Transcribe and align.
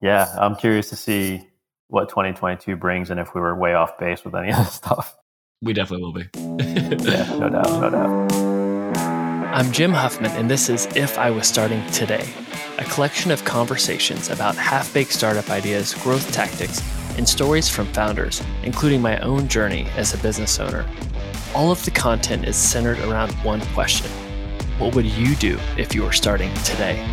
Yeah, 0.00 0.32
I'm 0.38 0.54
curious 0.54 0.90
to 0.90 0.96
see 0.96 1.48
what 1.88 2.08
2022 2.08 2.76
brings 2.76 3.10
and 3.10 3.18
if 3.18 3.34
we 3.34 3.40
were 3.40 3.54
way 3.54 3.74
off 3.74 3.98
base 3.98 4.24
with 4.24 4.34
any 4.34 4.50
of 4.50 4.56
this 4.58 4.74
stuff. 4.74 5.16
We 5.60 5.72
definitely 5.72 6.04
will 6.04 6.12
be. 6.12 6.28
yeah, 7.10 7.36
no 7.36 7.48
doubt, 7.48 7.80
no 7.80 7.90
doubt. 7.90 8.32
I'm 9.52 9.72
Jim 9.72 9.92
Huffman, 9.92 10.30
and 10.32 10.48
this 10.48 10.68
is 10.68 10.86
If 10.94 11.18
I 11.18 11.32
Was 11.32 11.48
Starting 11.48 11.84
Today, 11.90 12.28
a 12.78 12.84
collection 12.84 13.32
of 13.32 13.44
conversations 13.44 14.30
about 14.30 14.54
half 14.54 14.94
baked 14.94 15.12
startup 15.12 15.50
ideas, 15.50 15.94
growth 15.94 16.30
tactics, 16.32 16.80
and 17.16 17.28
stories 17.28 17.68
from 17.68 17.86
founders, 17.86 18.40
including 18.62 19.02
my 19.02 19.18
own 19.18 19.48
journey 19.48 19.88
as 19.96 20.14
a 20.14 20.18
business 20.18 20.60
owner. 20.60 20.86
All 21.56 21.72
of 21.72 21.84
the 21.84 21.90
content 21.90 22.46
is 22.46 22.54
centered 22.54 23.00
around 23.00 23.32
one 23.42 23.62
question 23.74 24.12
What 24.78 24.94
would 24.94 25.06
you 25.06 25.34
do 25.34 25.58
if 25.76 25.92
you 25.92 26.04
were 26.04 26.12
starting 26.12 26.54
today? 26.62 27.04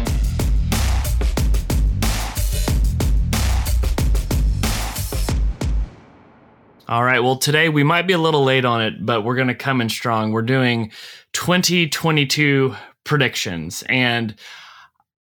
All 6.87 7.03
right. 7.03 7.19
Well, 7.19 7.37
today 7.37 7.67
we 7.67 7.83
might 7.83 8.05
be 8.05 8.13
a 8.13 8.19
little 8.19 8.43
late 8.43 8.63
on 8.63 8.79
it, 8.83 9.03
but 9.03 9.23
we're 9.23 9.35
going 9.35 9.47
to 9.47 9.55
come 9.55 9.81
in 9.81 9.89
strong. 9.89 10.31
We're 10.31 10.43
doing 10.43 10.91
2022 11.33 12.75
predictions. 13.03 13.83
And 13.89 14.35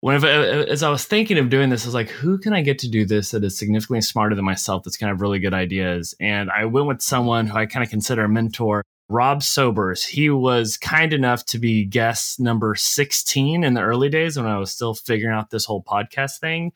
whenever, 0.00 0.26
uh, 0.26 0.30
uh, 0.30 0.64
as 0.68 0.82
I 0.82 0.90
was 0.90 1.06
thinking 1.06 1.38
of 1.38 1.48
doing 1.48 1.70
this, 1.70 1.84
I 1.84 1.88
was 1.88 1.94
like, 1.94 2.10
who 2.10 2.36
can 2.36 2.52
I 2.52 2.60
get 2.60 2.78
to 2.80 2.90
do 2.90 3.06
this 3.06 3.30
that 3.30 3.44
is 3.44 3.56
significantly 3.56 4.02
smarter 4.02 4.34
than 4.34 4.44
myself 4.44 4.82
that's 4.82 4.98
going 4.98 5.08
to 5.08 5.14
have 5.14 5.22
really 5.22 5.38
good 5.38 5.54
ideas? 5.54 6.14
And 6.20 6.50
I 6.50 6.66
went 6.66 6.86
with 6.86 7.00
someone 7.00 7.46
who 7.46 7.56
I 7.56 7.64
kind 7.64 7.82
of 7.82 7.88
consider 7.88 8.24
a 8.24 8.28
mentor, 8.28 8.84
Rob 9.08 9.42
Sobers. 9.42 10.04
He 10.04 10.28
was 10.28 10.76
kind 10.76 11.14
enough 11.14 11.46
to 11.46 11.58
be 11.58 11.86
guest 11.86 12.40
number 12.40 12.74
16 12.74 13.64
in 13.64 13.72
the 13.72 13.80
early 13.80 14.10
days 14.10 14.36
when 14.36 14.44
I 14.44 14.58
was 14.58 14.70
still 14.70 14.92
figuring 14.92 15.34
out 15.34 15.48
this 15.48 15.64
whole 15.64 15.82
podcast 15.82 16.40
thing. 16.40 16.72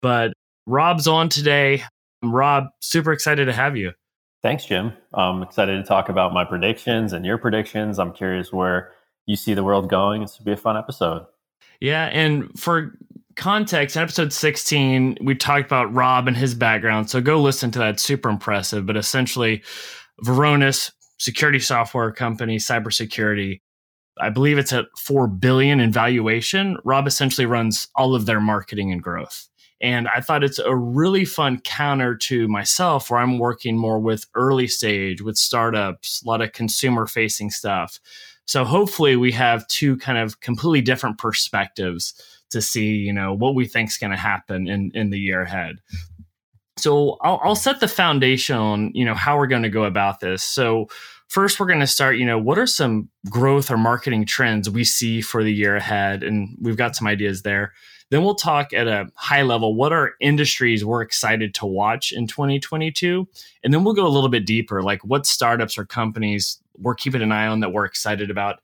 But 0.00 0.34
Rob's 0.66 1.08
on 1.08 1.30
today. 1.30 1.82
Rob, 2.22 2.66
super 2.78 3.10
excited 3.10 3.46
to 3.46 3.52
have 3.52 3.76
you. 3.76 3.92
Thanks, 4.42 4.64
Jim. 4.64 4.92
I'm 5.12 5.42
excited 5.42 5.76
to 5.76 5.82
talk 5.82 6.08
about 6.08 6.32
my 6.32 6.44
predictions 6.44 7.12
and 7.12 7.26
your 7.26 7.36
predictions. 7.36 7.98
I'm 7.98 8.12
curious 8.12 8.52
where 8.52 8.92
you 9.26 9.36
see 9.36 9.52
the 9.52 9.62
world 9.62 9.90
going. 9.90 10.22
This 10.22 10.38
will 10.38 10.46
be 10.46 10.52
a 10.52 10.56
fun 10.56 10.78
episode. 10.78 11.26
Yeah. 11.80 12.06
And 12.06 12.50
for 12.58 12.96
context, 13.36 13.96
in 13.96 14.02
episode 14.02 14.32
16, 14.32 15.18
we 15.20 15.34
talked 15.34 15.66
about 15.66 15.92
Rob 15.92 16.26
and 16.26 16.36
his 16.36 16.54
background. 16.54 17.10
So 17.10 17.20
go 17.20 17.40
listen 17.40 17.70
to 17.72 17.78
that. 17.80 18.00
Super 18.00 18.30
impressive. 18.30 18.86
But 18.86 18.96
essentially, 18.96 19.62
Varonis, 20.24 20.90
security 21.18 21.60
software 21.60 22.10
company, 22.10 22.56
cybersecurity. 22.56 23.60
I 24.18 24.30
believe 24.30 24.56
it's 24.56 24.72
at 24.72 24.86
4 24.98 25.28
billion 25.28 25.80
in 25.80 25.92
valuation. 25.92 26.78
Rob 26.84 27.06
essentially 27.06 27.46
runs 27.46 27.88
all 27.94 28.14
of 28.14 28.24
their 28.24 28.40
marketing 28.40 28.90
and 28.90 29.02
growth. 29.02 29.49
And 29.80 30.08
I 30.08 30.20
thought 30.20 30.44
it's 30.44 30.58
a 30.58 30.74
really 30.74 31.24
fun 31.24 31.60
counter 31.60 32.14
to 32.14 32.48
myself 32.48 33.10
where 33.10 33.20
I'm 33.20 33.38
working 33.38 33.76
more 33.76 33.98
with 33.98 34.26
early 34.34 34.66
stage, 34.66 35.22
with 35.22 35.38
startups, 35.38 36.22
a 36.22 36.28
lot 36.28 36.42
of 36.42 36.52
consumer 36.52 37.06
facing 37.06 37.50
stuff. 37.50 37.98
So 38.44 38.64
hopefully 38.64 39.16
we 39.16 39.32
have 39.32 39.66
two 39.68 39.96
kind 39.96 40.18
of 40.18 40.40
completely 40.40 40.82
different 40.82 41.18
perspectives 41.18 42.14
to 42.50 42.60
see, 42.60 42.96
you 42.96 43.12
know, 43.12 43.32
what 43.32 43.54
we 43.54 43.66
think 43.66 43.88
is 43.88 43.96
going 43.96 44.10
to 44.10 44.16
happen 44.16 44.68
in, 44.68 44.90
in 44.94 45.10
the 45.10 45.18
year 45.18 45.42
ahead. 45.42 45.76
So 46.76 47.16
I'll, 47.22 47.40
I'll 47.42 47.54
set 47.54 47.80
the 47.80 47.88
foundation 47.88 48.56
on, 48.56 48.90
you 48.94 49.04
know, 49.04 49.14
how 49.14 49.38
we're 49.38 49.46
going 49.46 49.62
to 49.62 49.68
go 49.68 49.84
about 49.84 50.20
this. 50.20 50.42
So 50.42 50.88
first 51.30 51.60
we're 51.60 51.66
going 51.66 51.80
to 51.80 51.86
start 51.86 52.18
you 52.18 52.26
know 52.26 52.38
what 52.38 52.58
are 52.58 52.66
some 52.66 53.08
growth 53.30 53.70
or 53.70 53.78
marketing 53.78 54.26
trends 54.26 54.68
we 54.68 54.84
see 54.84 55.20
for 55.20 55.42
the 55.42 55.52
year 55.52 55.76
ahead 55.76 56.22
and 56.22 56.56
we've 56.60 56.76
got 56.76 56.94
some 56.94 57.06
ideas 57.06 57.42
there 57.42 57.72
then 58.10 58.22
we'll 58.24 58.34
talk 58.34 58.72
at 58.72 58.88
a 58.88 59.08
high 59.14 59.42
level 59.42 59.74
what 59.74 59.92
are 59.92 60.14
industries 60.20 60.84
we're 60.84 61.02
excited 61.02 61.54
to 61.54 61.66
watch 61.66 62.12
in 62.12 62.26
2022. 62.26 63.26
And 63.62 63.72
then 63.72 63.84
we'll 63.84 63.94
go 63.94 64.06
a 64.06 64.08
little 64.08 64.28
bit 64.28 64.46
deeper, 64.46 64.82
like 64.82 65.02
what 65.04 65.26
startups 65.26 65.78
or 65.78 65.86
companies 65.86 66.60
we're 66.76 66.94
keeping 66.94 67.22
an 67.22 67.32
eye 67.32 67.46
on 67.46 67.60
that 67.60 67.72
we're 67.72 67.84
excited 67.84 68.30
about, 68.30 68.60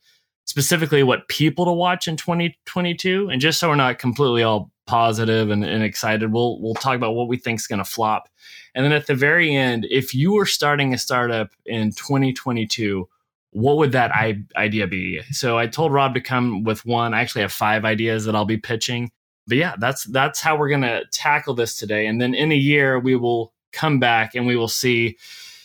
specifically 0.46 1.02
what 1.02 1.28
people 1.28 1.64
to 1.64 1.72
watch 1.72 2.08
in 2.08 2.16
2022. 2.16 3.28
And 3.30 3.40
just 3.40 3.60
so 3.60 3.68
we're 3.68 3.76
not 3.76 3.98
completely 3.98 4.42
all 4.42 4.70
positive 4.86 5.50
and, 5.50 5.64
and 5.64 5.82
excited, 5.82 6.32
we'll 6.32 6.60
we'll 6.60 6.74
talk 6.74 6.96
about 6.96 7.14
what 7.14 7.28
we 7.28 7.36
think 7.36 7.60
is 7.60 7.66
going 7.66 7.78
to 7.78 7.84
flop. 7.84 8.28
And 8.74 8.84
then 8.84 8.92
at 8.92 9.06
the 9.06 9.14
very 9.14 9.54
end, 9.54 9.86
if 9.90 10.14
you 10.14 10.32
were 10.32 10.46
starting 10.46 10.92
a 10.92 10.98
startup 10.98 11.50
in 11.64 11.90
2022, 11.92 13.08
what 13.50 13.76
would 13.78 13.92
that 13.92 14.12
idea 14.56 14.86
be? 14.86 15.22
So 15.30 15.56
I 15.56 15.66
told 15.66 15.92
Rob 15.92 16.14
to 16.14 16.20
come 16.20 16.64
with 16.64 16.84
one. 16.84 17.14
I 17.14 17.20
actually 17.20 17.42
have 17.42 17.52
five 17.52 17.84
ideas 17.84 18.24
that 18.24 18.34
I'll 18.34 18.44
be 18.44 18.58
pitching 18.58 19.10
but 19.46 19.56
yeah, 19.56 19.74
that's 19.78 20.04
that's 20.04 20.40
how 20.40 20.56
we're 20.56 20.68
gonna 20.68 21.02
tackle 21.12 21.54
this 21.54 21.76
today. 21.76 22.06
And 22.06 22.20
then 22.20 22.34
in 22.34 22.52
a 22.52 22.56
year, 22.56 22.98
we 22.98 23.16
will 23.16 23.52
come 23.72 23.98
back 23.98 24.34
and 24.34 24.46
we 24.46 24.56
will 24.56 24.68
see 24.68 25.16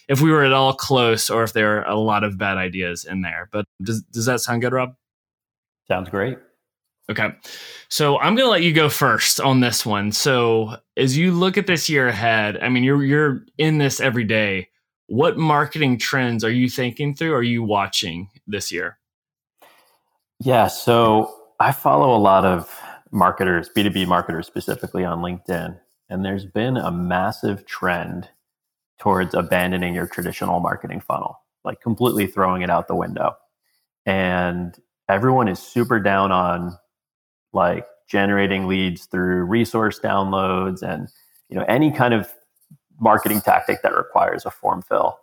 if 0.07 0.21
we 0.21 0.31
were 0.31 0.43
at 0.43 0.53
all 0.53 0.73
close 0.73 1.29
or 1.29 1.43
if 1.43 1.53
there 1.53 1.79
are 1.79 1.89
a 1.89 1.95
lot 1.95 2.23
of 2.23 2.37
bad 2.37 2.57
ideas 2.57 3.05
in 3.05 3.21
there. 3.21 3.49
But 3.51 3.65
does 3.81 4.01
does 4.03 4.25
that 4.25 4.41
sound 4.41 4.61
good, 4.61 4.73
Rob? 4.73 4.95
Sounds 5.87 6.09
great. 6.09 6.37
Okay. 7.09 7.29
So 7.89 8.17
I'm 8.19 8.35
going 8.35 8.45
to 8.45 8.51
let 8.51 8.63
you 8.63 8.71
go 8.71 8.87
first 8.87 9.41
on 9.41 9.59
this 9.59 9.85
one. 9.85 10.13
So 10.13 10.77
as 10.95 11.17
you 11.17 11.33
look 11.33 11.57
at 11.57 11.67
this 11.67 11.89
year 11.89 12.07
ahead, 12.07 12.57
I 12.61 12.69
mean 12.69 12.83
you're 12.83 13.03
you're 13.03 13.45
in 13.57 13.77
this 13.77 13.99
every 13.99 14.23
day. 14.23 14.69
What 15.07 15.37
marketing 15.37 15.97
trends 15.97 16.43
are 16.43 16.51
you 16.51 16.69
thinking 16.69 17.13
through? 17.13 17.33
Are 17.33 17.43
you 17.43 17.63
watching 17.63 18.29
this 18.47 18.71
year? 18.71 18.97
Yeah, 20.39 20.67
so 20.67 21.35
I 21.59 21.73
follow 21.73 22.15
a 22.15 22.17
lot 22.17 22.45
of 22.45 22.81
marketers, 23.11 23.69
B2B 23.75 24.07
marketers 24.07 24.47
specifically 24.47 25.03
on 25.03 25.19
LinkedIn. 25.19 25.79
And 26.09 26.25
there's 26.25 26.45
been 26.45 26.77
a 26.77 26.91
massive 26.91 27.65
trend 27.65 28.29
towards 28.99 29.33
abandoning 29.33 29.95
your 29.95 30.07
traditional 30.07 30.59
marketing 30.59 31.01
funnel, 31.01 31.39
like 31.63 31.81
completely 31.81 32.27
throwing 32.27 32.61
it 32.61 32.69
out 32.69 32.87
the 32.87 32.95
window. 32.95 33.35
And 34.05 34.77
everyone 35.09 35.47
is 35.47 35.59
super 35.59 35.99
down 35.99 36.31
on 36.31 36.77
like 37.53 37.85
generating 38.07 38.67
leads 38.67 39.05
through 39.05 39.43
resource 39.43 39.99
downloads 39.99 40.81
and 40.81 41.07
you 41.49 41.55
know 41.55 41.65
any 41.67 41.91
kind 41.91 42.13
of 42.13 42.31
marketing 42.99 43.41
tactic 43.41 43.81
that 43.81 43.95
requires 43.95 44.45
a 44.45 44.51
form 44.51 44.81
fill. 44.81 45.17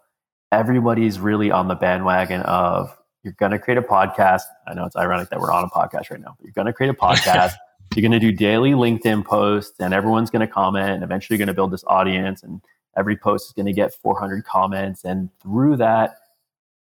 Everybody's 0.51 1.21
really 1.21 1.51
on 1.51 1.69
the 1.69 1.75
bandwagon 1.75 2.43
of 2.43 2.95
you're 3.23 3.35
going 3.35 3.53
to 3.53 3.59
create 3.59 3.79
a 3.79 3.83
podcast. 3.83 4.43
I 4.67 4.75
know 4.75 4.85
it's 4.85 4.97
ironic 4.97 5.31
that 5.31 5.41
we're 5.41 5.53
on 5.53 5.65
a 5.65 5.69
podcast 5.69 6.11
right 6.11 6.21
now, 6.21 6.35
but 6.39 6.45
you're 6.45 6.53
going 6.53 6.67
to 6.67 6.73
create 6.73 6.91
a 6.91 6.95
podcast. 6.95 7.55
You're 7.95 8.03
going 8.03 8.13
to 8.13 8.21
do 8.21 8.33
daily 8.33 8.73
LinkedIn 8.73 9.25
posts, 9.25 9.81
and 9.81 9.93
everyone's 9.93 10.31
going 10.31 10.47
to 10.47 10.53
comment, 10.53 10.91
and 10.91 11.03
eventually 11.03 11.35
you're 11.35 11.45
going 11.45 11.53
to 11.53 11.59
build 11.59 11.73
this 11.73 11.85
audience, 11.87 12.43
and 12.43 12.61
every 12.97 13.17
post 13.17 13.47
is 13.49 13.53
going 13.53 13.67
to 13.67 13.73
get 13.73 13.95
400 13.95 14.45
comments. 14.45 15.05
And 15.05 15.31
through 15.41 15.77
that 15.77 16.17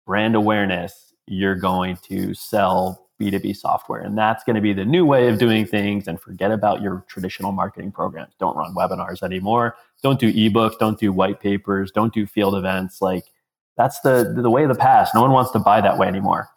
brand 0.06 0.34
awareness, 0.34 1.12
you're 1.26 1.56
going 1.56 1.96
to 2.08 2.34
sell 2.34 3.08
B2B 3.20 3.56
software. 3.56 4.00
And 4.00 4.16
that's 4.16 4.44
going 4.44 4.56
to 4.56 4.62
be 4.62 4.72
the 4.72 4.84
new 4.84 5.04
way 5.06 5.28
of 5.28 5.38
doing 5.38 5.66
things. 5.66 6.08
And 6.08 6.20
forget 6.20 6.50
about 6.50 6.82
your 6.82 7.04
traditional 7.08 7.52
marketing 7.52 7.92
programs. 7.92 8.34
Don't 8.38 8.56
run 8.56 8.74
webinars 8.74 9.22
anymore. 9.22 9.76
Don't 10.02 10.18
do 10.18 10.32
ebooks. 10.32 10.78
Don't 10.78 10.98
do 10.98 11.12
white 11.12 11.40
papers. 11.40 11.90
Don't 11.90 12.12
do 12.12 12.26
field 12.26 12.54
events. 12.54 13.00
Like 13.00 13.24
that's 13.76 14.00
the, 14.00 14.34
the 14.36 14.50
way 14.50 14.64
of 14.64 14.68
the 14.68 14.74
past. 14.74 15.14
No 15.14 15.22
one 15.22 15.30
wants 15.30 15.50
to 15.52 15.58
buy 15.58 15.80
that 15.80 15.98
way 15.98 16.06
anymore. 16.06 16.48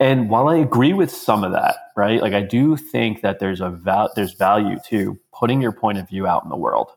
And 0.00 0.30
while 0.30 0.48
I 0.48 0.56
agree 0.56 0.92
with 0.92 1.10
some 1.10 1.42
of 1.42 1.52
that, 1.52 1.76
right? 1.96 2.22
Like 2.22 2.32
I 2.32 2.42
do 2.42 2.76
think 2.76 3.22
that 3.22 3.40
there's 3.40 3.60
a 3.60 3.70
val- 3.70 4.12
there's 4.14 4.34
value 4.34 4.76
to 4.88 5.18
putting 5.32 5.60
your 5.60 5.72
point 5.72 5.98
of 5.98 6.08
view 6.08 6.26
out 6.26 6.44
in 6.44 6.50
the 6.50 6.56
world. 6.56 6.92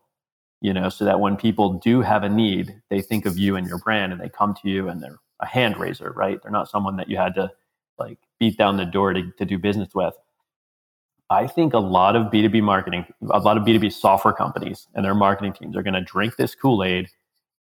You 0.64 0.74
know, 0.74 0.90
so 0.90 1.06
that 1.06 1.20
when 1.20 1.38
people 1.38 1.74
do 1.80 2.02
have 2.02 2.24
a 2.24 2.30
need, 2.30 2.80
they 2.92 3.02
think 3.02 3.26
of 3.26 3.40
you 3.40 3.56
and 3.56 3.68
your 3.68 3.80
brand 3.80 4.12
and 4.12 4.22
they 4.22 4.30
come 4.30 4.54
to 4.62 4.70
you 4.70 4.90
and 4.90 5.02
they're 5.02 5.18
a 5.40 5.48
hand 5.48 5.78
raiser, 5.78 6.12
right? 6.16 6.40
They're 6.42 6.52
not 6.52 6.70
someone 6.70 6.98
that 6.98 7.10
you 7.10 7.18
had 7.18 7.34
to 7.34 7.52
like 7.98 8.20
beat 8.40 8.60
down 8.60 8.78
the 8.78 8.86
door 8.86 9.14
to, 9.14 9.32
to 9.40 9.46
do 9.46 9.58
business 9.58 9.90
with. 9.96 10.14
I 11.32 11.48
think 11.48 11.74
a 11.74 11.80
lot 11.80 12.16
of 12.16 12.32
B2B 12.32 12.62
marketing, 12.62 13.06
a 13.32 13.40
lot 13.40 13.58
of 13.58 13.64
B2B 13.64 13.92
software 13.92 14.34
companies 14.34 14.88
and 14.94 15.04
their 15.04 15.16
marketing 15.16 15.54
teams 15.54 15.76
are 15.76 15.82
going 15.82 15.96
to 15.96 16.02
drink 16.02 16.36
this 16.36 16.54
Kool 16.54 16.84
Aid 16.84 17.08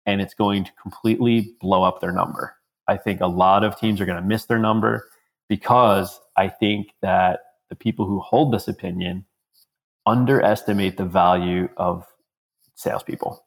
and 0.06 0.20
it's 0.20 0.34
going 0.34 0.66
to 0.66 0.72
completely 0.82 1.54
blow 1.62 1.84
up 1.84 2.02
their 2.02 2.12
number. 2.12 2.56
I 2.88 2.98
think 2.98 3.22
a 3.22 3.28
lot 3.28 3.64
of 3.64 3.80
teams 3.80 4.02
are 4.02 4.06
going 4.06 4.22
to 4.22 4.28
miss 4.28 4.46
their 4.46 4.60
number 4.60 5.06
because 5.50 6.22
I 6.38 6.48
think 6.48 6.92
that 7.02 7.42
the 7.70 7.76
people 7.76 8.06
who 8.06 8.20
hold 8.20 8.54
this 8.54 8.68
opinion 8.68 9.26
underestimate 10.06 10.98
the 10.98 11.06
value 11.06 11.68
of 11.78 12.06
salespeople. 12.76 13.44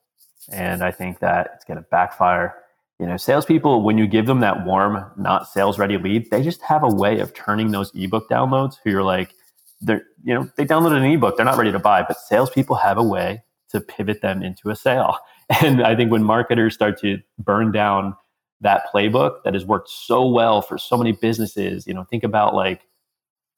And 0.51 0.83
I 0.83 0.91
think 0.91 1.21
that 1.21 1.53
it's 1.55 1.65
going 1.65 1.79
to 1.79 1.87
backfire. 1.91 2.55
You 2.99 3.07
know, 3.07 3.17
salespeople, 3.17 3.83
when 3.83 3.99
you 3.99 4.07
give 4.07 4.27
them 4.27 4.41
that 4.41 4.65
warm, 4.65 5.11
not 5.17 5.49
sales 5.49 5.79
ready 5.79 5.97
lead, 5.97 6.31
they 6.31 6.43
just 6.43 6.63
have 6.63 6.83
a 6.83 6.89
way 6.89 7.21
of 7.21 7.33
turning 7.35 7.71
those 7.71 7.91
ebook 7.95 8.29
downloads 8.29 8.77
who 8.83 8.91
you're 8.91 9.03
like, 9.03 9.33
they're, 9.81 10.05
you 10.23 10.35
know, 10.35 10.49
they 10.57 10.65
downloaded 10.65 10.99
an 10.99 11.05
ebook, 11.05 11.37
they're 11.37 11.47
not 11.47 11.57
ready 11.57 11.73
to 11.73 11.79
buy, 11.79 12.05
but 12.07 12.19
salespeople 12.19 12.77
have 12.77 12.99
a 12.99 13.03
way 13.03 13.43
to 13.71 13.81
pivot 13.81 14.21
them 14.21 14.43
into 14.43 14.71
a 14.71 14.77
sale. 14.77 15.17
And 15.61 15.83
I 15.83 15.95
think 15.95 16.11
when 16.11 16.23
marketers 16.23 16.73
start 16.73 16.99
to 17.01 17.19
burn 17.39 17.73
down 17.73 18.15
that 18.63 18.85
playbook 18.93 19.43
that 19.45 19.55
has 19.55 19.67
worked 19.67 19.91
so 19.91 20.27
well 20.27 20.63
for 20.63 20.79
so 20.79 20.97
many 20.97 21.13
businesses. 21.13 21.87
You 21.87 21.95
know, 21.95 22.05
think 22.05 22.25
about 22.25 22.55
like 22.55 22.83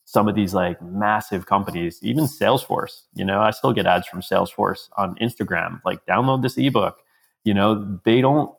some 0.06 0.28
of 0.28 0.34
these 0.34 0.52
like 0.52 0.80
massive 0.82 1.46
companies, 1.46 1.98
even 2.02 2.24
Salesforce. 2.24 3.02
You 3.14 3.24
know, 3.24 3.40
I 3.40 3.50
still 3.50 3.72
get 3.72 3.86
ads 3.86 4.06
from 4.06 4.20
Salesforce 4.20 4.88
on 4.96 5.14
Instagram, 5.16 5.80
like 5.84 6.04
download 6.06 6.42
this 6.42 6.58
ebook. 6.58 6.98
You 7.44 7.54
know, 7.54 8.00
they 8.04 8.20
don't 8.20 8.54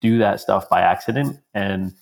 do 0.00 0.18
that 0.18 0.40
stuff 0.40 0.68
by 0.68 0.80
accident. 0.80 1.38
And, 1.54 1.94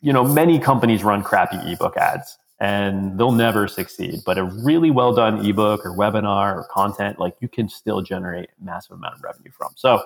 you 0.00 0.12
know, 0.12 0.24
many 0.24 0.58
companies 0.58 1.02
run 1.02 1.22
crappy 1.22 1.56
ebook 1.72 1.96
ads 1.96 2.38
and 2.60 3.18
they'll 3.18 3.32
never 3.32 3.66
succeed. 3.66 4.20
But 4.24 4.38
a 4.38 4.44
really 4.44 4.90
well 4.90 5.14
done 5.14 5.44
ebook 5.44 5.84
or 5.84 5.96
webinar 5.96 6.54
or 6.54 6.68
content, 6.70 7.18
like 7.18 7.34
you 7.40 7.48
can 7.48 7.68
still 7.68 8.02
generate 8.02 8.50
massive 8.60 8.96
amount 8.96 9.16
of 9.16 9.22
revenue 9.22 9.50
from. 9.50 9.72
So 9.76 10.02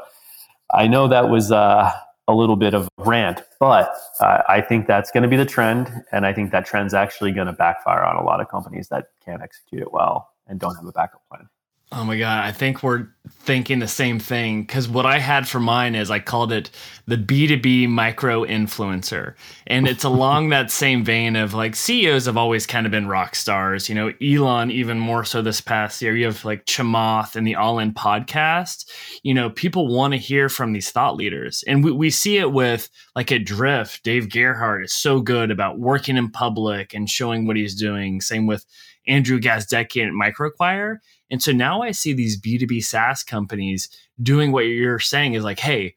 I 0.73 0.87
know 0.87 1.09
that 1.09 1.29
was 1.29 1.53
uh, 1.53 1.93
a 2.29 2.35
little 2.35 2.57
bit 2.57 2.75
of 2.75 2.89
rant, 2.99 3.43
but 3.61 3.95
uh, 4.21 4.43
I 4.49 4.61
think 4.61 4.87
that's 4.87 5.11
going 5.11 5.23
to 5.23 5.29
be 5.29 5.37
the 5.37 5.47
trend. 5.47 6.05
And 6.13 6.27
I 6.27 6.33
think 6.33 6.51
that 6.51 6.67
trend's 6.67 6.95
actually 6.95 7.33
going 7.33 7.47
to 7.47 7.53
backfire 7.53 8.03
on 8.03 8.17
a 8.17 8.25
lot 8.25 8.41
of 8.41 8.49
companies 8.49 8.89
that 8.89 9.11
can't 9.25 9.43
execute 9.43 9.83
it 9.83 9.93
well 9.93 10.31
and 10.47 10.59
don't 10.59 10.75
have 10.75 10.85
a 10.85 10.93
backup 10.93 11.23
plan. 11.29 11.49
Oh 11.93 12.03
my 12.03 12.19
God. 12.19 12.45
I 12.45 12.51
think 12.51 12.83
we're 12.83 13.07
thinking 13.29 13.79
the 13.79 13.87
same 13.87 14.19
thing 14.19 14.63
because 14.63 14.89
what 14.89 15.07
I 15.07 15.21
had 15.21 15.47
for 15.47 15.61
mine 15.61 15.95
is 15.95 16.11
I 16.11 16.19
called 16.19 16.53
it 16.53 16.69
the 17.07 17.17
B2B 17.17 17.89
micro 17.89 18.45
influencer. 18.45 19.35
And 19.69 19.87
it's 19.87 20.03
along 20.05 20.49
that 20.49 20.73
same 20.73 21.05
vein 21.05 21.37
of 21.37 21.55
like 21.55 21.77
CEOs 21.77 22.27
have 22.27 22.37
always 22.37 22.67
kind 22.67 22.87
of 22.87 22.91
been 22.91 23.07
rock 23.07 23.37
stars. 23.37 23.89
You 23.89 23.95
know, 23.95 24.13
Elon, 24.21 24.73
even 24.73 24.99
more 24.99 25.25
so 25.25 25.43
this 25.43 25.61
past 25.61 26.03
year. 26.03 26.17
You 26.17 26.25
have 26.27 26.45
like 26.45 26.67
Chamath 26.67 27.37
and 27.37 27.47
the 27.47 27.55
All 27.55 27.79
In 27.79 27.95
podcast. 27.95 28.91
You 29.23 29.35
know, 29.35 29.49
people 29.51 29.87
want 29.87 30.13
to 30.13 30.19
hear 30.19 30.49
from 30.49 30.73
these 30.73 30.91
thought 30.91 31.15
leaders. 31.15 31.63
And 31.69 31.85
we, 31.85 31.93
we 31.93 32.11
see 32.11 32.39
it 32.39 32.51
with 32.51 32.91
like 33.15 33.31
at 33.31 33.45
Drift, 33.45 34.03
Dave 34.03 34.29
Gerhardt 34.29 34.85
is 34.85 34.93
so 34.93 35.21
good 35.21 35.53
about 35.53 35.79
working 35.79 36.17
in 36.17 36.33
public 36.33 36.95
and 36.95 37.09
showing 37.09 37.47
what 37.47 37.57
he's 37.57 37.77
doing. 37.77 38.21
Same 38.21 38.49
with 38.49 38.67
Andrew 39.07 39.39
Gazdecki 39.39 40.05
at 40.05 40.13
Microacquire 40.13 40.99
and 41.31 41.43
so 41.43 41.53
now 41.53 41.83
I 41.83 41.91
see 41.91 42.13
these 42.13 42.41
B2B 42.41 42.85
SaaS 42.85 43.23
companies 43.23 43.89
doing 44.23 44.53
what 44.53 44.61
you're 44.61 44.99
saying 44.99 45.35
is 45.35 45.45
like, 45.45 45.59
hey, 45.59 45.95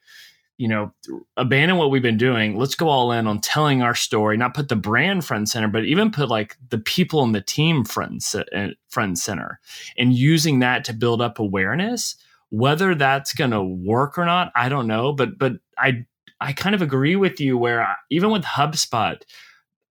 you 0.57 0.67
know, 0.67 0.91
abandon 1.37 1.77
what 1.77 1.89
we've 1.89 2.01
been 2.01 2.17
doing. 2.17 2.57
Let's 2.57 2.75
go 2.75 2.89
all 2.89 3.13
in 3.13 3.27
on 3.27 3.39
telling 3.39 3.81
our 3.81 3.95
story, 3.95 4.35
not 4.35 4.53
put 4.53 4.67
the 4.67 4.75
brand 4.75 5.23
front 5.23 5.39
and 5.39 5.49
center, 5.49 5.69
but 5.69 5.85
even 5.85 6.11
put 6.11 6.27
like 6.27 6.57
the 6.69 6.79
people 6.79 7.23
in 7.23 7.31
the 7.31 7.41
team 7.41 7.85
front, 7.85 8.25
uh, 8.35 8.67
front 8.89 9.07
and 9.07 9.17
center 9.17 9.59
and 9.97 10.13
using 10.13 10.59
that 10.59 10.83
to 10.83 10.93
build 10.93 11.21
up 11.21 11.39
awareness. 11.39 12.15
Whether 12.49 12.93
that's 12.93 13.33
going 13.33 13.51
to 13.51 13.63
work 13.63 14.17
or 14.17 14.25
not, 14.25 14.51
I 14.53 14.67
don't 14.67 14.87
know. 14.87 15.13
But, 15.13 15.37
but 15.37 15.53
I, 15.77 16.05
I 16.41 16.51
kind 16.51 16.75
of 16.75 16.81
agree 16.81 17.15
with 17.15 17.39
you 17.39 17.57
where 17.57 17.95
even 18.09 18.29
with 18.29 18.43
HubSpot, 18.43 19.21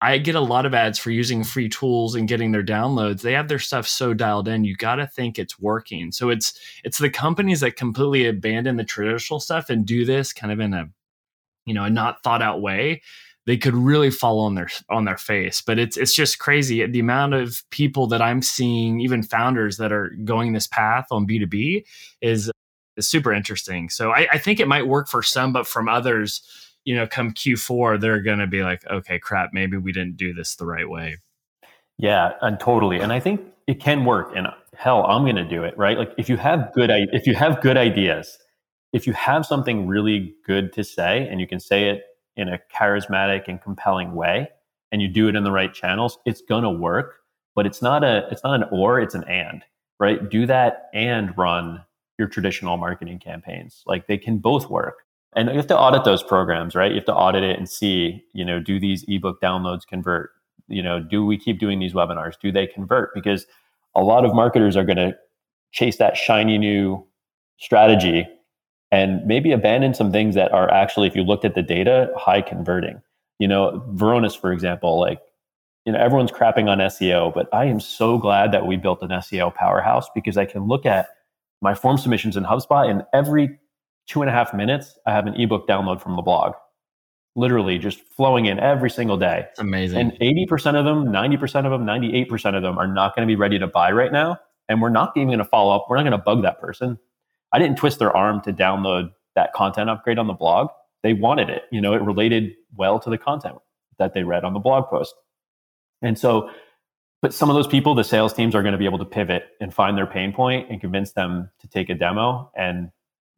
I 0.01 0.19
get 0.19 0.37
a 0.37 0.41
lot 0.41 0.65
of 0.65 0.75
ads 0.75 0.99
for 0.99 1.11
using 1.11 1.43
free 1.43 1.69
tools 1.69 2.15
and 2.15 2.29
getting 2.29 2.53
their 2.53 2.63
downloads. 2.63 3.23
They 3.23 3.33
have 3.33 3.49
their 3.49 3.59
stuff 3.59 3.89
so 3.89 4.15
dialed 4.15 4.47
in, 4.47 4.65
you 4.65 4.77
got 4.77 4.97
to 4.97 5.07
think 5.07 5.39
it's 5.39 5.59
working. 5.59 6.13
So 6.13 6.31
it's 6.31 6.59
it's 6.85 6.99
the 6.99 7.11
companies 7.11 7.61
that 7.61 7.77
completely 7.77 8.27
abandon 8.27 8.77
the 8.77 8.85
traditional 8.85 9.41
stuff 9.41 9.71
and 9.71 9.85
do 9.85 10.05
this 10.05 10.33
kind 10.33 10.53
of 10.53 10.61
in 10.61 10.75
a 10.75 10.89
you 11.69 11.75
know, 11.75 11.85
a 11.85 11.91
not 11.91 12.23
thought 12.23 12.43
out 12.43 12.63
way. 12.63 13.03
They 13.47 13.57
could 13.57 13.75
really 13.75 14.11
fall 14.11 14.41
on 14.41 14.55
their 14.55 14.69
on 14.91 15.05
their 15.05 15.17
face. 15.17 15.61
But 15.61 15.79
it's 15.79 15.97
it's 15.97 16.15
just 16.15 16.39
crazy 16.39 16.85
the 16.87 16.99
amount 17.01 17.35
of 17.35 17.63
people 17.71 18.07
that 18.09 18.23
I'm 18.23 18.43
seeing, 18.43 19.01
even 19.01 19.23
founders 19.23 19.77
that 19.77 19.93
are 19.93 20.11
going 20.25 20.53
this 20.53 20.67
path 20.67 21.07
on 21.11 21.27
B2B 21.27 21.85
is 22.21 22.51
is 22.97 23.09
super 23.09 23.33
interesting. 23.33 23.89
So 23.91 24.11
I, 24.11 24.27
I 24.33 24.39
think 24.39 24.61
it 24.61 24.69
might 24.69 24.87
work 24.89 25.09
for 25.09 25.23
some, 25.23 25.53
but 25.53 25.67
from 25.67 25.89
others, 25.89 26.43
you 26.89 26.95
know, 26.95 27.07
come 27.07 27.35
Q4, 27.35 28.01
they're 28.01 28.23
going 28.23 28.39
to 28.39 28.47
be 28.47 28.63
like, 28.63 28.83
okay, 28.87 29.19
crap, 29.19 29.51
maybe 29.53 29.77
we 29.77 29.93
didn't 29.93 30.17
do 30.17 30.33
this 30.33 30.57
the 30.57 30.65
right 30.65 30.89
way. 30.89 31.19
Yeah, 31.99 32.33
and 32.41 32.59
totally. 32.59 32.99
And 32.99 33.13
I 33.13 33.21
think 33.21 33.43
it 33.67 33.79
can 33.79 34.07
work. 34.07 34.33
And 34.35 34.47
hell, 34.75 35.05
I'm 35.05 35.25
going 35.25 35.37
to 35.37 35.45
do 35.45 35.65
it, 35.65 35.77
right? 35.77 35.99
Like 35.99 36.15
if 36.17 36.31
you 36.31 36.39
have 36.39 36.73
good, 36.73 36.89
if 36.91 37.27
you 37.27 37.35
have 37.35 37.61
good 37.61 37.77
ideas, 37.77 38.39
if 38.95 39.07
you 39.07 39.13
have 39.13 39.45
something 39.45 39.87
really 39.87 40.35
good 40.47 40.73
to 40.73 40.83
say 40.83 41.29
and 41.29 41.43
you 41.43 41.47
can 41.47 41.61
say 41.61 41.91
it 41.91 42.05
in 42.39 42.49
a 42.49 42.59
charismatic 42.75 43.49
and 43.49 43.61
compelling 43.61 44.15
way 44.15 44.49
and 44.91 45.03
you 45.03 45.09
do 45.09 45.29
it 45.29 45.37
in 45.37 45.45
the 45.45 45.53
right 45.53 45.75
channels, 45.75 46.19
it's 46.25 46.41
going 46.41 46.65
to 46.65 46.71
work. 46.71 47.17
But 47.55 47.67
it's 47.67 47.83
not 47.83 48.03
a, 48.03 48.27
it's 48.31 48.43
not 48.43 48.63
an 48.63 48.65
or, 48.73 48.99
it's 48.99 49.15
an 49.15 49.25
and, 49.25 49.63
right? 50.01 50.31
Do 50.31 50.47
that 50.47 50.89
and 50.95 51.37
run 51.37 51.85
your 52.19 52.29
traditional 52.29 52.79
marketing 52.79 53.19
campaigns. 53.19 53.83
Like 53.87 54.07
they 54.07 54.17
can 54.17 54.39
both 54.39 54.71
work 54.71 55.05
and 55.39 55.49
you 55.49 55.57
have 55.57 55.67
to 55.69 55.79
audit 55.79 56.05
those 56.05 56.23
programs 56.23 56.75
right? 56.75 56.91
You 56.91 56.97
have 56.97 57.05
to 57.07 57.15
audit 57.15 57.43
it 57.43 57.59
and 57.59 57.69
see 57.69 58.25
you 58.33 58.45
know 58.45 58.61
do 58.61 58.81
these 58.81 59.05
ebook 59.09 59.41
downloads 59.41 59.87
convert? 59.87 60.31
You 60.69 60.83
know 60.83 61.01
do 61.01 61.25
we 61.25 61.39
keep 61.39 61.59
doing 61.59 61.79
these 61.79 61.95
webinars? 61.95 62.35
Do 62.41 62.53
they 62.53 62.67
convert? 62.67 63.15
Because 63.15 63.47
a 63.95 64.03
lot 64.03 64.25
of 64.25 64.35
marketers 64.35 64.77
are 64.77 64.85
going 64.85 64.97
to 64.97 65.17
chase 65.73 65.97
that 65.99 66.17
shiny 66.17 66.59
new 66.59 67.07
strategy 67.59 68.27
and 68.91 69.25
maybe 69.27 69.53
abandon 69.53 69.95
some 69.95 70.11
things 70.11 70.35
that 70.35 70.51
are 70.53 70.71
actually 70.71 71.07
if 71.07 71.15
you 71.15 71.23
looked 71.23 71.45
at 71.45 71.55
the 71.55 71.63
data 71.63 72.11
high 72.17 72.43
converting. 72.43 73.01
You 73.39 73.49
know 73.49 73.85
Varonis 73.95 74.39
for 74.39 74.53
example 74.53 74.99
like 74.99 75.21
you 75.85 75.93
know 75.93 75.99
everyone's 75.99 76.33
crapping 76.33 76.69
on 76.69 76.79
seo 76.79 77.33
but 77.33 77.49
i 77.55 77.65
am 77.65 77.81
so 77.81 78.19
glad 78.19 78.53
that 78.53 78.67
we 78.67 78.77
built 78.77 79.01
an 79.01 79.09
seo 79.09 79.55
powerhouse 79.55 80.07
because 80.15 80.37
i 80.37 80.45
can 80.45 80.67
look 80.67 80.85
at 80.85 81.09
my 81.63 81.75
form 81.75 81.97
submissions 81.97 82.37
in 82.37 82.45
hubspot 82.45 82.91
and 82.91 83.05
every 83.15 83.59
two 84.09 84.23
and 84.23 84.31
a 84.31 84.33
half 84.33 84.53
minutes, 84.53 84.99
I 85.07 85.13
have 85.13 85.27
an 85.27 85.35
ebook 85.35 85.69
download 85.69 86.01
from 86.01 86.17
the 86.17 86.23
blog, 86.23 86.55
literally 87.37 87.79
just 87.79 88.01
flowing 88.01 88.47
in 88.47 88.59
every 88.59 88.91
single 88.91 89.17
day. 89.17 89.47
It's 89.51 89.61
amazing. 89.61 89.99
And 89.99 90.13
80% 90.21 90.75
of 90.75 90.85
them, 90.85 91.07
90% 91.07 91.65
of 91.65 91.71
them, 91.71 91.85
98% 91.87 92.57
of 92.57 92.63
them 92.63 92.79
are 92.79 92.89
not 92.89 93.15
going 93.15 93.27
to 93.27 93.31
be 93.31 93.37
ready 93.37 93.59
to 93.59 93.67
buy 93.67 93.93
right 93.93 94.11
now. 94.11 94.39
And 94.69 94.83
we're 94.83 94.91
not 94.91 95.13
even 95.17 95.29
going 95.29 95.39
to 95.39 95.45
follow 95.45 95.75
up. 95.75 95.87
We're 95.89 95.97
not 95.97 96.03
going 96.03 96.13
to 96.13 96.19
bug 96.19 96.43
that 96.43 96.61
person. 96.61 96.99
I 97.53 97.59
didn't 97.59 97.79
twist 97.79 97.99
their 97.99 98.15
arm 98.15 98.41
to 98.43 98.53
download 98.53 99.11
that 99.35 99.53
content 99.53 99.89
upgrade 99.89 100.19
on 100.19 100.27
the 100.27 100.35
blog. 100.35 100.69
They 101.03 101.13
wanted 101.13 101.49
it. 101.49 101.63
You 101.71 101.81
know, 101.81 101.95
it 101.95 102.03
related 102.03 102.55
well 102.77 102.99
to 103.01 103.11
the 103.11 103.19
content 103.19 103.57
that 103.99 104.15
they 104.15 104.25
read 104.25 104.45
on 104.45 104.53
the 104.53 104.59
blog 104.59 104.89
post. 104.89 105.15
And 106.03 106.19
so, 106.19 106.51
but 107.23 107.35
some 107.35 107.49
of 107.51 107.57
those 107.57 107.67
people, 107.67 107.95
the 107.95 108.05
sales 108.05 108.33
teams 108.33 108.55
are 108.55 108.63
going 108.63 108.73
to 108.73 108.79
be 108.79 108.85
able 108.85 108.99
to 108.99 109.05
pivot 109.05 109.45
and 109.61 109.73
find 109.73 109.97
their 109.97 110.07
pain 110.07 110.33
point 110.33 110.71
and 110.71 110.81
convince 110.81 111.13
them 111.13 111.51
to 111.61 111.69
take 111.69 111.89
a 111.89 111.95
demo 111.95 112.51
and 112.57 112.91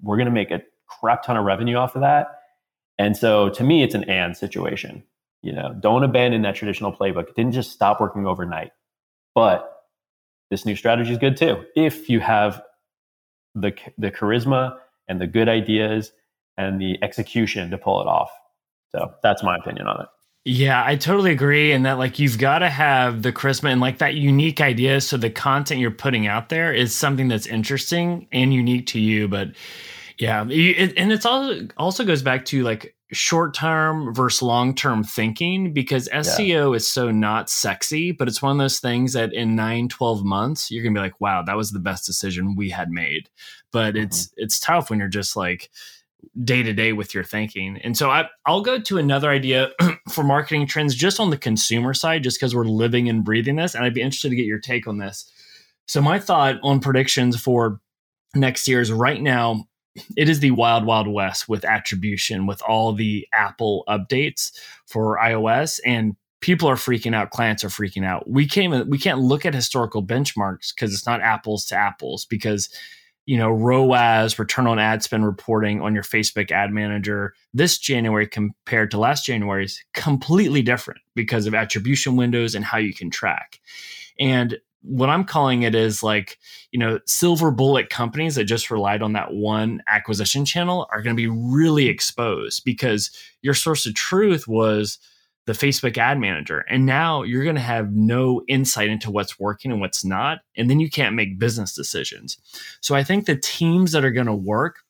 we're 0.03 0.17
going 0.17 0.27
to 0.27 0.33
make 0.33 0.51
a 0.51 0.63
crap 0.87 1.23
ton 1.23 1.37
of 1.37 1.45
revenue 1.45 1.77
off 1.77 1.95
of 1.95 2.03
that. 2.03 2.29
And 2.99 3.17
so 3.17 3.49
to 3.51 3.65
me, 3.65 3.83
it's 3.83 3.95
an 3.95 4.05
and 4.05 4.37
situation. 4.37 5.03
You 5.43 5.53
know, 5.53 5.75
don't 5.81 6.05
abandon 6.05 6.43
that 6.43 6.55
traditional 6.55 6.93
playbook. 6.93 7.29
It 7.29 7.35
didn't 7.35 7.53
just 7.53 7.73
stop 7.73 8.01
working 8.01 8.27
overnight. 8.27 8.73
But 9.35 9.85
this 10.51 10.67
new 10.67 10.77
strategy 10.77 11.13
is 11.13 11.19
good 11.19 11.37
too. 11.37 11.65
If 11.77 12.11
you 12.11 12.21
have 12.21 12.63
the 13.55 13.73
the 13.97 14.11
charisma 14.11 14.77
and 15.09 15.21
the 15.21 15.27
good 15.27 15.49
ideas 15.49 16.13
and 16.57 16.81
the 16.81 17.03
execution 17.03 17.71
to 17.71 17.79
pull 17.79 18.01
it 18.01 18.07
off. 18.07 18.31
So 18.93 19.15
that's 19.23 19.43
my 19.43 19.57
opinion 19.57 19.87
on 19.87 20.03
it. 20.03 20.09
Yeah, 20.45 20.83
I 20.85 20.97
totally 20.97 21.33
agree. 21.33 21.73
And 21.73 21.85
that, 21.85 21.99
like, 21.99 22.19
you've 22.19 22.39
got 22.39 22.61
to 22.61 22.71
have 22.71 23.23
the 23.23 23.33
charisma 23.33 23.71
and 23.71 23.81
like 23.81 23.99
that 23.99 24.15
unique 24.15 24.61
idea. 24.61 25.01
So 25.03 25.17
the 25.17 25.29
content 25.29 25.81
you're 25.81 25.91
putting 25.91 26.27
out 26.27 26.49
there 26.49 26.73
is 26.73 26.95
something 26.95 27.29
that's 27.29 27.47
interesting 27.47 28.27
and 28.33 28.55
unique 28.55 28.87
to 28.89 29.01
you. 29.01 29.29
But 29.29 29.49
yeah, 30.21 30.45
it, 30.49 30.93
and 30.99 31.11
it's 31.11 31.25
also 31.25 31.67
also 31.79 32.05
goes 32.05 32.23
back 32.23 32.45
to 32.47 32.63
like 32.63 32.95
short 33.11 33.55
term 33.55 34.15
versus 34.15 34.43
long 34.43 34.75
term 34.75 35.03
thinking 35.03 35.73
because 35.73 36.11
SEO 36.11 36.71
yeah. 36.71 36.77
is 36.77 36.87
so 36.87 37.11
not 37.11 37.49
sexy, 37.49 38.13
but 38.13 38.29
it's 38.29 38.43
one 38.43 38.53
of 38.53 38.59
those 38.59 38.81
things 38.81 39.15
that 39.15 39.33
in 39.33 39.57
nine, 39.57 39.89
12 39.89 40.23
months, 40.23 40.71
you're 40.71 40.83
going 40.83 40.95
to 40.95 40.99
be 40.99 41.03
like, 41.03 41.21
wow, 41.21 41.43
that 41.43 41.57
was 41.57 41.71
the 41.71 41.79
best 41.79 42.05
decision 42.05 42.55
we 42.55 42.69
had 42.69 42.91
made. 42.91 43.31
But 43.73 43.95
mm-hmm. 43.95 44.05
it's, 44.05 44.31
it's 44.37 44.61
tough 44.61 44.91
when 44.91 44.99
you're 44.99 45.09
just 45.09 45.37
like, 45.37 45.71
day 46.45 46.63
to 46.63 46.75
day 46.75 46.93
with 46.93 47.15
your 47.15 47.25
thinking. 47.25 47.79
And 47.83 47.97
so 47.97 48.11
I 48.11 48.29
I, 48.45 48.53
will 48.53 48.61
go 48.61 48.79
to 48.79 48.99
another 48.99 49.31
idea 49.31 49.71
for 50.11 50.23
marketing 50.23 50.67
trends 50.67 50.95
just 50.95 51.19
on 51.19 51.31
the 51.31 51.39
consumer 51.39 51.95
side, 51.95 52.23
just 52.23 52.39
because 52.39 52.55
we're 52.55 52.65
living 52.65 53.09
and 53.09 53.25
breathing 53.25 53.57
this. 53.57 53.75
And 53.75 53.85
I'd 53.85 53.95
be 53.95 54.03
interested 54.03 54.29
to 54.29 54.37
get 54.37 54.45
your 54.45 54.59
take 54.59 54.87
on 54.87 54.99
this. 54.99 55.31
So, 55.87 56.03
my 56.03 56.19
thought 56.19 56.57
on 56.63 56.81
predictions 56.81 57.41
for 57.41 57.81
next 58.35 58.69
year 58.69 58.83
is 58.83 58.93
right 58.93 59.21
now, 59.21 59.65
it 60.17 60.29
is 60.29 60.41
the 60.41 60.53
wild, 60.53 60.85
wild 60.85 61.09
west 61.09 61.49
with 61.49 61.65
attribution, 61.65 62.47
with 62.47 62.63
all 62.63 62.93
the 62.93 63.27
Apple 63.33 63.85
updates 63.89 64.53
for 64.87 65.19
iOS. 65.19 65.81
And 65.85 66.17
people 66.41 66.69
are 66.69 66.77
freaking 66.77 67.15
out 67.15 67.31
clients 67.31 67.63
are 67.63 67.69
freaking 67.69 68.03
out 68.03 68.27
we 68.27 68.47
can't 68.47 68.89
we 68.89 68.97
can't 68.97 69.21
look 69.21 69.45
at 69.45 69.53
historical 69.53 70.03
benchmarks 70.03 70.75
because 70.75 70.95
it's 70.95 71.05
not 71.05 71.21
apples 71.21 71.67
to 71.67 71.77
apples 71.77 72.25
because 72.25 72.71
you 73.31 73.37
know, 73.37 73.51
ROAS, 73.51 74.41
return 74.41 74.67
on 74.67 74.81
ad 74.81 75.05
spend 75.05 75.25
reporting 75.25 75.81
on 75.81 75.95
your 75.95 76.03
Facebook 76.03 76.51
ad 76.51 76.73
manager 76.73 77.35
this 77.55 77.79
January 77.79 78.27
compared 78.27 78.91
to 78.91 78.99
last 78.99 79.25
January 79.25 79.67
is 79.67 79.81
completely 79.95 80.63
different 80.63 81.01
because 81.15 81.47
of 81.47 81.55
attribution 81.55 82.17
windows 82.17 82.57
and 82.57 82.65
how 82.65 82.79
you 82.79 82.93
can 82.93 83.09
track. 83.09 83.61
And 84.19 84.59
what 84.83 85.11
I'm 85.11 85.25
calling 85.25 85.63
it 85.63 85.75
is 85.75 86.03
like, 86.03 86.39
you 86.71 86.79
know, 86.79 87.01
silver 87.07 87.51
bullet 87.51 87.91
companies 87.91 88.35
that 88.37 88.45
just 88.45 88.71
relied 88.71 89.03
on 89.03 89.13
that 89.13 89.33
one 89.33 89.83
acquisition 89.89 90.45
channel 90.45 90.89
are 90.93 91.03
going 91.03 91.15
to 91.15 91.21
be 91.21 91.29
really 91.29 91.89
exposed 91.89 92.65
because 92.65 93.11
your 93.43 93.55
source 93.55 93.87
of 93.87 93.95
truth 93.95 94.49
was 94.49 94.99
the 95.47 95.53
Facebook 95.53 95.99
ad 95.99 96.19
manager. 96.19 96.61
And 96.69 96.87
now 96.87 97.23
you're 97.23 97.45
going 97.45 97.57
to 97.57 97.61
have 97.61 97.93
no 97.93 98.43
insight 98.47 98.89
into 98.89 99.11
what's 99.11 99.39
working 99.39 99.73
and 99.73 99.81
what's 99.81 100.05
not. 100.05 100.41
And 100.57 100.71
then 100.71 100.81
you 100.81 100.91
can't 100.91 101.17
make 101.17 101.39
business 101.39 101.75
decisions. 101.75 102.39
So 102.81 102.95
I 102.95 103.03
think 103.03 103.27
the 103.27 103.37
teams 103.37 103.93
that 103.93 104.05
are 104.05 104.13
going 104.13 104.27
to 104.27 104.35
work 104.35 104.81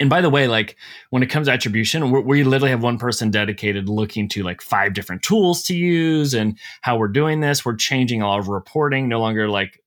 and 0.00 0.08
by 0.08 0.20
the 0.20 0.30
way, 0.30 0.48
like 0.48 0.76
when 1.10 1.22
it 1.22 1.26
comes 1.26 1.46
to 1.46 1.52
attribution, 1.52 2.10
we 2.10 2.44
literally 2.44 2.70
have 2.70 2.82
one 2.82 2.98
person 2.98 3.30
dedicated 3.30 3.88
looking 3.88 4.28
to 4.30 4.42
like 4.42 4.60
five 4.62 4.94
different 4.94 5.22
tools 5.22 5.62
to 5.64 5.76
use 5.76 6.34
and 6.34 6.58
how 6.80 6.96
we're 6.96 7.08
doing 7.08 7.40
this. 7.40 7.64
We're 7.64 7.76
changing 7.76 8.22
all 8.22 8.38
of 8.38 8.48
reporting, 8.48 9.06
no 9.08 9.20
longer 9.20 9.48
like 9.48 9.82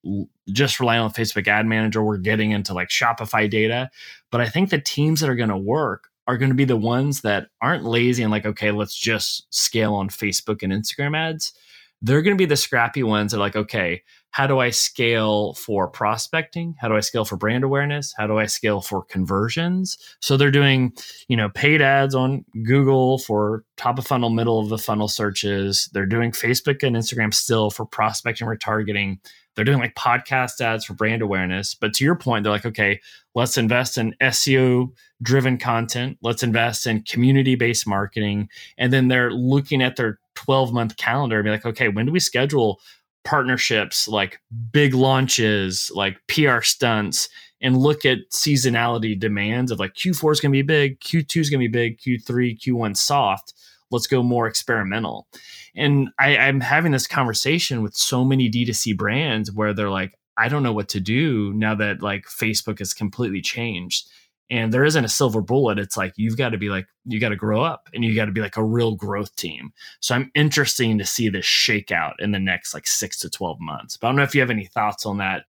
just 0.51 0.79
relying 0.79 1.01
on 1.01 1.12
Facebook 1.12 1.47
ad 1.47 1.65
manager. 1.65 2.03
We're 2.03 2.17
getting 2.17 2.51
into 2.51 2.74
like 2.74 2.89
Shopify 2.89 3.50
data. 3.50 3.89
But 4.31 4.41
I 4.41 4.47
think 4.47 4.69
the 4.69 4.79
teams 4.79 5.21
that 5.21 5.29
are 5.29 5.35
going 5.35 5.50
to 5.50 5.57
work 5.57 6.09
are 6.27 6.38
going 6.38 6.50
to 6.50 6.55
be 6.55 6.65
the 6.65 6.77
ones 6.77 7.21
that 7.21 7.47
aren't 7.62 7.83
lazy 7.83 8.24
and 8.24 8.31
like, 8.31 8.45
okay, 8.45 8.71
let's 8.71 8.95
just 8.95 9.47
scale 9.53 9.95
on 9.95 10.09
Facebook 10.09 10.63
and 10.63 10.71
Instagram 10.71 11.17
ads. 11.17 11.53
They're 12.01 12.21
going 12.21 12.35
to 12.35 12.41
be 12.41 12.45
the 12.45 12.55
scrappy 12.55 13.03
ones 13.03 13.31
that 13.31 13.38
are 13.38 13.41
like, 13.41 13.55
okay, 13.55 14.03
how 14.36 14.46
do 14.46 14.60
I 14.60 14.70
scale 14.70 15.54
for 15.54 15.88
prospecting? 15.88 16.75
How 16.77 16.89
do 16.89 16.96
I 16.98 17.00
scale 17.00 17.24
for 17.24 17.38
brand 17.38 17.63
awareness? 17.63 18.13
How 18.18 18.27
do 18.27 18.38
I 18.38 18.48
scale 18.48 18.82
for 18.82 19.01
conversions? 19.01 19.98
So 20.20 20.36
they're 20.36 20.51
doing, 20.51 20.92
you 21.30 21.38
know, 21.38 21.48
paid 21.48 21.82
ads 21.82 22.13
on 22.13 22.44
Google 22.63 23.18
for 23.20 23.63
top 23.77 23.98
of 23.98 24.06
funnel, 24.06 24.30
middle 24.30 24.60
of 24.60 24.68
the 24.68 24.77
funnel 24.77 25.08
searches. 25.08 25.89
They're 25.94 26.06
doing 26.06 26.32
Facebook 26.32 26.84
and 26.84 26.98
Instagram 26.98 27.34
still 27.34 27.70
for 27.70 27.86
prospecting, 27.86 28.46
retargeting. 28.46 29.20
They're 29.56 29.63
doing 29.63 29.80
like 29.80 29.96
podcast 29.96 30.60
ads 30.60 30.84
for 30.84 30.96
brand 30.96 31.22
awareness. 31.22 31.74
But 31.74 31.94
to 31.94 32.04
your 32.04 32.18
point, 32.18 32.44
they're 32.44 32.51
like, 32.51 32.65
okay, 32.65 33.00
let's 33.36 33.58
invest 33.58 33.98
in 33.98 34.18
SEO 34.20 34.89
driven 35.22 35.58
content. 35.58 36.18
Let's 36.22 36.44
invest 36.44 36.88
in 36.88 37.04
community 37.04 37.56
based 37.56 37.88
marketing. 37.88 38.50
And 38.77 38.92
then 38.92 39.08
they're 39.08 39.32
looking 39.32 39.82
at 39.82 39.96
their 39.96 40.20
12 40.36 40.74
month 40.74 40.98
calendar 40.98 41.38
and 41.38 41.46
be 41.46 41.51
like, 41.51 41.65
okay, 41.65 41.88
when 41.88 42.06
do 42.06 42.12
we 42.12 42.20
schedule 42.20 42.82
partnerships, 43.25 44.08
like 44.08 44.39
big 44.72 44.94
launches, 44.94 45.91
like 45.94 46.17
PR 46.27 46.62
stunts, 46.62 47.27
and 47.62 47.77
look 47.77 48.05
at 48.05 48.29
seasonality 48.32 49.20
demands 49.20 49.72
of 49.72 49.79
like 49.79 49.96
Q4 49.96 50.32
is 50.32 50.39
going 50.39 50.51
to 50.51 50.58
be 50.58 50.62
big, 50.62 51.00
Q2 51.00 51.41
is 51.41 51.50
going 51.50 51.62
to 51.62 51.67
be 51.67 51.72
big, 51.72 52.00
Q3, 52.00 52.60
Q1 52.60 52.96
soft. 52.96 53.53
Let's 53.91 54.08
go 54.08 54.24
more 54.24 54.48
experimental. 54.48 55.27
And 55.75 56.10
I, 56.20 56.38
I'm 56.38 56.62
having 56.62 56.91
this 56.91 57.08
conversation 57.08 57.82
with 57.82 57.96
so 57.96 58.24
many 58.24 58.50
D2C 58.50 58.96
brands 58.98 59.51
where 59.51 59.74
they're 59.74 59.89
like, 59.89 60.17
I 60.38 60.48
don't 60.48 60.63
know 60.63 60.74
what 60.74 60.89
to 60.89 61.00
do 61.00 61.53
now 61.53 61.75
that 61.75 62.01
like 62.01 62.25
Facebook 62.25 62.79
has 62.79 62.94
completely 62.94 63.41
changed 63.41 64.10
and 64.50 64.72
there 64.72 64.86
isn't 64.86 65.06
a 65.06 65.10
silver 65.10 65.42
bullet. 65.42 65.80
It's 65.80 65.98
like 65.98 66.14
you've 66.18 66.38
got 66.38 66.50
to 66.50 66.58
be 66.58 66.70
like 66.70 66.88
you 67.06 67.20
got 67.20 67.30
to 67.30 67.36
grow 67.36 67.64
up 67.64 67.90
and 67.94 68.04
you 68.04 68.16
got 68.16 68.25
to 68.25 68.32
be 68.32 68.42
like 68.42 68.58
a 68.58 68.64
real 68.64 68.96
growth 68.96 69.36
team. 69.36 69.72
So 70.00 70.16
i'm 70.16 70.32
interesting 70.36 70.98
to 70.98 71.06
see 71.06 71.30
this 71.30 71.46
shake 71.46 71.92
out 71.92 72.16
in 72.20 72.32
the 72.32 72.40
next 72.40 72.74
like 72.74 72.88
six 72.88 73.20
to 73.20 73.30
12 73.30 73.60
months. 73.60 73.98
But 73.98 74.08
i 74.08 74.10
don't 74.10 74.18
know 74.18 74.24
if 74.24 74.36
you 74.36 74.42
have 74.42 74.50
any 74.50 74.66
thoughts 74.66 75.06
on 75.06 75.18
that 75.18 75.46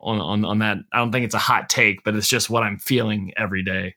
on, 0.00 0.20
on, 0.20 0.44
on 0.44 0.58
that. 0.58 0.78
I 0.92 0.98
don't 0.98 1.12
think 1.12 1.24
it's 1.24 1.34
a 1.34 1.38
hot 1.38 1.68
take 1.68 2.04
but 2.04 2.14
it's 2.14 2.28
just 2.28 2.50
what 2.50 2.62
i'm 2.62 2.78
feeling 2.78 3.32
every 3.36 3.62
day. 3.62 3.94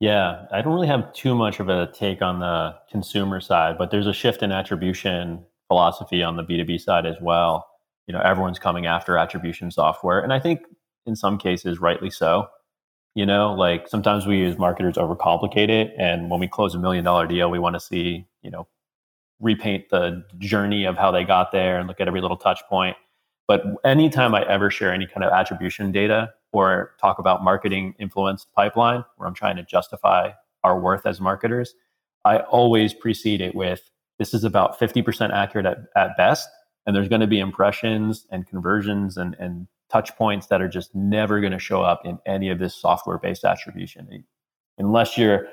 Yeah 0.00 0.46
i 0.50 0.62
don't 0.62 0.72
really 0.72 0.88
have 0.88 1.12
too 1.12 1.34
much 1.34 1.60
of 1.60 1.68
a 1.68 1.90
take 1.92 2.22
on 2.22 2.40
the 2.40 2.74
consumer 2.90 3.40
side 3.40 3.76
but 3.76 3.90
there's 3.90 4.06
a 4.06 4.14
shift 4.14 4.42
in 4.42 4.52
attribution 4.52 5.44
philosophy 5.66 6.22
on 6.22 6.36
the 6.36 6.44
b2b 6.44 6.80
side 6.80 7.04
as 7.04 7.16
well. 7.20 7.66
You 8.06 8.14
know 8.14 8.20
everyone's 8.20 8.58
coming 8.58 8.86
after 8.86 9.18
attribution 9.18 9.70
software 9.70 10.20
and 10.20 10.32
i 10.32 10.40
think 10.40 10.60
in 11.04 11.14
some 11.14 11.36
cases 11.36 11.78
rightly 11.78 12.08
so 12.10 12.48
you 13.14 13.26
know, 13.26 13.54
like 13.54 13.88
sometimes 13.88 14.26
we 14.26 14.44
as 14.44 14.58
marketers 14.58 14.96
overcomplicate 14.96 15.68
it. 15.68 15.92
And 15.98 16.30
when 16.30 16.40
we 16.40 16.48
close 16.48 16.74
a 16.74 16.78
million 16.78 17.04
dollar 17.04 17.26
deal, 17.26 17.50
we 17.50 17.58
want 17.58 17.74
to 17.74 17.80
see, 17.80 18.26
you 18.42 18.50
know, 18.50 18.68
repaint 19.40 19.88
the 19.90 20.24
journey 20.38 20.84
of 20.84 20.96
how 20.96 21.10
they 21.10 21.24
got 21.24 21.52
there 21.52 21.78
and 21.78 21.88
look 21.88 22.00
at 22.00 22.08
every 22.08 22.20
little 22.20 22.36
touch 22.36 22.60
point. 22.68 22.96
But 23.46 23.64
anytime 23.84 24.34
I 24.34 24.42
ever 24.46 24.70
share 24.70 24.92
any 24.92 25.06
kind 25.06 25.24
of 25.24 25.32
attribution 25.32 25.90
data 25.90 26.32
or 26.52 26.92
talk 27.00 27.18
about 27.18 27.42
marketing 27.42 27.94
influence 27.98 28.46
pipeline, 28.54 29.04
where 29.16 29.26
I'm 29.26 29.34
trying 29.34 29.56
to 29.56 29.62
justify 29.62 30.32
our 30.64 30.78
worth 30.78 31.06
as 31.06 31.20
marketers, 31.20 31.74
I 32.24 32.38
always 32.38 32.92
precede 32.92 33.40
it 33.40 33.54
with 33.54 33.90
this 34.18 34.34
is 34.34 34.44
about 34.44 34.78
50% 34.78 35.32
accurate 35.32 35.66
at, 35.66 35.78
at 35.96 36.16
best. 36.16 36.48
And 36.86 36.94
there's 36.94 37.08
going 37.08 37.20
to 37.20 37.26
be 37.26 37.38
impressions 37.38 38.26
and 38.30 38.46
conversions 38.46 39.16
and, 39.16 39.36
and 39.38 39.68
touch 39.90 40.14
points 40.16 40.46
that 40.48 40.60
are 40.60 40.68
just 40.68 40.94
never 40.94 41.40
going 41.40 41.52
to 41.52 41.58
show 41.58 41.82
up 41.82 42.02
in 42.04 42.18
any 42.26 42.50
of 42.50 42.58
this 42.58 42.74
software 42.74 43.18
based 43.18 43.44
attribution. 43.44 44.24
Unless 44.78 45.18
you're 45.18 45.48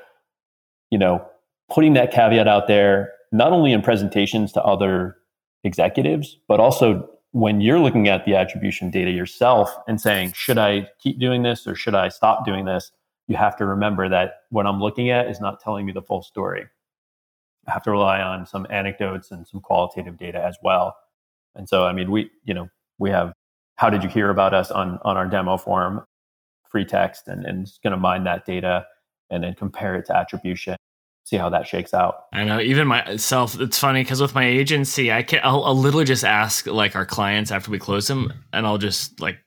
you 0.91 0.97
know 0.97 1.25
putting 1.69 1.93
that 1.93 2.11
caveat 2.11 2.47
out 2.47 2.67
there 2.67 3.11
not 3.31 3.51
only 3.51 3.71
in 3.71 3.81
presentations 3.81 4.51
to 4.53 4.63
other 4.63 5.17
executives 5.63 6.37
but 6.47 6.59
also 6.59 7.09
when 7.31 7.59
you're 7.59 7.79
looking 7.79 8.07
at 8.07 8.23
the 8.25 8.35
attribution 8.35 8.89
data 8.89 9.11
yourself 9.11 9.75
and 9.87 9.99
saying 9.99 10.31
should 10.33 10.57
i 10.57 10.87
keep 10.99 11.19
doing 11.19 11.43
this 11.43 11.65
or 11.67 11.75
should 11.75 11.95
i 11.95 12.07
stop 12.07 12.45
doing 12.45 12.65
this? 12.65 12.91
You 13.27 13.35
have 13.35 13.57
to 13.57 13.65
remember 13.65 14.07
that 14.09 14.43
what 14.49 14.67
i'm 14.67 14.79
looking 14.79 15.09
at 15.09 15.27
is 15.27 15.41
not 15.41 15.59
telling 15.59 15.85
me 15.85 15.91
the 15.91 16.01
full 16.01 16.21
story. 16.21 16.65
I 17.67 17.71
have 17.71 17.83
to 17.83 17.91
rely 17.91 18.21
on 18.21 18.45
some 18.45 18.67
anecdotes 18.69 19.31
and 19.31 19.47
some 19.47 19.59
qualitative 19.59 20.17
data 20.19 20.43
as 20.43 20.55
well. 20.63 20.95
And 21.55 21.67
so 21.67 21.85
i 21.85 21.93
mean 21.93 22.11
we 22.11 22.29
you 22.43 22.53
know 22.53 22.69
we 22.99 23.09
have 23.09 23.33
how 23.75 23.89
did 23.89 24.03
you 24.03 24.09
hear 24.09 24.29
about 24.29 24.53
us 24.53 24.71
on 24.71 24.99
on 25.03 25.17
our 25.17 25.27
demo 25.27 25.57
form? 25.57 26.03
Free 26.69 26.85
text 26.85 27.27
and, 27.27 27.45
and 27.45 27.67
it's 27.67 27.79
going 27.79 27.91
to 27.91 27.97
mine 27.97 28.23
that 28.25 28.45
data 28.45 28.85
and 29.29 29.43
then 29.43 29.53
compare 29.53 29.95
it 29.95 30.05
to 30.07 30.15
attribution 30.15 30.75
see 31.25 31.37
how 31.37 31.49
that 31.49 31.67
shakes 31.67 31.93
out. 31.93 32.25
I 32.33 32.43
know 32.43 32.59
even 32.59 32.87
myself 32.87 33.59
it's 33.59 33.77
funny 33.77 34.03
because 34.03 34.21
with 34.21 34.35
my 34.35 34.45
agency 34.45 35.11
i 35.11 35.23
can 35.23 35.41
I'll, 35.43 35.63
I'll 35.63 35.77
literally 35.77 36.05
just 36.05 36.23
ask 36.23 36.67
like 36.67 36.95
our 36.95 37.05
clients 37.05 37.51
after 37.51 37.71
we 37.71 37.79
close 37.79 38.07
them 38.07 38.31
and 38.53 38.65
i'll 38.65 38.77
just 38.77 39.19
like 39.19 39.39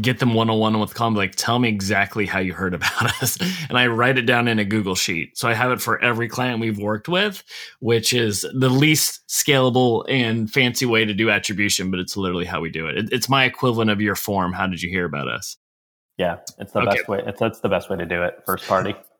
get 0.00 0.18
them 0.18 0.34
one 0.34 0.50
on 0.50 0.58
one 0.58 0.78
with 0.80 0.94
calm 0.94 1.14
like 1.14 1.34
tell 1.36 1.58
me 1.58 1.68
exactly 1.68 2.26
how 2.26 2.38
you 2.38 2.54
heard 2.54 2.74
about 2.74 3.02
us. 3.22 3.38
And 3.68 3.78
i 3.78 3.86
write 3.86 4.18
it 4.18 4.22
down 4.26 4.48
in 4.48 4.58
a 4.58 4.64
google 4.64 4.94
sheet. 4.94 5.36
So 5.36 5.48
i 5.48 5.54
have 5.54 5.70
it 5.72 5.80
for 5.80 6.02
every 6.02 6.28
client 6.28 6.60
we've 6.60 6.78
worked 6.78 7.08
with 7.08 7.42
which 7.80 8.12
is 8.12 8.46
the 8.54 8.68
least 8.68 9.26
scalable 9.28 10.04
and 10.08 10.50
fancy 10.50 10.86
way 10.86 11.04
to 11.04 11.14
do 11.14 11.30
attribution 11.30 11.90
but 11.90 12.00
it's 12.00 12.16
literally 12.16 12.44
how 12.44 12.60
we 12.60 12.70
do 12.70 12.86
it, 12.86 12.96
it 12.96 13.12
it's 13.12 13.28
my 13.28 13.44
equivalent 13.44 13.90
of 13.90 14.00
your 14.00 14.14
form 14.14 14.52
how 14.52 14.66
did 14.66 14.82
you 14.82 14.88
hear 14.88 15.04
about 15.04 15.28
us? 15.28 15.56
Yeah 16.16 16.38
it's 16.58 16.72
the 16.72 16.80
okay. 16.80 16.96
best 16.96 17.08
way 17.08 17.22
it's 17.26 17.40
that's 17.40 17.60
the 17.60 17.68
best 17.68 17.90
way 17.90 17.96
to 17.96 18.06
do 18.06 18.22
it 18.22 18.42
first 18.46 18.66
party 18.66 18.94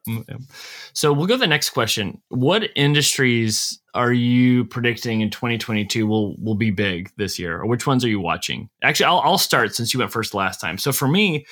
so 0.93 1.13
we'll 1.13 1.27
go 1.27 1.35
to 1.35 1.39
the 1.39 1.47
next 1.47 1.71
question 1.71 2.21
what 2.29 2.69
industries 2.77 3.81
are 3.95 4.13
you 4.13 4.65
predicting 4.65 5.21
in 5.21 5.31
2022 5.31 6.07
will 6.07 6.37
will 6.37 6.57
be 6.57 6.71
big 6.71 7.11
this 7.17 7.39
year, 7.39 7.61
or 7.61 7.67
which 7.67 7.87
ones 7.87 8.05
are 8.05 8.09
you 8.09 8.21
watching? 8.21 8.69
Actually, 8.83 9.07
I'll 9.07 9.21
I'll 9.21 9.39
start 9.39 9.75
since 9.75 9.95
you 9.95 10.01
went 10.01 10.13
first 10.13 10.35
last 10.35 10.61
time. 10.61 10.79
So 10.79 10.93
for 10.93 11.07
me, 11.07 11.47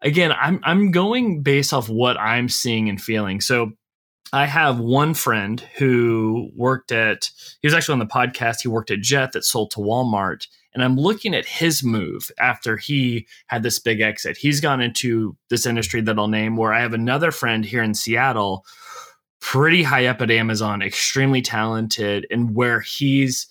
again, 0.00 0.32
I'm 0.32 0.60
I'm 0.64 0.90
going 0.90 1.42
based 1.42 1.72
off 1.72 1.88
what 1.88 2.18
I'm 2.18 2.48
seeing 2.48 2.88
and 2.88 3.00
feeling. 3.00 3.40
So 3.40 3.72
I 4.32 4.46
have 4.46 4.80
one 4.80 5.12
friend 5.12 5.60
who 5.76 6.50
worked 6.56 6.90
at 6.90 7.30
he 7.60 7.66
was 7.66 7.74
actually 7.74 7.94
on 7.94 7.98
the 7.98 8.06
podcast. 8.06 8.62
He 8.62 8.68
worked 8.68 8.90
at 8.90 9.02
Jet 9.02 9.32
that 9.32 9.44
sold 9.44 9.70
to 9.72 9.80
Walmart. 9.80 10.48
And 10.74 10.82
I'm 10.82 10.96
looking 10.96 11.34
at 11.34 11.46
his 11.46 11.84
move 11.84 12.30
after 12.38 12.76
he 12.76 13.26
had 13.46 13.62
this 13.62 13.78
big 13.78 14.00
exit. 14.00 14.36
He's 14.36 14.60
gone 14.60 14.80
into 14.80 15.36
this 15.48 15.66
industry 15.66 16.00
that 16.02 16.18
I'll 16.18 16.28
name 16.28 16.56
where 16.56 16.72
I 16.72 16.80
have 16.80 16.94
another 16.94 17.30
friend 17.30 17.64
here 17.64 17.82
in 17.82 17.94
Seattle 17.94 18.64
pretty 19.40 19.82
high 19.82 20.06
up 20.06 20.20
at 20.20 20.30
Amazon, 20.30 20.82
extremely 20.82 21.42
talented, 21.42 22.26
and 22.30 22.54
where 22.54 22.80
he's 22.80 23.46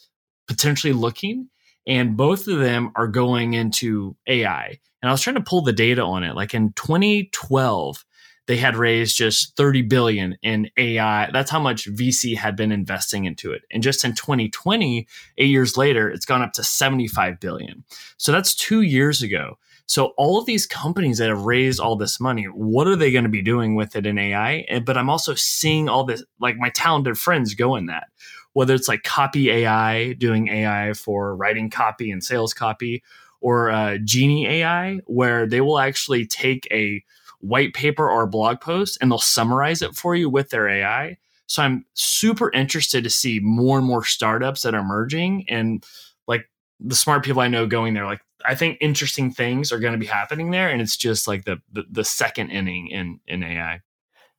potentially 0.48 0.92
looking. 0.92 1.50
And 1.86 2.18
both 2.18 2.48
of 2.48 2.60
them 2.60 2.92
are 2.96 3.08
going 3.08 3.54
into 3.54 4.16
AI. 4.28 4.80
And 5.02 5.10
I 5.10 5.12
was 5.12 5.22
trying 5.22 5.36
to 5.36 5.42
pull 5.42 5.62
the 5.62 5.74
data 5.74 6.02
on 6.02 6.24
it. 6.24 6.36
Like 6.36 6.54
in 6.54 6.74
2012, 6.74 8.06
they 8.46 8.58
had 8.58 8.76
raised 8.76 9.16
just 9.16 9.56
30 9.56 9.84
billion 9.84 10.38
in 10.42 10.70
AI. 10.78 11.30
That's 11.32 11.50
how 11.50 11.60
much 11.60 11.90
VC 11.90 12.36
had 12.36 12.56
been 12.56 12.72
investing 12.72 13.26
into 13.26 13.52
it. 13.54 13.64
And 13.72 13.82
just 13.82 14.04
in 14.04 14.14
2020, 14.16 15.08
eight 15.38 15.50
years 15.50 15.78
later, 15.78 16.10
it's 16.10 16.26
gone 16.26 16.42
up 16.42 16.54
to 16.54 16.64
75 16.64 17.40
billion. 17.40 17.84
So 18.18 18.32
that's 18.32 18.54
two 18.54 18.82
years 18.82 19.22
ago. 19.22 19.58
So 19.86 20.14
all 20.18 20.40
of 20.40 20.46
these 20.46 20.66
companies 20.66 21.18
that 21.18 21.30
have 21.30 21.44
raised 21.44 21.80
all 21.80 21.96
this 21.96 22.20
money, 22.20 22.46
what 22.46 22.88
are 22.88 22.96
they 22.96 23.12
going 23.12 23.26
to 23.26 23.30
be 23.30 23.42
doing 23.42 23.76
with 23.76 23.96
it 23.96 24.06
in 24.06 24.18
AI? 24.18 24.82
But 24.86 24.98
I'm 24.98 25.10
also 25.10 25.36
seeing 25.36 25.90
all 25.90 26.04
this, 26.04 26.24
like 26.40 26.58
my 26.58 26.70
talented 26.70 27.18
friends 27.18 27.54
go 27.54 27.76
in 27.76 27.88
that, 27.88 28.08
whether 28.54 28.74
it's 28.74 28.88
like 28.88 29.04
copy 29.04 29.52
AI, 29.52 30.14
doing 30.14 30.48
AI 30.48 30.94
for 30.94 31.36
writing 31.36 31.70
copy 31.70 32.12
and 32.12 32.24
sales 32.24 32.54
copy, 32.54 33.04
or 33.42 33.70
uh, 33.72 33.98
Genie 34.04 34.48
AI, 34.48 35.00
where 35.06 35.46
they 35.46 35.60
will 35.60 35.80
actually 35.80 36.26
take 36.26 36.66
a 36.72 37.04
white 37.44 37.74
paper 37.74 38.10
or 38.10 38.24
a 38.24 38.28
blog 38.28 38.62
post 38.62 38.98
and 39.02 39.12
they'll 39.12 39.20
summarize 39.20 39.82
it 39.82 39.96
for 39.96 40.16
you 40.16 40.30
with 40.30 40.50
their 40.50 40.68
AI. 40.68 41.18
So 41.46 41.62
I'm 41.62 41.86
super 41.94 42.52
interested 42.52 43.04
to 43.04 43.10
see 43.10 43.40
more 43.42 43.78
and 43.78 43.86
more 43.86 44.06
startups 44.06 44.62
that 44.62 44.74
are 44.74 44.80
emerging 44.80 45.46
and 45.50 45.84
like 46.28 46.50
the 46.80 46.96
smart 46.96 47.24
people 47.24 47.42
I 47.42 47.50
know 47.50 47.68
going 47.68 47.94
there, 47.94 48.06
like 48.06 48.22
I 48.46 48.56
think 48.56 48.78
interesting 48.82 49.32
things 49.32 49.72
are 49.72 49.80
going 49.80 49.94
to 49.94 50.00
be 50.00 50.06
happening 50.06 50.52
there, 50.52 50.70
and 50.70 50.82
it's 50.82 50.98
just 50.98 51.28
like 51.28 51.46
the, 51.46 51.62
the, 51.72 51.84
the 51.90 52.04
second 52.04 52.50
inning 52.50 52.88
in 52.88 53.20
in 53.28 53.44
AI. 53.44 53.82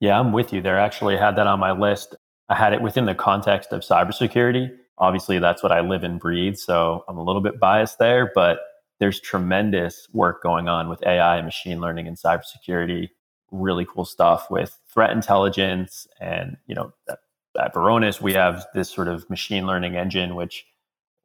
Yeah, 0.00 0.18
I'm 0.18 0.32
with 0.32 0.52
you 0.52 0.60
there. 0.60 0.78
Actually, 0.78 1.16
had 1.16 1.36
that 1.36 1.46
on 1.46 1.58
my 1.58 1.72
list. 1.72 2.14
I 2.48 2.54
had 2.54 2.72
it 2.72 2.82
within 2.82 3.06
the 3.06 3.14
context 3.14 3.72
of 3.72 3.80
cybersecurity. 3.80 4.70
Obviously, 4.98 5.38
that's 5.38 5.62
what 5.62 5.72
I 5.72 5.80
live 5.80 6.04
and 6.04 6.20
breathe. 6.20 6.56
So 6.56 7.04
I'm 7.08 7.16
a 7.16 7.24
little 7.24 7.40
bit 7.40 7.58
biased 7.58 7.98
there, 7.98 8.30
but 8.34 8.58
there's 9.00 9.20
tremendous 9.20 10.08
work 10.12 10.42
going 10.42 10.68
on 10.68 10.88
with 10.88 11.02
AI 11.04 11.36
and 11.36 11.44
machine 11.44 11.80
learning 11.80 12.06
and 12.06 12.16
cybersecurity. 12.16 13.08
Really 13.50 13.86
cool 13.86 14.04
stuff 14.04 14.50
with 14.50 14.78
threat 14.92 15.10
intelligence. 15.10 16.06
And, 16.20 16.56
you 16.66 16.74
know, 16.74 16.92
at, 17.08 17.18
at 17.60 17.74
Varonis, 17.74 18.20
we 18.20 18.32
have 18.34 18.66
this 18.74 18.90
sort 18.90 19.08
of 19.08 19.28
machine 19.28 19.66
learning 19.66 19.96
engine, 19.96 20.34
which 20.34 20.64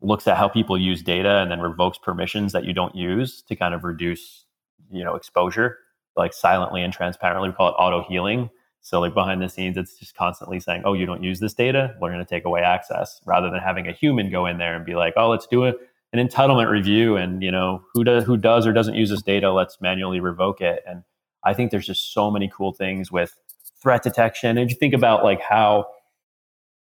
looks 0.02 0.28
at 0.28 0.38
how 0.38 0.48
people 0.48 0.78
use 0.78 1.02
data 1.02 1.40
and 1.40 1.52
then 1.52 1.60
revokes 1.62 1.98
permissions 1.98 2.54
that 2.54 2.66
you 2.66 2.74
don't 2.74 2.96
use 2.96 3.42
to 3.44 3.56
kind 3.56 3.74
of 3.74 3.84
reduce, 3.84 4.46
you 4.92 5.04
know, 5.04 5.16
exposure, 5.16 5.78
like 6.16 6.34
silently 6.34 6.82
and 6.82 6.94
transparently. 6.94 7.50
We 7.50 7.56
call 7.56 7.70
it 7.70 7.74
auto 7.74 8.04
healing. 8.08 8.50
So 8.82 9.00
like 9.00 9.14
behind 9.14 9.42
the 9.42 9.50
scenes, 9.50 9.78
it's 9.78 9.98
just 10.00 10.16
constantly 10.16 10.60
saying, 10.60 10.84
"Oh, 10.86 10.94
you 10.94 11.06
don't 11.06 11.22
use 11.22 11.40
this 11.40 11.54
data. 11.54 11.96
We're 12.00 12.12
going 12.12 12.26
to 12.26 12.30
take 12.30 12.46
away 12.46 12.62
access," 12.62 13.20
rather 13.26 13.50
than 13.50 13.60
having 13.60 13.88
a 13.88 13.92
human 13.92 14.32
go 14.32 14.46
in 14.46 14.58
there 14.58 14.76
and 14.76 14.86
be 14.86 14.96
like, 14.96 15.14
"Oh, 15.18 15.30
let's 15.30 15.48
do 15.48 15.66
it." 15.66 15.76
An 16.14 16.28
entitlement 16.28 16.70
review 16.72 17.16
and 17.16 17.44
you 17.44 17.52
know 17.52 17.84
who 17.94 18.04
does 18.04 18.24
who 18.24 18.38
does 18.38 18.66
or 18.66 18.74
doesn't 18.74 18.96
use 18.96 19.10
this 19.10 19.22
data 19.22 19.52
let's 19.52 19.80
manually 19.82 20.20
revoke 20.20 20.62
it. 20.62 20.84
And 20.88 21.04
i 21.44 21.54
think 21.54 21.72
there's 21.72 21.86
just 21.86 22.14
so 22.14 22.32
many 22.32 22.52
cool 22.54 22.74
things 22.74 23.12
with 23.12 23.36
threat 23.82 24.04
detection. 24.04 24.58
And 24.58 24.70
you 24.70 24.76
think 24.76 24.94
about 24.94 25.24
like 25.24 25.42
how 25.42 25.88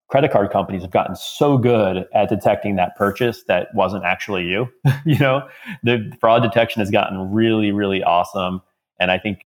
credit 0.09 0.31
card 0.31 0.51
companies 0.51 0.81
have 0.81 0.91
gotten 0.91 1.15
so 1.15 1.57
good 1.57 2.05
at 2.13 2.27
detecting 2.27 2.75
that 2.75 2.97
purchase 2.97 3.43
that 3.47 3.73
wasn't 3.73 4.03
actually 4.03 4.43
you 4.43 4.67
you 5.05 5.17
know 5.19 5.47
the 5.83 6.11
fraud 6.19 6.43
detection 6.43 6.79
has 6.79 6.91
gotten 6.91 7.31
really 7.31 7.71
really 7.71 8.03
awesome. 8.03 8.61
And 8.99 9.11
i 9.11 9.17
think 9.17 9.45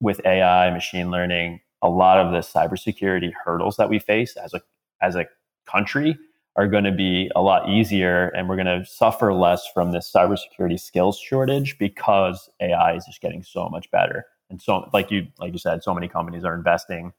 with 0.00 0.20
ai 0.26 0.70
machine 0.70 1.10
learning 1.10 1.60
a 1.82 1.88
lot 1.88 2.18
of 2.18 2.32
the 2.32 2.38
cybersecurity 2.38 3.32
hurdles 3.44 3.76
that 3.76 3.88
we 3.88 3.98
face 3.98 4.36
as 4.36 4.54
a 4.54 4.62
as 5.00 5.14
a 5.14 5.26
country 5.66 6.18
are 6.56 6.68
going 6.68 6.84
to 6.84 6.92
be 6.92 7.30
a 7.34 7.42
lot 7.42 7.68
easier 7.68 8.28
and 8.28 8.48
we're 8.48 8.56
going 8.56 8.66
to 8.66 8.86
suffer 8.86 9.32
less 9.34 9.66
from 9.72 9.92
this 9.92 10.10
cybersecurity 10.10 10.78
skills 10.78 11.18
shortage 11.18 11.76
because 11.78 12.48
AI 12.60 12.94
is 12.94 13.04
just 13.04 13.20
getting 13.20 13.42
so 13.42 13.68
much 13.68 13.90
better. 13.90 14.24
And 14.50 14.60
so 14.62 14.88
like 14.92 15.10
you 15.10 15.26
like 15.38 15.52
you 15.52 15.58
said, 15.58 15.82
so 15.82 15.94
many 15.94 16.06
companies 16.08 16.44
are 16.44 16.54
investing 16.54 17.12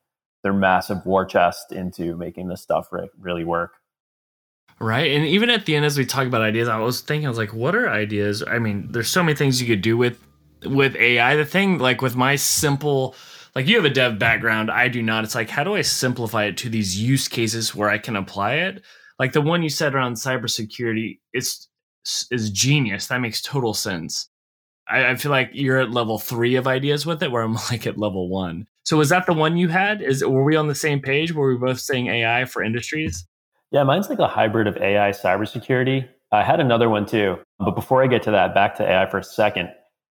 their 0.44 0.54
massive 0.54 1.06
war 1.06 1.26
chest 1.26 1.72
into 1.72 2.16
making 2.16 2.48
this 2.48 2.62
stuff 2.62 2.88
re- 2.92 3.10
really 3.20 3.44
work. 3.44 3.74
Right. 4.80 5.12
And 5.12 5.26
even 5.26 5.50
at 5.50 5.66
the 5.66 5.76
end 5.76 5.86
as 5.86 5.98
we 5.98 6.06
talk 6.06 6.28
about 6.28 6.42
ideas, 6.42 6.68
I 6.68 6.78
was 6.78 7.02
thinking 7.02 7.26
I 7.26 7.30
was 7.30 7.38
like, 7.38 7.54
what 7.54 7.76
are 7.76 7.90
ideas? 7.90 8.44
I 8.46 8.60
mean, 8.60 8.92
there's 8.92 9.10
so 9.10 9.24
many 9.24 9.36
things 9.36 9.62
you 9.62 9.68
could 9.68 9.82
do 9.82 9.98
with 9.98 10.20
with 10.66 10.96
AI. 10.96 11.36
The 11.36 11.46
thing 11.46 11.80
like 11.80 12.02
with 12.02 12.16
my 12.16 12.36
simple 12.36 13.16
like 13.56 13.68
you 13.68 13.76
have 13.76 13.86
a 13.86 13.90
dev 13.90 14.20
background, 14.20 14.70
I 14.70 14.88
do 14.88 15.02
not. 15.02 15.24
It's 15.24 15.36
like 15.36 15.50
how 15.50 15.64
do 15.64 15.76
I 15.76 15.82
simplify 15.82 16.46
it 16.46 16.58
to 16.58 16.70
these 16.70 17.02
use 17.02 17.28
cases 17.28 17.74
where 17.76 17.90
I 17.90 17.98
can 17.98 18.16
apply 18.16 18.56
it? 18.56 18.84
Like 19.20 19.34
the 19.34 19.42
one 19.42 19.64
you 19.64 19.70
said 19.70 19.96
around 19.96 20.14
cybersecurity 20.14 21.20
is 21.34 21.68
is 22.32 22.50
genius. 22.52 23.08
That 23.08 23.20
makes 23.20 23.42
total 23.42 23.74
sense. 23.74 24.30
I, 24.88 25.12
I, 25.12 25.16
feel 25.16 25.32
like 25.32 25.50
you're 25.54 25.80
at 25.80 25.90
level 25.90 26.20
three 26.20 26.56
of 26.56 26.68
ideas 26.68 27.04
with 27.06 27.24
it, 27.24 27.32
where 27.32 27.42
I'm 27.42 27.54
like 27.72 27.88
at 27.88 27.98
level 27.98 28.30
one. 28.30 28.68
So 28.84 28.98
was 28.98 29.10
that 29.10 29.26
the 29.26 29.34
one 29.34 29.58
you 29.58 29.70
had? 29.70 30.02
Is 30.02 30.24
were 30.24 30.44
we 30.44 30.56
on 30.56 30.68
the 30.68 30.76
same 30.76 31.02
page? 31.02 31.34
Were 31.34 31.50
we 31.50 31.58
both 31.58 31.80
saying 31.80 32.08
AI 32.08 32.46
for 32.46 32.64
industries? 32.64 33.26
Yeah, 33.72 33.84
mine's 33.84 34.10
like 34.10 34.20
a 34.20 34.28
hybrid 34.28 34.68
of 34.68 34.78
AI 34.78 35.10
cybersecurity. 35.10 36.08
I 36.32 36.44
had 36.44 36.60
another 36.60 36.90
one 36.90 37.06
too, 37.06 37.38
but 37.60 37.72
before 37.72 38.04
I 38.04 38.08
get 38.08 38.22
to 38.24 38.32
that, 38.32 38.54
back 38.54 38.76
to 38.78 38.84
AI 38.84 39.10
for 39.10 39.18
a 39.18 39.24
second. 39.24 39.70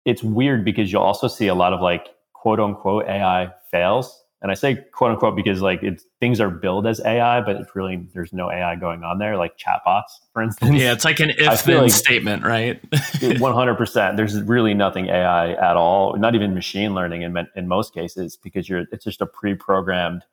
It's 0.06 0.24
weird 0.24 0.66
because 0.66 0.92
you'll 0.92 1.02
also 1.02 1.28
see 1.28 1.48
a 1.48 1.56
lot 1.56 1.74
of 1.74 1.82
like 1.82 2.08
quote 2.34 2.60
unquote 2.60 3.06
AI 3.08 3.52
fails 3.72 4.24
and 4.42 4.52
I 4.52 4.54
say 4.54 4.76
quote 4.76 5.12
unquote 5.12 5.36
because 5.36 5.62
like 5.62 5.82
it's 5.82 6.06
things 6.20 6.40
are 6.40 6.50
billed 6.50 6.86
as 6.86 7.02
AI, 7.04 7.42
but 7.42 7.56
it's 7.56 7.76
really 7.76 8.08
there's 8.14 8.34
no 8.34 8.52
AI 8.52 8.76
going 8.76 9.04
on 9.04 9.18
there, 9.18 9.36
like 9.36 9.58
chatbots, 9.58 10.20
for 10.32 10.44
instance. 10.44 10.76
Yeah, 10.76 10.94
it's 10.94 11.06
like 11.06 11.20
an 11.20 11.32
if 11.38 11.64
then 11.64 11.82
like 11.82 11.92
statement, 11.92 12.44
right? 12.44 12.80
One 13.40 13.54
hundred 13.54 13.76
percent. 13.76 14.16
There's 14.16 14.40
really 14.44 14.74
nothing 14.74 15.08
AI 15.08 15.54
at 15.54 15.76
all, 15.76 16.16
not 16.18 16.36
even 16.36 16.54
machine 16.54 16.94
learning 16.94 17.24
in 17.24 17.36
in 17.56 17.68
most 17.68 17.94
cases, 17.94 18.38
because 18.38 18.70
you're 18.70 18.86
it's 18.92 19.04
just 19.04 19.22
a 19.22 19.26
pre-programmed 19.26 20.24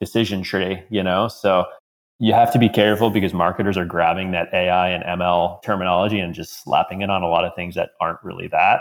decision 0.00 0.42
tree, 0.42 0.82
you 0.90 1.02
know. 1.02 1.28
So 1.28 1.66
you 2.18 2.32
have 2.32 2.52
to 2.54 2.58
be 2.58 2.68
careful 2.68 3.10
because 3.10 3.32
marketers 3.32 3.76
are 3.76 3.84
grabbing 3.84 4.32
that 4.32 4.52
AI 4.52 4.88
and 4.88 5.04
ML 5.20 5.62
terminology 5.62 6.18
and 6.18 6.34
just 6.34 6.64
slapping 6.64 7.02
it 7.02 7.10
on 7.10 7.22
a 7.22 7.28
lot 7.28 7.44
of 7.44 7.54
things 7.54 7.76
that 7.76 7.90
aren't 8.00 8.18
really 8.24 8.48
that, 8.48 8.80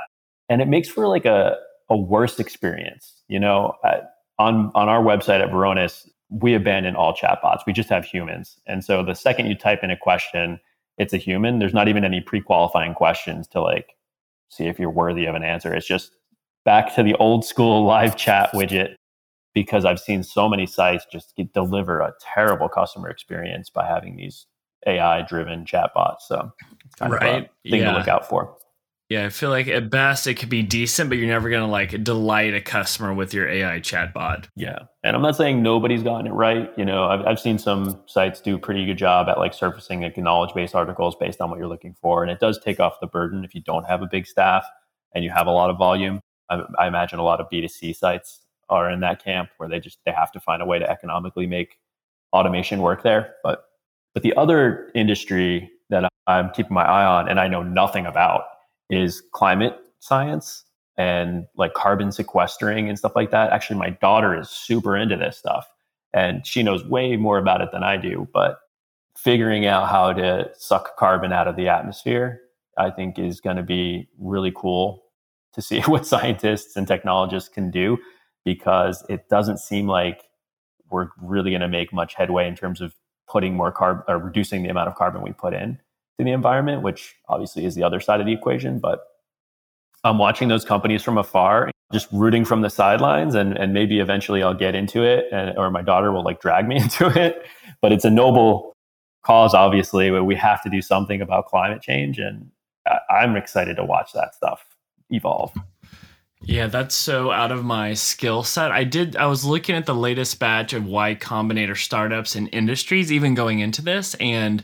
and 0.50 0.60
it 0.60 0.68
makes 0.68 0.90
for 0.90 1.08
like 1.08 1.26
a 1.26 1.56
a 1.92 1.96
worse 1.96 2.40
experience, 2.40 3.22
you 3.28 3.40
know. 3.40 3.76
I, 3.84 4.00
on 4.40 4.72
on 4.76 4.90
our 4.90 5.02
website 5.02 5.42
at 5.42 5.50
Varonis, 5.50 6.08
we 6.30 6.54
abandon 6.54 6.96
all 6.96 7.14
chatbots. 7.14 7.62
We 7.68 7.74
just 7.74 7.90
have 7.90 8.06
humans. 8.06 8.58
And 8.66 8.84
so 8.84 9.04
the 9.04 9.16
second 9.16 9.48
you 9.48 9.56
type 9.56 9.84
in 9.84 9.92
a 9.92 9.98
question, 9.98 10.60
it's 10.98 11.14
a 11.14 11.18
human. 11.18 11.60
There's 11.60 11.74
not 11.74 11.88
even 11.88 12.04
any 12.04 12.22
pre-qualifying 12.22 12.94
questions 12.94 13.48
to 13.50 13.62
like 13.62 13.96
see 14.50 14.66
if 14.66 14.80
you're 14.80 14.90
worthy 14.90 15.26
of 15.26 15.36
an 15.36 15.44
answer. 15.44 15.74
It's 15.74 15.88
just 15.88 16.12
back 16.64 16.96
to 16.96 17.04
the 17.04 17.16
old 17.16 17.44
school 17.46 17.84
live 17.86 18.16
chat 18.16 18.52
widget 18.54 18.96
because 19.54 19.84
I've 19.84 20.00
seen 20.00 20.24
so 20.24 20.48
many 20.48 20.66
sites 20.66 21.06
just 21.12 21.36
get, 21.36 21.54
deliver 21.54 22.00
a 22.00 22.14
terrible 22.22 22.70
customer 22.70 23.10
experience 23.10 23.70
by 23.70 23.86
having 23.86 24.16
these 24.16 24.46
AI 24.88 25.24
driven 25.24 25.66
chatbots. 25.66 26.22
So 26.28 26.52
kind 26.98 27.12
right. 27.12 27.24
of 27.24 27.50
a 27.66 27.70
thing 27.70 27.82
yeah. 27.82 27.92
to 27.92 27.98
look 27.98 28.08
out 28.08 28.28
for. 28.28 28.56
Yeah, 29.12 29.26
I 29.26 29.30
feel 29.30 29.50
like 29.50 29.68
at 29.68 29.90
best 29.90 30.26
it 30.26 30.36
could 30.36 30.48
be 30.48 30.64
decent, 30.64 31.10
but 31.10 31.18
you're 31.18 31.28
never 31.28 31.50
going 31.50 31.66
to 31.66 31.68
like 31.68 32.02
delight 32.02 32.54
a 32.54 32.62
customer 32.62 33.14
with 33.14 33.34
your 33.34 33.46
AI 33.46 33.82
chatbot. 33.82 34.48
Yeah. 34.56 34.84
And 35.04 35.18
I'm 35.18 35.22
not 35.22 35.36
saying 35.36 35.62
nobody's 35.62 36.02
gotten 36.02 36.28
it 36.28 36.34
right. 36.34 36.72
You 36.78 36.86
know, 36.86 37.04
I've, 37.04 37.20
I've 37.28 37.40
seen 37.40 37.60
some 37.60 38.02
sites 38.06 38.40
do 38.40 38.56
a 38.56 38.58
pretty 38.58 38.86
good 38.86 38.98
job 38.98 39.28
at 39.28 39.38
like 39.38 39.54
surfacing 39.54 40.00
like 40.00 40.16
knowledge 40.16 40.54
based 40.56 40.76
articles 40.76 41.18
based 41.18 41.42
on 41.42 41.50
what 41.50 41.60
you're 41.60 41.68
looking 41.68 41.94
for. 42.02 42.24
And 42.24 42.32
it 42.32 42.40
does 42.40 42.58
take 42.64 42.80
off 42.80 43.02
the 43.02 43.08
burden 43.08 43.44
if 43.44 43.54
you 43.54 43.60
don't 43.60 43.84
have 43.84 44.02
a 44.02 44.08
big 44.08 44.26
staff 44.26 44.64
and 45.14 45.26
you 45.26 45.30
have 45.30 45.46
a 45.46 45.52
lot 45.52 45.70
of 45.70 45.78
volume. 45.78 46.22
I, 46.50 46.64
I 46.80 46.88
imagine 46.88 47.20
a 47.20 47.24
lot 47.24 47.42
of 47.42 47.50
B2C 47.52 47.94
sites 47.98 48.40
are 48.70 48.90
in 48.90 49.02
that 49.02 49.22
camp 49.22 49.50
where 49.58 49.68
they 49.68 49.82
just 49.82 50.00
they 50.06 50.14
have 50.14 50.32
to 50.32 50.40
find 50.40 50.62
a 50.62 50.66
way 50.66 50.80
to 50.80 50.90
economically 50.90 51.48
make 51.48 51.80
automation 52.32 52.82
work 52.82 53.04
there. 53.04 53.34
But 53.44 53.66
but 54.14 54.24
the 54.24 54.34
other 54.38 54.90
industry 54.96 55.70
that 55.90 56.10
I'm 56.28 56.52
keeping 56.52 56.74
my 56.74 56.86
eye 56.86 57.04
on 57.04 57.28
and 57.28 57.42
I 57.42 57.50
know 57.50 57.62
nothing 57.62 58.06
about 58.06 58.44
is 58.92 59.24
climate 59.32 59.76
science 60.00 60.66
and 60.98 61.46
like 61.56 61.74
carbon 61.74 62.12
sequestering 62.12 62.90
and 62.90 63.00
stuff 63.00 63.16
like 63.16 63.32
that. 63.32 63.52
Actually, 63.52 63.80
my 63.80 63.90
daughter 63.90 64.38
is 64.38 64.50
super 64.50 64.96
into 64.96 65.16
this 65.16 65.38
stuff 65.38 65.68
and 66.14 66.46
she 66.46 66.62
knows 66.62 66.86
way 66.86 67.16
more 67.16 67.38
about 67.38 67.62
it 67.62 67.70
than 67.72 67.84
I 67.84 67.98
do. 67.98 68.28
But 68.34 68.60
figuring 69.18 69.66
out 69.66 69.90
how 69.90 70.14
to 70.14 70.50
suck 70.56 70.98
carbon 70.98 71.32
out 71.32 71.48
of 71.48 71.56
the 71.56 71.70
atmosphere, 71.70 72.42
I 72.78 72.92
think, 72.92 73.18
is 73.18 73.40
going 73.40 73.58
to 73.58 73.64
be 73.64 74.10
really 74.20 74.52
cool 74.56 75.04
to 75.54 75.62
see 75.62 75.80
what 75.88 76.06
scientists 76.06 76.76
and 76.76 76.88
technologists 76.88 77.50
can 77.50 77.72
do 77.72 77.98
because 78.44 79.06
it 79.10 79.30
doesn't 79.30 79.60
seem 79.60 79.88
like 79.88 80.24
we're 80.90 81.08
really 81.22 81.52
going 81.52 81.62
to 81.62 81.70
make 81.70 81.94
much 81.94 82.16
headway 82.16 82.48
in 82.48 82.56
terms 82.56 82.82
of 82.82 82.94
putting 83.30 83.56
more 83.56 83.72
carbon 83.72 84.04
or 84.10 84.18
reducing 84.18 84.64
the 84.64 84.70
amount 84.70 84.90
of 84.90 84.96
carbon 84.96 85.22
we 85.22 85.32
put 85.32 85.54
in 85.54 85.80
to 86.22 86.26
the 86.26 86.32
environment, 86.32 86.82
which 86.82 87.16
obviously 87.28 87.66
is 87.66 87.76
the 87.76 87.84
other 87.84 88.00
side 88.00 88.20
of 88.20 88.26
the 88.26 88.34
equation. 88.34 88.80
But 88.80 89.02
I'm 90.04 90.18
watching 90.18 90.48
those 90.48 90.66
companies 90.66 91.04
from 91.04 91.18
afar, 91.18 91.72
just 91.92 92.08
rooting 92.12 92.46
from 92.46 92.62
the 92.62 92.70
sidelines, 92.70 93.36
and 93.36 93.58
and 93.58 93.74
maybe 93.74 94.00
eventually 94.00 94.42
I'll 94.44 94.54
get 94.54 94.76
into 94.76 95.04
it, 95.04 95.26
and 95.32 95.58
or 95.58 95.70
my 95.70 95.82
daughter 95.82 96.12
will 96.12 96.24
like 96.24 96.42
drag 96.42 96.68
me 96.68 96.78
into 96.82 97.08
it. 97.20 97.46
But 97.82 97.92
it's 97.92 98.06
a 98.06 98.10
noble 98.10 98.74
cause, 99.24 99.54
obviously, 99.54 100.12
where 100.12 100.24
we 100.24 100.36
have 100.36 100.64
to 100.64 100.70
do 100.70 100.82
something 100.82 101.22
about 101.22 101.48
climate 101.48 101.82
change, 101.82 102.20
and 102.20 102.50
I'm 103.10 103.36
excited 103.36 103.76
to 103.78 103.86
watch 103.86 104.14
that 104.14 104.36
stuff 104.36 104.66
evolve. 105.10 105.54
Yeah, 106.44 106.68
that's 106.68 106.96
so 106.96 107.32
out 107.32 107.52
of 107.52 107.64
my 107.64 107.94
skill 107.94 108.44
set. 108.44 108.72
I 108.72 108.84
did 108.84 109.16
I 109.16 109.28
was 109.28 109.46
looking 109.46 109.76
at 109.76 109.86
the 109.86 109.94
latest 109.94 110.40
batch 110.40 110.74
of 110.74 110.86
Y 110.86 111.16
Combinator 111.16 111.78
startups 111.78 112.36
and 112.36 112.50
industries 112.52 113.12
even 113.12 113.36
going 113.36 113.60
into 113.60 113.84
this 113.84 114.16
and 114.16 114.64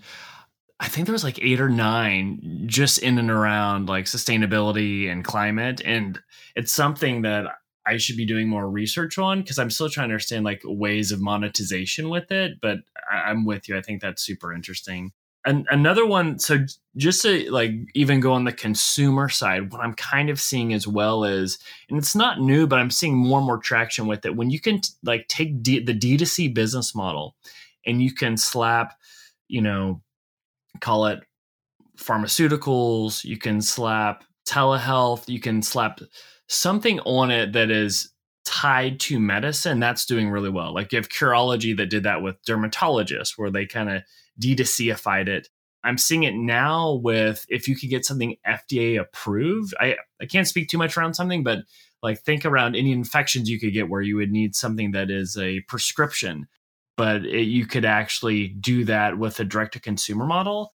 I 0.80 0.88
think 0.88 1.08
there 1.08 1.13
was 1.13 1.24
like 1.24 1.40
eight 1.42 1.60
or 1.60 1.70
nine 1.70 2.63
just 2.68 3.00
in 3.00 3.18
and 3.18 3.32
around 3.32 3.90
like 3.90 4.06
sustainability 4.06 5.12
and 5.12 5.24
climate. 5.24 5.82
And 5.84 6.20
it's 6.56 6.72
something 6.72 7.24
that 7.24 7.46
I 7.86 7.98
should 7.98 8.18
be 8.18 8.26
doing 8.26 8.48
more 8.48 8.70
research 8.70 9.18
on 9.18 9.42
because 9.42 9.58
I'm 9.58 9.72
still 9.72 9.90
trying 9.90 10.10
to 10.10 10.13
understand 10.13 10.46
like 10.46 10.62
ways 10.66 11.12
of 11.12 11.22
monetization 11.22 12.10
with 12.10 12.32
it. 12.32 12.60
But 12.62 12.80
I- 13.12 13.32
am 13.32 13.46
with 13.46 13.68
you. 13.68 13.78
I 13.78 13.82
think 13.82 14.02
that's 14.02 14.22
super 14.22 14.54
interesting. 14.54 15.13
And 15.46 15.66
another 15.72 16.06
one, 16.06 16.40
so 16.40 16.66
just 16.98 17.22
to 17.22 17.50
like 17.50 17.72
even 17.96 18.20
go 18.20 18.34
on 18.34 18.44
the 18.44 18.52
consumer 18.52 19.30
side, 19.30 19.72
what 19.72 19.82
I'm 19.82 19.94
kind 19.94 20.30
of 20.30 20.42
seeing 20.42 20.74
as 20.74 20.86
well 20.86 21.24
is, 21.24 21.58
and 21.90 21.98
it's 21.98 22.16
not 22.16 22.42
new, 22.42 22.68
but 22.68 22.80
I'm 22.80 22.92
seeing 22.92 23.16
more 23.16 23.40
and 23.40 23.48
more 23.48 23.58
traction 23.58 24.08
with 24.08 24.26
it. 24.26 24.36
When 24.36 24.50
you 24.50 24.60
can 24.60 24.82
t- 24.82 24.90
like 25.04 25.28
take 25.30 25.63
D- 25.63 25.80
the 25.80 25.94
D2C 25.94 26.54
business 26.54 26.94
model 26.94 27.38
and 27.86 28.04
you 28.04 28.13
can 28.13 28.36
slap, 28.36 29.00
you 29.48 29.62
know, 29.62 30.02
call 30.80 31.08
it 31.08 31.20
pharmaceuticals, 31.98 33.24
you 33.24 33.38
can 33.38 33.62
slap 33.62 34.24
telehealth, 34.48 35.28
you 35.28 35.40
can 35.40 35.62
slap 35.62 36.00
something 36.48 37.00
on 37.02 37.32
it 37.32 37.54
that 37.54 37.70
is 37.70 38.12
tied 38.46 39.00
to 39.02 39.20
medicine, 39.20 39.80
that's 39.80 40.06
doing 40.06 40.30
really 40.30 40.50
well. 40.50 40.74
Like 40.74 40.92
you 40.92 40.98
have 40.98 41.10
Curology 41.10 41.76
that 41.78 41.90
did 41.90 42.04
that 42.04 42.22
with 42.22 42.42
dermatologists, 42.44 43.34
where 43.38 43.52
they 43.52 43.66
kind 43.66 43.90
of 43.90 44.04
D2Cified 44.42 45.28
it. 45.28 45.50
I'm 45.84 45.98
seeing 45.98 46.24
it 46.24 46.34
now 46.34 46.94
with 46.94 47.46
if 47.50 47.68
you 47.68 47.76
could 47.76 47.90
get 47.90 48.06
something 48.06 48.36
FDA 48.48 49.00
approved. 49.00 49.74
I, 49.80 49.98
I 50.22 50.26
can't 50.26 50.48
speak 50.48 50.70
too 50.70 50.78
much 50.78 50.98
around 50.98 51.13
something, 51.13 51.44
but 51.44 51.60
like 52.02 52.20
think 52.22 52.46
around 52.46 52.76
any 52.76 52.92
infections 52.92 53.50
you 53.50 53.60
could 53.60 53.74
get 53.74 53.90
where 53.90 54.02
you 54.02 54.16
would 54.18 54.32
need 54.32 54.56
something 54.56 54.92
that 54.92 55.10
is 55.10 55.38
a 55.38 55.62
prescription, 55.62 56.48
but 56.98 57.24
it, 57.26 57.44
you 57.44 57.66
could 57.66 57.86
actually 57.86 58.50
do 58.50 58.84
that 58.86 59.18
with 59.18 59.40
a 59.40 59.46
direct 59.46 59.74
to 59.74 59.80
consumer 59.80 60.26
model. 60.26 60.74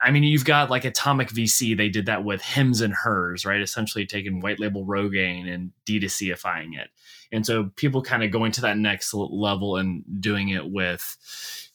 I 0.00 0.10
mean, 0.10 0.24
you've 0.24 0.44
got 0.44 0.68
like 0.68 0.84
Atomic 0.84 1.28
VC. 1.28 1.76
They 1.76 1.88
did 1.88 2.06
that 2.06 2.24
with 2.24 2.42
Hims 2.42 2.80
and 2.80 2.92
Hers, 2.92 3.46
right? 3.46 3.60
Essentially 3.60 4.04
taking 4.04 4.40
white 4.40 4.58
label 4.58 4.84
Rogaine 4.84 5.48
and 5.48 5.70
D2Cifying 5.86 6.76
it. 6.76 6.90
And 7.30 7.46
so 7.46 7.70
people 7.76 8.02
kind 8.02 8.24
of 8.24 8.32
going 8.32 8.50
to 8.52 8.60
that 8.62 8.76
next 8.76 9.14
level 9.14 9.76
and 9.76 10.02
doing 10.20 10.48
it 10.48 10.70
with, 10.70 11.16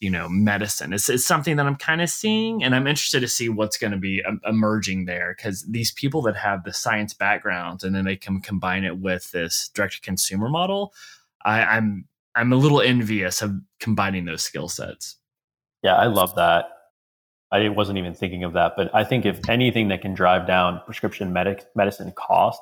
you 0.01 0.09
know, 0.09 0.27
medicine. 0.27 0.91
It's, 0.91 1.09
it's 1.09 1.25
something 1.25 1.55
that 1.55 1.65
I'm 1.65 1.77
kind 1.77 2.01
of 2.01 2.09
seeing, 2.09 2.63
and 2.63 2.75
I'm 2.75 2.85
interested 2.85 3.21
to 3.21 3.27
see 3.29 3.47
what's 3.47 3.77
going 3.77 3.91
to 3.91 3.97
be 3.97 4.21
um, 4.23 4.41
emerging 4.45 5.05
there 5.05 5.33
because 5.35 5.63
these 5.63 5.93
people 5.93 6.21
that 6.23 6.35
have 6.35 6.65
the 6.65 6.73
science 6.73 7.13
backgrounds 7.13 7.83
and 7.85 7.95
then 7.95 8.03
they 8.03 8.17
can 8.17 8.41
combine 8.41 8.83
it 8.83 8.99
with 8.99 9.31
this 9.31 9.71
direct 9.73 9.93
to 9.93 10.01
consumer 10.01 10.49
model. 10.49 10.93
I, 11.45 11.61
I'm 11.63 12.05
I'm 12.37 12.53
a 12.53 12.57
little 12.57 12.81
envious 12.81 13.41
of 13.41 13.55
combining 13.79 14.25
those 14.25 14.41
skill 14.41 14.67
sets. 14.67 15.17
Yeah, 15.83 15.95
I 15.95 16.07
love 16.07 16.35
that 16.35 16.65
I 17.51 17.69
wasn't 17.69 17.97
even 17.97 18.13
thinking 18.13 18.43
of 18.43 18.53
that, 18.53 18.73
but 18.75 18.93
I 18.93 19.03
think 19.03 19.25
if 19.25 19.47
anything 19.47 19.87
that 19.87 20.01
can 20.01 20.13
drive 20.13 20.45
down 20.45 20.81
prescription 20.85 21.31
medic- 21.31 21.65
medicine 21.75 22.11
cost 22.15 22.61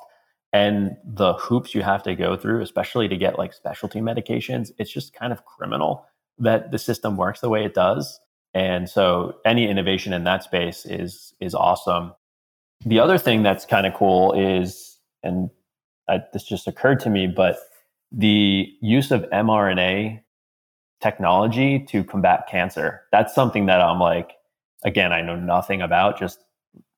and 0.52 0.96
the 1.04 1.34
hoops 1.34 1.74
you 1.74 1.82
have 1.82 2.02
to 2.04 2.14
go 2.14 2.36
through, 2.36 2.62
especially 2.62 3.08
to 3.08 3.16
get 3.16 3.38
like 3.38 3.52
specialty 3.52 4.00
medications, 4.00 4.70
it's 4.78 4.92
just 4.92 5.12
kind 5.12 5.32
of 5.32 5.44
criminal 5.44 6.06
that 6.38 6.70
the 6.70 6.78
system 6.78 7.16
works 7.16 7.40
the 7.40 7.48
way 7.48 7.64
it 7.64 7.74
does. 7.74 8.20
And 8.54 8.88
so 8.88 9.36
any 9.44 9.68
innovation 9.68 10.12
in 10.12 10.24
that 10.24 10.44
space 10.44 10.86
is 10.86 11.34
is 11.40 11.54
awesome. 11.54 12.12
The 12.84 13.00
other 13.00 13.18
thing 13.18 13.42
that's 13.42 13.66
kind 13.66 13.86
of 13.86 13.94
cool 13.94 14.32
is, 14.34 14.98
and 15.22 15.50
I, 16.08 16.20
this 16.32 16.44
just 16.44 16.68
occurred 16.68 17.00
to 17.00 17.10
me, 17.10 17.26
but 17.26 17.58
the 18.12 18.68
use 18.80 19.10
of 19.10 19.22
mRNA 19.32 20.20
technology 21.06 21.78
to 21.78 22.02
combat 22.02 22.48
cancer. 22.50 23.02
That's 23.12 23.32
something 23.32 23.66
that 23.66 23.80
I'm 23.80 24.00
like, 24.00 24.32
again, 24.84 25.12
I 25.12 25.20
know 25.20 25.36
nothing 25.36 25.80
about, 25.80 26.18
just 26.18 26.44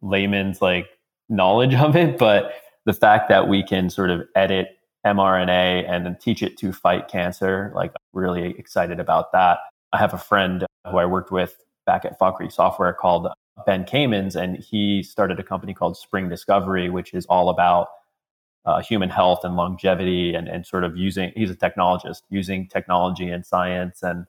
layman's 0.00 0.62
like 0.62 0.86
knowledge 1.28 1.74
of 1.74 1.94
it. 1.94 2.16
But 2.16 2.54
the 2.86 2.94
fact 2.94 3.28
that 3.28 3.48
we 3.48 3.62
can 3.62 3.90
sort 3.90 4.08
of 4.10 4.22
edit 4.34 4.68
mRNA 5.04 5.88
and 5.88 6.06
then 6.06 6.16
teach 6.18 6.42
it 6.42 6.56
to 6.58 6.72
fight 6.72 7.08
cancer, 7.08 7.70
like 7.74 7.92
really 8.14 8.54
excited 8.58 8.98
about 8.98 9.30
that. 9.32 9.58
I 9.92 9.98
have 9.98 10.14
a 10.14 10.18
friend 10.18 10.64
who 10.90 10.96
I 10.96 11.04
worked 11.04 11.30
with 11.30 11.56
back 11.84 12.06
at 12.06 12.18
Creek 12.36 12.50
Software 12.50 12.94
called 12.94 13.28
Ben 13.66 13.84
Kamens, 13.84 14.36
and 14.36 14.56
he 14.56 15.02
started 15.02 15.38
a 15.38 15.42
company 15.42 15.74
called 15.74 15.98
Spring 15.98 16.28
Discovery, 16.30 16.88
which 16.88 17.12
is 17.12 17.26
all 17.26 17.50
about 17.50 17.88
uh, 18.68 18.82
human 18.82 19.08
health 19.08 19.40
and 19.44 19.56
longevity 19.56 20.34
and, 20.34 20.46
and 20.46 20.66
sort 20.66 20.84
of 20.84 20.94
using, 20.94 21.32
he's 21.34 21.50
a 21.50 21.56
technologist, 21.56 22.20
using 22.28 22.68
technology 22.68 23.30
and 23.30 23.46
science 23.46 24.02
and 24.02 24.26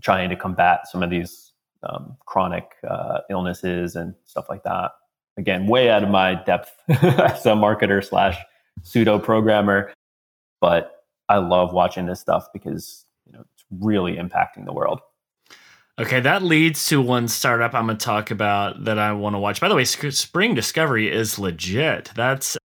trying 0.00 0.30
to 0.30 0.36
combat 0.36 0.86
some 0.86 1.02
of 1.02 1.10
these 1.10 1.52
um, 1.82 2.16
chronic 2.24 2.70
uh, 2.88 3.18
illnesses 3.28 3.96
and 3.96 4.14
stuff 4.26 4.46
like 4.48 4.62
that. 4.62 4.92
Again, 5.36 5.66
way 5.66 5.90
out 5.90 6.04
of 6.04 6.08
my 6.08 6.36
depth 6.36 6.72
as 6.88 7.44
a 7.46 7.50
marketer 7.50 8.04
slash 8.04 8.38
pseudo 8.84 9.18
programmer, 9.18 9.92
but 10.60 11.02
I 11.28 11.38
love 11.38 11.72
watching 11.72 12.06
this 12.06 12.20
stuff 12.20 12.46
because 12.52 13.06
you 13.26 13.32
know 13.32 13.40
it's 13.40 13.64
really 13.70 14.16
impacting 14.16 14.66
the 14.66 14.72
world. 14.72 15.00
Okay, 15.98 16.20
that 16.20 16.42
leads 16.42 16.86
to 16.86 17.00
one 17.00 17.26
startup 17.26 17.74
I'm 17.74 17.86
going 17.86 17.98
to 17.98 18.04
talk 18.04 18.30
about 18.30 18.84
that 18.84 18.98
I 18.98 19.12
want 19.12 19.34
to 19.34 19.38
watch. 19.38 19.60
By 19.60 19.68
the 19.68 19.74
way, 19.74 19.84
Spring 19.84 20.54
Discovery 20.54 21.10
is 21.10 21.38
legit. 21.38 22.10
That's 22.14 22.56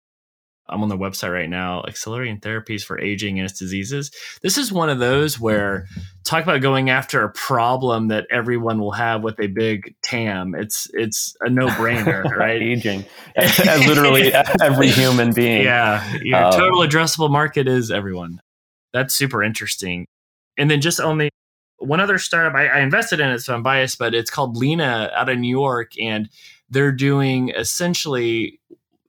I'm 0.68 0.82
on 0.82 0.90
the 0.90 0.98
website 0.98 1.32
right 1.32 1.50
now, 1.50 1.84
accelerating 1.88 2.40
therapies 2.40 2.84
for 2.84 3.00
aging 3.00 3.38
and 3.40 3.48
its 3.48 3.60
diseases. 3.60 4.12
This 4.42 4.58
is 4.58 4.72
one 4.72 4.90
of 4.90 4.98
those 4.98 5.40
where 5.40 5.88
talk 6.24 6.44
about 6.44 6.62
going 6.62 6.90
after 6.90 7.24
a 7.24 7.32
problem 7.32 8.08
that 8.08 8.26
everyone 8.32 8.80
will 8.80 8.92
have 8.92 9.22
with 9.22 9.40
a 9.40 9.48
big 9.48 9.96
TAM. 10.02 10.56
It's 10.56 10.90
it's 10.94 11.36
a 11.42 11.50
no 11.50 11.68
brainer, 11.68 12.24
right? 12.38 12.62
aging, 12.62 13.06
literally 13.88 14.34
every 14.62 14.90
human 14.90 15.34
being. 15.34 15.64
Yeah, 15.64 16.16
your 16.22 16.46
um, 16.46 16.52
total 16.54 16.82
addressable 16.82 17.30
market 17.30 17.68
is 17.68 17.92
everyone. 17.92 18.42
That's 18.92 19.14
super 19.14 19.44
interesting. 19.44 20.08
And 20.58 20.72
then 20.72 20.82
just 20.82 21.00
only 21.00 21.30
one 21.78 22.00
other 22.00 22.18
startup 22.18 22.56
I, 22.56 22.68
I 22.68 22.80
invested 22.80 23.20
in 23.20 23.30
it, 23.30 23.40
so 23.40 23.54
I'm 23.54 23.62
biased, 23.62 24.00
but 24.00 24.16
it's 24.16 24.32
called 24.32 24.58
Lena 24.58 25.12
out 25.14 25.30
of 25.30 25.38
New 25.38 25.50
York, 25.50 25.92
and 26.02 26.28
they're 26.70 26.94
doing 26.94 27.50
essentially, 27.50 28.60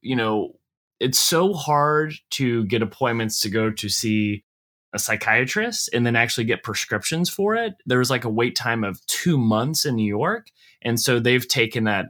you 0.03 0.17
know 0.17 0.57
it's 1.01 1.19
so 1.19 1.53
hard 1.53 2.15
to 2.31 2.65
get 2.67 2.83
appointments 2.83 3.41
to 3.41 3.51
go 3.51 3.71
to 3.71 3.89
see 3.89 4.45
a 4.93 4.99
psychiatrist 4.99 5.91
and 5.93 6.07
then 6.07 6.17
actually 6.17 6.45
get 6.45 6.63
prescriptions 6.63 7.29
for 7.29 7.55
it. 7.55 7.75
There 7.85 7.99
was 7.99 8.11
like 8.11 8.25
a 8.25 8.31
wait 8.31 8.57
time 8.57 8.83
of 8.83 9.05
two 9.07 9.37
months 9.37 9.85
in 9.85 9.95
New 9.97 10.09
York. 10.09 10.49
And 10.83 10.99
so 10.99 11.21
they've 11.21 11.47
taken 11.47 11.85
that 11.85 12.07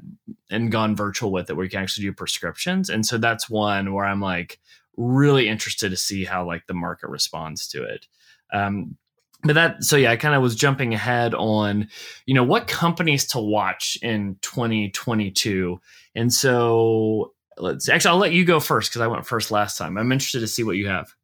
and 0.51 0.71
gone 0.71 0.95
virtual 0.95 1.33
with 1.33 1.51
it 1.51 1.55
where 1.55 1.65
you 1.65 1.71
can 1.71 1.83
actually 1.83 2.05
do 2.05 2.13
prescriptions. 2.13 2.89
And 2.89 3.05
so 3.05 3.19
that's 3.19 3.51
one 3.51 3.93
where 3.93 4.05
I'm 4.05 4.21
like 4.21 4.61
really 4.97 5.49
interested 5.49 5.91
to 5.91 5.97
see 5.97 6.25
how 6.25 6.47
like 6.47 6.67
the 6.67 6.75
market 6.75 7.09
responds 7.09 7.67
to 7.69 7.83
it. 7.83 8.07
Um, 8.53 8.97
but 9.43 9.53
that 9.53 9.85
so 9.85 9.97
yeah 9.97 10.11
i 10.11 10.17
kind 10.17 10.35
of 10.35 10.41
was 10.43 10.57
jumping 10.57 10.95
ahead 10.95 11.35
on 11.35 11.89
you 12.25 12.35
know 12.35 12.43
what 12.43 12.67
companies 12.67 13.27
to 13.27 13.39
watch 13.39 13.99
in 14.03 14.37
2022 14.41 15.79
and 16.15 16.33
so 16.33 17.35
let's 17.59 17.89
actually 17.89 18.11
I'll 18.11 18.19
let 18.19 18.33
you 18.33 18.45
go 18.45 18.61
first 18.61 18.91
because 18.91 19.01
I 19.01 19.07
went 19.07 19.27
first 19.27 19.51
last 19.51 19.79
time. 19.79 19.97
I'm 19.97 20.13
interested 20.13 20.41
to 20.41 20.49
see 20.49 20.63
what 20.63 20.77
you 20.77 20.89
have. 20.89 21.15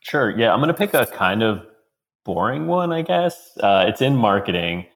Sure. 0.00 0.36
Yeah, 0.38 0.52
I'm 0.52 0.60
to 0.68 0.74
pick 0.74 0.94
a 0.94 1.06
kind 1.06 1.42
of 1.42 1.66
boring 2.24 2.66
one, 2.66 2.92
I 2.92 3.02
guess. 3.02 3.56
Uh, 3.58 3.84
it's 3.88 4.02
in 4.02 4.16
marketing, 4.16 4.86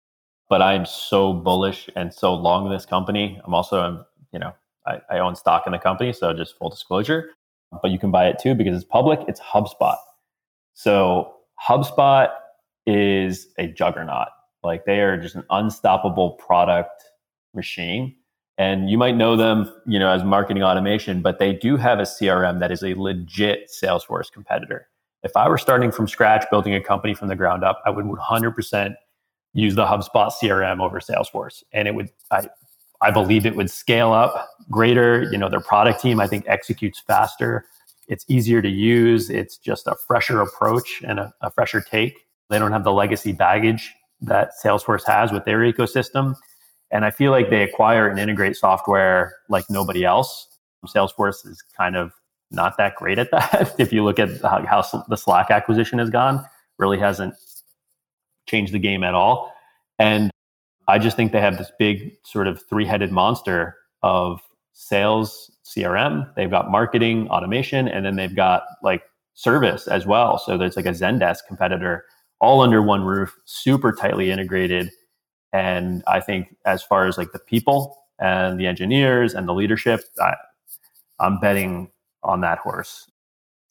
but 0.48 0.60
I'm 0.60 0.84
so 0.84 1.32
bullish 1.32 1.88
and 1.96 2.12
so 2.12 2.34
long 2.34 2.68
this 2.70 2.84
company. 2.84 3.40
I'm 3.44 3.54
also, 3.54 3.80
I'm, 3.80 4.04
you 4.32 4.38
know, 4.38 4.54
I, 4.86 5.00
I 5.10 5.18
own 5.18 5.34
stock 5.34 5.64
in 5.66 5.72
the 5.72 5.78
company, 5.78 6.12
so 6.12 6.32
just 6.34 6.58
full 6.58 6.68
disclosure. 6.68 7.30
But 7.82 7.90
you 7.90 7.98
can 7.98 8.10
buy 8.10 8.28
it 8.28 8.38
too 8.38 8.54
because 8.54 8.74
it's 8.74 8.84
public. 8.84 9.20
It's 9.28 9.40
HubSpot. 9.40 9.96
So 10.74 11.34
HubSpot 11.66 12.30
is 12.86 13.48
a 13.58 13.68
juggernaut. 13.68 14.28
Like 14.62 14.84
they 14.84 15.00
are 15.00 15.16
just 15.16 15.34
an 15.34 15.44
unstoppable 15.50 16.32
product 16.32 17.04
machine 17.54 18.14
and 18.58 18.90
you 18.90 18.98
might 18.98 19.16
know 19.16 19.36
them, 19.36 19.72
you 19.86 20.00
know, 20.00 20.10
as 20.10 20.24
marketing 20.24 20.64
automation, 20.64 21.22
but 21.22 21.38
they 21.38 21.52
do 21.52 21.76
have 21.76 22.00
a 22.00 22.02
CRM 22.02 22.58
that 22.58 22.72
is 22.72 22.82
a 22.82 22.94
legit 22.94 23.70
Salesforce 23.70 24.30
competitor. 24.30 24.88
If 25.22 25.36
I 25.36 25.48
were 25.48 25.58
starting 25.58 25.92
from 25.92 26.08
scratch, 26.08 26.44
building 26.50 26.74
a 26.74 26.80
company 26.80 27.14
from 27.14 27.28
the 27.28 27.36
ground 27.36 27.62
up, 27.62 27.80
I 27.86 27.90
would 27.90 28.04
100% 28.04 28.94
use 29.52 29.76
the 29.76 29.86
HubSpot 29.86 30.32
CRM 30.42 30.80
over 30.80 31.00
Salesforce, 31.00 31.62
and 31.72 31.86
it 31.86 31.94
would, 31.94 32.10
I, 32.32 32.48
I 33.00 33.12
believe, 33.12 33.46
it 33.46 33.54
would 33.54 33.70
scale 33.70 34.12
up 34.12 34.48
greater. 34.70 35.22
You 35.30 35.38
know, 35.38 35.48
their 35.48 35.60
product 35.60 36.00
team, 36.00 36.20
I 36.20 36.26
think, 36.26 36.44
executes 36.48 37.00
faster. 37.00 37.64
It's 38.08 38.24
easier 38.28 38.60
to 38.60 38.68
use. 38.68 39.30
It's 39.30 39.56
just 39.56 39.86
a 39.86 39.94
fresher 40.06 40.40
approach 40.40 41.02
and 41.06 41.20
a, 41.20 41.32
a 41.42 41.50
fresher 41.50 41.80
take. 41.80 42.26
They 42.50 42.58
don't 42.58 42.72
have 42.72 42.84
the 42.84 42.92
legacy 42.92 43.32
baggage 43.32 43.94
that 44.20 44.50
Salesforce 44.62 45.06
has 45.06 45.30
with 45.30 45.44
their 45.44 45.60
ecosystem 45.60 46.34
and 46.90 47.04
I 47.04 47.10
feel 47.10 47.30
like 47.30 47.50
they 47.50 47.62
acquire 47.62 48.08
and 48.08 48.18
integrate 48.18 48.56
software 48.56 49.34
like 49.48 49.64
nobody 49.68 50.04
else. 50.04 50.46
Salesforce 50.86 51.46
is 51.46 51.62
kind 51.76 51.96
of 51.96 52.12
not 52.50 52.76
that 52.78 52.94
great 52.96 53.18
at 53.18 53.30
that. 53.30 53.74
if 53.78 53.92
you 53.92 54.04
look 54.04 54.18
at 54.18 54.40
how, 54.40 54.64
how 54.66 55.04
the 55.08 55.16
Slack 55.16 55.50
acquisition 55.50 55.98
has 55.98 56.10
gone, 56.10 56.44
really 56.78 56.98
hasn't 56.98 57.34
changed 58.46 58.72
the 58.72 58.78
game 58.78 59.04
at 59.04 59.14
all. 59.14 59.52
And 59.98 60.30
I 60.86 60.98
just 60.98 61.16
think 61.16 61.32
they 61.32 61.40
have 61.40 61.58
this 61.58 61.70
big 61.78 62.16
sort 62.24 62.46
of 62.46 62.62
three 62.68 62.86
headed 62.86 63.12
monster 63.12 63.76
of 64.02 64.40
sales 64.72 65.50
CRM. 65.66 66.32
They've 66.34 66.50
got 66.50 66.70
marketing, 66.70 67.28
automation, 67.28 67.88
and 67.88 68.06
then 68.06 68.16
they've 68.16 68.34
got 68.34 68.62
like 68.82 69.02
service 69.34 69.86
as 69.86 70.06
well. 70.06 70.38
So 70.38 70.56
there's 70.56 70.76
like 70.76 70.86
a 70.86 70.90
Zendesk 70.90 71.40
competitor 71.46 72.04
all 72.40 72.60
under 72.60 72.80
one 72.80 73.02
roof, 73.02 73.36
super 73.44 73.92
tightly 73.92 74.30
integrated. 74.30 74.90
And 75.52 76.02
I 76.06 76.20
think 76.20 76.54
as 76.64 76.82
far 76.82 77.06
as 77.06 77.16
like 77.16 77.32
the 77.32 77.38
people 77.38 77.96
and 78.18 78.58
the 78.58 78.66
engineers 78.66 79.34
and 79.34 79.48
the 79.48 79.54
leadership, 79.54 80.00
I, 80.20 80.34
I'm 81.20 81.38
betting 81.40 81.90
on 82.22 82.40
that 82.42 82.58
horse. 82.58 83.10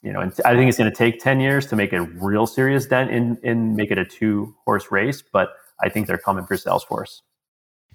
You 0.02 0.14
know, 0.14 0.22
and 0.22 0.32
I 0.46 0.56
think 0.56 0.70
it's 0.70 0.78
going 0.78 0.90
to 0.90 0.96
take 0.96 1.20
10 1.20 1.40
years 1.40 1.66
to 1.68 1.76
make 1.76 1.92
a 1.92 2.02
real 2.02 2.48
serious 2.48 2.86
dent 2.86 3.12
in, 3.12 3.38
in 3.44 3.76
make 3.76 3.92
it 3.92 3.98
a 3.98 4.06
two 4.06 4.56
horse 4.64 4.92
race, 4.92 5.22
but 5.22 5.50
I 5.82 5.90
think 5.90 6.08
they're 6.08 6.18
coming 6.18 6.46
for 6.46 6.56
Salesforce. 6.56 7.22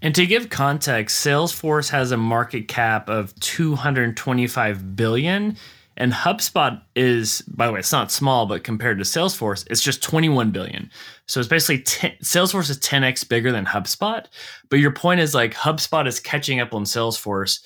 And 0.02 0.14
to 0.16 0.26
give 0.26 0.50
context, 0.50 1.24
Salesforce 1.24 1.90
has 1.90 2.10
a 2.10 2.16
market 2.16 2.66
cap 2.66 3.08
of 3.08 3.38
225 3.38 4.96
billion 4.96 5.56
And 5.96 6.12
HubSpot 6.12 6.80
is, 6.96 7.42
by 7.42 7.66
the 7.66 7.72
way, 7.72 7.80
it's 7.80 7.92
not 7.92 8.10
small, 8.10 8.46
but 8.46 8.64
compared 8.64 8.98
to 8.98 9.04
Salesforce, 9.04 9.66
it's 9.70 9.82
just 9.82 10.02
21 10.02 10.50
billion. 10.50 10.90
So 11.26 11.38
it's 11.38 11.48
basically 11.48 11.82
10, 11.82 12.12
Salesforce 12.22 12.70
is 12.70 12.78
10x 12.78 13.28
bigger 13.28 13.52
than 13.52 13.66
HubSpot. 13.66 14.24
But 14.70 14.78
your 14.78 14.92
point 14.92 15.20
is 15.20 15.34
like 15.34 15.54
HubSpot 15.54 16.06
is 16.06 16.18
catching 16.18 16.60
up 16.60 16.72
on 16.72 16.84
Salesforce. 16.84 17.60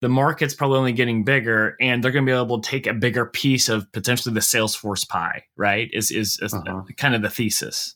The 0.00 0.08
market's 0.08 0.54
probably 0.54 0.78
only 0.78 0.92
getting 0.92 1.24
bigger, 1.24 1.76
and 1.80 2.02
they're 2.02 2.12
going 2.12 2.24
to 2.26 2.30
be 2.30 2.36
able 2.36 2.60
to 2.60 2.68
take 2.68 2.86
a 2.86 2.92
bigger 2.92 3.26
piece 3.26 3.68
of 3.68 3.90
potentially 3.92 4.34
the 4.34 4.40
Salesforce 4.40 5.08
pie. 5.08 5.44
Right? 5.56 5.90
Is 5.92 6.10
is, 6.10 6.38
is 6.42 6.52
uh-huh. 6.52 6.82
kind 6.96 7.14
of 7.14 7.22
the 7.22 7.30
thesis. 7.30 7.94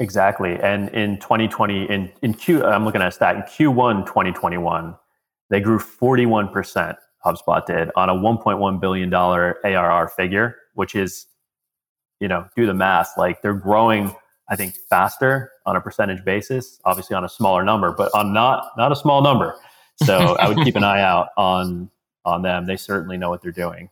Exactly. 0.00 0.58
And 0.60 0.88
in 0.90 1.18
2020, 1.20 1.84
in 1.90 2.10
in 2.22 2.34
Q, 2.34 2.64
I'm 2.64 2.84
looking 2.84 3.02
at 3.02 3.08
a 3.08 3.12
stat 3.12 3.36
in 3.36 3.42
Q1 3.42 4.06
2021, 4.06 4.96
they 5.50 5.60
grew 5.60 5.78
41 5.78 6.48
percent 6.48 6.96
HubSpot 7.24 7.64
did 7.66 7.90
on 7.96 8.08
a 8.08 8.14
1.1 8.14 8.80
billion 8.80 9.10
dollar 9.10 9.58
ARR 9.64 10.08
figure, 10.08 10.56
which 10.74 10.94
is, 10.94 11.26
you 12.20 12.28
know, 12.28 12.46
do 12.56 12.66
the 12.66 12.74
math. 12.74 13.12
Like 13.16 13.42
they're 13.42 13.54
growing, 13.54 14.14
I 14.48 14.56
think, 14.56 14.74
faster 14.90 15.52
on 15.66 15.76
a 15.76 15.80
percentage 15.80 16.24
basis. 16.24 16.80
Obviously, 16.84 17.14
on 17.16 17.24
a 17.24 17.28
smaller 17.28 17.64
number, 17.64 17.92
but 17.92 18.12
on 18.14 18.32
not 18.32 18.72
not 18.76 18.92
a 18.92 18.96
small 18.96 19.22
number. 19.22 19.54
So 20.02 20.36
I 20.36 20.48
would 20.48 20.58
keep 20.64 20.76
an 20.76 20.84
eye 20.84 21.02
out 21.02 21.28
on 21.36 21.90
on 22.24 22.42
them. 22.42 22.66
They 22.66 22.76
certainly 22.76 23.16
know 23.16 23.30
what 23.30 23.42
they're 23.42 23.52
doing. 23.52 23.90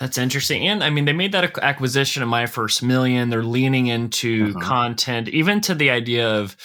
That's 0.00 0.16
interesting. 0.16 0.66
And 0.66 0.82
I 0.82 0.88
mean, 0.88 1.04
they 1.04 1.12
made 1.12 1.32
that 1.32 1.58
acquisition 1.58 2.22
of 2.22 2.28
My 2.30 2.46
First 2.46 2.82
Million. 2.82 3.28
They're 3.28 3.44
leaning 3.44 3.88
into 3.88 4.48
mm-hmm. 4.48 4.60
content, 4.60 5.28
even 5.28 5.60
to 5.60 5.74
the 5.74 5.90
idea 5.90 6.26
of, 6.26 6.56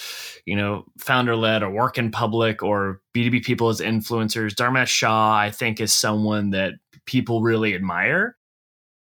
you 0.45 0.56
know, 0.56 0.86
founder 0.98 1.36
led 1.36 1.62
or 1.62 1.69
work 1.69 1.98
in 1.98 2.12
public 2.12 2.63
or 2.63 3.02
B2B 3.13 3.43
people 3.43 3.67
as 3.67 3.82
influencers. 3.82 4.56
Dharmesh 4.56 4.88
Shah, 4.88 5.36
I 5.36 5.52
think, 5.52 5.82
is 5.82 5.91
someone 5.91 6.52
that 6.52 6.76
people 7.06 7.41
really 7.41 7.76
admire. 7.76 8.38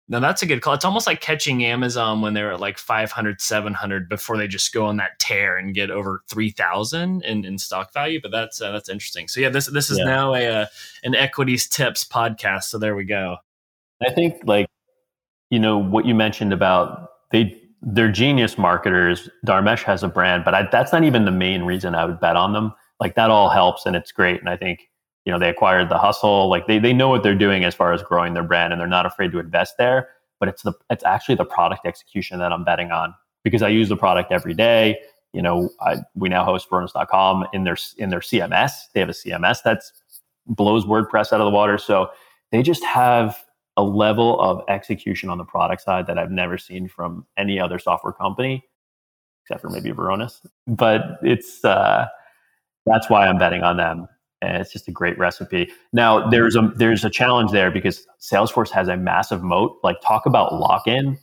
Now, 0.09 0.19
that's 0.19 0.43
a 0.43 0.47
good 0.47 0.63
call. 0.63 0.75
It's 0.75 0.85
almost 0.85 1.07
like 1.07 1.21
catching 1.21 1.65
Amazon 1.65 2.21
when 2.21 2.35
they're 2.35 2.53
at 2.53 2.61
like 2.61 2.77
500, 2.77 3.41
700 3.41 4.09
before 4.09 4.37
they 4.37 4.49
just 4.49 4.75
go 4.75 4.85
on 4.87 4.97
that 4.97 5.17
tear 5.21 5.57
and 5.57 5.73
get 5.73 5.93
over 5.93 6.23
3,000 6.29 7.25
in, 7.25 7.45
in 7.45 7.57
stock 7.57 7.93
value. 7.93 8.21
But 8.21 8.33
that's 8.33 8.61
uh, 8.61 8.73
that's 8.73 8.89
interesting. 8.89 9.29
So, 9.29 9.39
yeah, 9.39 9.49
this, 9.49 9.67
this 9.67 9.91
is 9.91 9.99
yeah. 9.99 10.05
now 10.05 10.35
a, 10.35 10.47
uh, 10.47 10.67
an 11.05 11.15
equities 11.15 11.69
tips 11.69 12.05
podcast. 12.05 12.65
So, 12.65 12.79
there 12.79 12.97
we 12.97 13.05
go. 13.05 13.37
I 14.03 14.13
think 14.13 14.37
like 14.45 14.67
you 15.51 15.59
know 15.59 15.79
what 15.79 16.07
you 16.07 16.15
mentioned 16.15 16.53
about 16.53 17.11
they 17.33 17.61
they're 17.83 18.11
genius 18.11 18.57
marketers. 18.57 19.29
Dharmesh 19.47 19.83
has 19.83 20.03
a 20.03 20.09
brand, 20.09 20.45
but 20.45 20.55
I, 20.55 20.69
that's 20.71 20.93
not 20.93 21.05
even 21.05 21.27
the 21.27 21.31
main 21.31 21.63
reason 21.63 21.95
I 21.95 22.07
would 22.07 22.19
bet 22.19 22.37
on 22.37 22.53
them. 22.53 22.73
Like 22.99 23.15
that 23.17 23.31
all 23.31 23.51
helps 23.51 23.85
and 23.85 23.95
it's 23.95 24.11
great. 24.11 24.41
And 24.41 24.49
I 24.49 24.57
think 24.57 24.89
you 25.25 25.33
know 25.33 25.39
they 25.39 25.49
acquired 25.49 25.89
the 25.89 25.99
hustle. 25.99 26.49
Like 26.49 26.67
they 26.67 26.79
they 26.79 26.93
know 26.93 27.09
what 27.09 27.23
they're 27.23 27.35
doing 27.35 27.65
as 27.65 27.75
far 27.75 27.93
as 27.93 28.03
growing 28.03 28.35
their 28.35 28.43
brand, 28.43 28.73
and 28.73 28.81
they're 28.81 28.89
not 28.89 29.07
afraid 29.07 29.33
to 29.33 29.39
invest 29.39 29.75
there. 29.79 30.09
But 30.41 30.49
it's 30.49 30.63
the 30.63 30.73
it's 30.91 31.05
actually 31.05 31.37
the 31.37 31.45
product 31.45 31.87
execution 31.87 32.39
that 32.39 32.53
I'm 32.53 32.65
betting 32.65 32.91
on 32.91 33.15
because 33.43 33.63
I 33.63 33.69
use 33.69 33.89
the 33.89 33.97
product 33.97 34.33
every 34.33 34.55
day. 34.55 34.99
You 35.33 35.43
know, 35.43 35.71
I, 35.81 35.97
we 36.15 36.29
now 36.29 36.45
host 36.45 36.71
Varonis.com 36.71 37.47
in 37.53 37.65
their 37.65 37.77
in 37.99 38.11
their 38.11 38.21
CMS. 38.21 38.73
They 38.93 39.01
have 39.01 39.09
a 39.09 39.13
CMS 39.13 39.59
that's 39.65 39.93
blows 40.47 40.85
WordPress 40.85 41.33
out 41.33 41.41
of 41.41 41.47
the 41.47 41.51
water. 41.51 41.79
So 41.79 42.11
they 42.53 42.63
just 42.63 42.85
have 42.85 43.44
a 43.77 43.83
level 43.83 44.41
of 44.41 44.63
execution 44.69 45.29
on 45.29 45.39
the 45.39 45.45
product 45.45 45.83
side 45.83 46.07
that 46.07 46.19
I've 46.19 46.31
never 46.31 46.59
seen 46.59 46.89
from 46.89 47.27
any 47.37 47.59
other 47.59 47.79
software 47.79 48.13
company, 48.13 48.65
except 49.43 49.61
for 49.61 49.69
maybe 49.69 49.91
Varonis. 49.91 50.47
But 50.67 51.19
it's 51.23 51.65
uh, 51.65 52.07
that's 52.87 53.11
why 53.11 53.27
I'm 53.27 53.39
betting 53.39 53.63
on 53.63 53.77
them. 53.77 54.09
And 54.43 54.59
it's 54.59 54.73
just 54.73 54.89
a 54.89 54.93
great 54.93 55.19
recipe. 55.19 55.73
Now 55.93 56.29
there's 56.29 56.55
a 56.55 56.73
there's 56.77 57.05
a 57.05 57.11
challenge 57.11 57.51
there 57.51 57.71
because 57.71 58.07
Salesforce 58.21 58.71
has 58.71 58.89
a 58.89 58.97
massive 58.97 59.43
moat. 59.43 59.79
Like 59.83 59.97
talk 60.03 60.27
about 60.27 60.55
lock 60.55 60.87
in. 60.87 61.19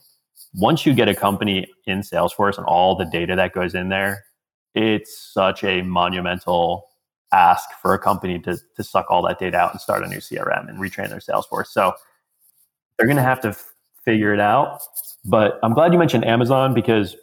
Once 0.53 0.85
you 0.85 0.93
get 0.93 1.07
a 1.07 1.15
company 1.15 1.67
in 1.85 1.99
Salesforce 1.99 2.57
and 2.57 2.65
all 2.65 2.95
the 2.95 3.05
data 3.05 3.35
that 3.35 3.53
goes 3.53 3.73
in 3.73 3.89
there, 3.89 4.25
it's 4.75 5.31
such 5.33 5.63
a 5.63 5.81
monumental 5.83 6.87
ask 7.31 7.69
for 7.81 7.93
a 7.93 7.99
company 7.99 8.39
to, 8.39 8.57
to 8.75 8.83
suck 8.83 9.05
all 9.09 9.21
that 9.21 9.39
data 9.39 9.57
out 9.57 9.71
and 9.71 9.79
start 9.79 10.03
a 10.03 10.07
new 10.07 10.17
CRM 10.17 10.67
and 10.67 10.79
retrain 10.79 11.09
their 11.09 11.19
Salesforce. 11.19 11.67
So 11.67 11.93
they're 13.01 13.07
going 13.07 13.17
to 13.17 13.23
have 13.23 13.41
to 13.41 13.47
f- 13.49 13.73
figure 14.05 14.31
it 14.31 14.39
out. 14.39 14.79
But 15.25 15.59
I'm 15.63 15.73
glad 15.73 15.91
you 15.91 15.97
mentioned 15.97 16.23
Amazon 16.23 16.75
because 16.75 17.15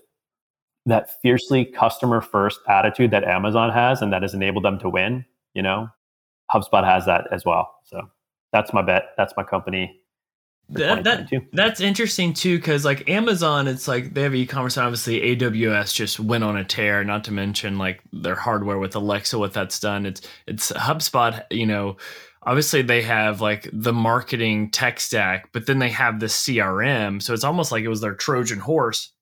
that 0.86 1.08
fiercely 1.22 1.64
customer 1.64 2.20
first 2.20 2.58
attitude 2.68 3.12
that 3.12 3.22
Amazon 3.22 3.70
has 3.70 4.02
and 4.02 4.12
that 4.12 4.22
has 4.22 4.34
enabled 4.34 4.64
them 4.64 4.80
to 4.80 4.88
win, 4.88 5.24
you 5.54 5.62
know, 5.62 5.88
HubSpot 6.52 6.84
has 6.84 7.06
that 7.06 7.28
as 7.30 7.44
well. 7.44 7.72
So 7.84 8.10
that's 8.52 8.72
my 8.72 8.82
bet. 8.82 9.10
That's 9.16 9.34
my 9.36 9.44
company. 9.44 10.00
That, 10.70 11.04
that, 11.04 11.30
that's 11.52 11.80
interesting 11.80 12.34
too 12.34 12.58
because 12.58 12.84
like 12.84 13.08
amazon 13.08 13.68
it's 13.68 13.88
like 13.88 14.12
they 14.12 14.20
have 14.20 14.34
e-commerce 14.34 14.76
obviously 14.76 15.18
aws 15.34 15.94
just 15.94 16.20
went 16.20 16.44
on 16.44 16.58
a 16.58 16.64
tear 16.64 17.02
not 17.04 17.24
to 17.24 17.32
mention 17.32 17.78
like 17.78 18.02
their 18.12 18.34
hardware 18.34 18.76
with 18.76 18.94
alexa 18.94 19.38
what 19.38 19.54
that's 19.54 19.80
done 19.80 20.04
it's 20.04 20.20
it's 20.46 20.70
hubspot 20.72 21.44
you 21.50 21.64
know 21.64 21.96
obviously 22.48 22.80
they 22.80 23.02
have 23.02 23.42
like 23.42 23.68
the 23.74 23.92
marketing 23.92 24.70
tech 24.70 24.98
stack, 25.00 25.50
but 25.52 25.66
then 25.66 25.78
they 25.78 25.90
have 25.90 26.18
the 26.18 26.26
CRM. 26.26 27.22
So 27.22 27.34
it's 27.34 27.44
almost 27.44 27.70
like 27.70 27.84
it 27.84 27.88
was 27.88 28.00
their 28.00 28.14
Trojan 28.14 28.58
horse 28.58 29.12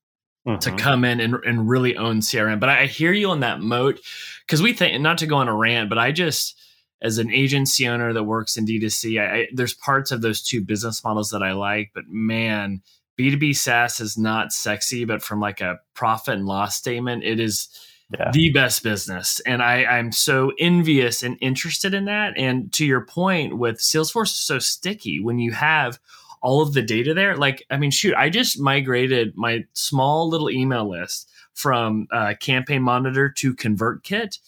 mm-hmm. 0.46 0.60
to 0.60 0.70
come 0.76 1.04
in 1.04 1.18
and, 1.18 1.34
and 1.44 1.68
really 1.68 1.96
own 1.96 2.20
CRM. 2.20 2.60
But 2.60 2.68
I 2.68 2.86
hear 2.86 3.12
you 3.12 3.30
on 3.30 3.40
that 3.40 3.60
moat 3.60 3.98
because 4.46 4.62
we 4.62 4.72
think, 4.72 5.00
not 5.00 5.18
to 5.18 5.26
go 5.26 5.38
on 5.38 5.48
a 5.48 5.54
rant, 5.54 5.88
but 5.88 5.98
I 5.98 6.12
just, 6.12 6.56
as 7.02 7.18
an 7.18 7.32
agency 7.32 7.88
owner 7.88 8.12
that 8.12 8.22
works 8.22 8.56
in 8.56 8.64
D2C, 8.64 9.20
I, 9.20 9.38
I, 9.38 9.48
there's 9.52 9.74
parts 9.74 10.12
of 10.12 10.20
those 10.20 10.40
two 10.40 10.60
business 10.60 11.02
models 11.02 11.30
that 11.30 11.42
I 11.42 11.50
like, 11.50 11.90
but 11.96 12.04
man, 12.06 12.80
B2B 13.18 13.56
SaaS 13.56 13.98
is 13.98 14.16
not 14.16 14.52
sexy, 14.52 15.04
but 15.04 15.20
from 15.20 15.40
like 15.40 15.60
a 15.60 15.80
profit 15.94 16.34
and 16.34 16.46
loss 16.46 16.76
statement, 16.76 17.24
it 17.24 17.40
is 17.40 17.68
yeah. 18.11 18.31
the 18.33 18.51
best 18.51 18.83
business. 18.83 19.40
And 19.40 19.62
I, 19.62 19.85
I'm 19.85 20.12
so 20.12 20.53
envious 20.59 21.23
and 21.23 21.37
interested 21.40 21.95
in 21.95 22.05
that. 22.05 22.35
And 22.37 22.73
to 22.75 22.85
your 22.85 23.05
point, 23.05 23.59
with 23.59 23.79
Salesforce 23.79 24.27
is 24.27 24.37
so 24.37 24.59
sticky 24.59 25.21
when 25.21 25.38
you 25.38 25.53
have 25.53 25.99
all 26.42 26.62
of 26.62 26.75
the 26.75 26.83
data 26.83 27.14
there. 27.14 27.37
Like, 27.37 27.64
I 27.71 27.77
mean, 27.77 27.90
shoot, 27.90 28.14
I 28.14 28.31
just 28.31 28.61
migrated 28.61 29.37
my 29.37 29.64
small 29.73 30.29
little 30.29 30.51
email 30.51 30.88
list 30.88 31.29
from 31.55 32.07
uh, 32.12 32.35
Campaign 32.38 32.83
Monitor 32.83 33.31
to 33.31 33.55
ConvertKit, 33.55 34.38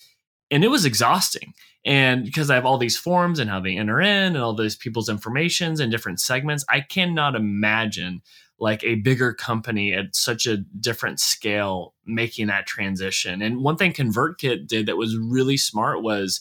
and 0.51 0.62
it 0.62 0.68
was 0.68 0.85
exhausting. 0.85 1.55
And 1.85 2.25
because 2.25 2.51
I 2.51 2.55
have 2.55 2.66
all 2.66 2.79
these 2.79 2.99
forms 2.99 3.38
and 3.38 3.49
how 3.49 3.61
they 3.61 3.77
enter 3.77 4.01
in 4.01 4.37
and 4.37 4.38
all 4.38 4.55
those 4.55 4.77
people's 4.77 5.09
informations 5.09 5.81
and 5.81 5.90
different 5.90 6.21
segments, 6.21 6.64
I 6.68 6.81
cannot 6.81 7.35
imagine 7.35 8.21
like 8.61 8.83
a 8.83 8.97
bigger 8.97 9.33
company 9.33 9.92
at 9.92 10.14
such 10.14 10.47
a 10.47 10.57
different 10.57 11.21
scale 11.21 11.94
making 12.05 12.49
that 12.49 12.66
transition. 12.66 13.40
And 13.40 13.62
one 13.62 13.77
thing 13.77 13.92
ConvertKit 13.92 14.66
did 14.66 14.87
that 14.87 14.97
was 14.97 15.16
really 15.16 15.57
smart 15.57 16.03
was 16.03 16.40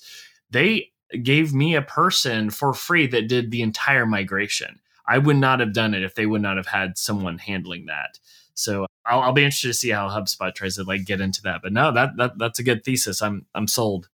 they 0.49 0.91
gave 1.23 1.53
me 1.53 1.75
a 1.75 1.81
person 1.81 2.49
for 2.49 2.73
free 2.73 3.07
that 3.07 3.27
did 3.27 3.51
the 3.51 3.61
entire 3.61 4.05
migration. 4.05 4.79
I 5.07 5.19
would 5.19 5.37
not 5.37 5.59
have 5.59 5.73
done 5.73 5.93
it 5.93 6.03
if 6.03 6.15
they 6.15 6.25
would 6.25 6.41
not 6.41 6.57
have 6.57 6.67
had 6.67 6.97
someone 6.97 7.37
handling 7.37 7.85
that. 7.85 8.19
So 8.55 8.87
I'll, 9.05 9.21
I'll 9.21 9.33
be 9.33 9.43
interested 9.43 9.69
to 9.69 9.73
see 9.73 9.89
how 9.89 10.09
HubSpot 10.09 10.53
tries 10.53 10.75
to 10.75 10.83
like 10.83 11.05
get 11.05 11.21
into 11.21 11.41
that. 11.43 11.61
But 11.61 11.71
no, 11.71 11.91
that, 11.93 12.17
that 12.17 12.37
that's 12.37 12.59
a 12.59 12.63
good 12.63 12.83
thesis. 12.83 13.21
I'm 13.21 13.45
I'm 13.55 13.67
sold. 13.67 14.09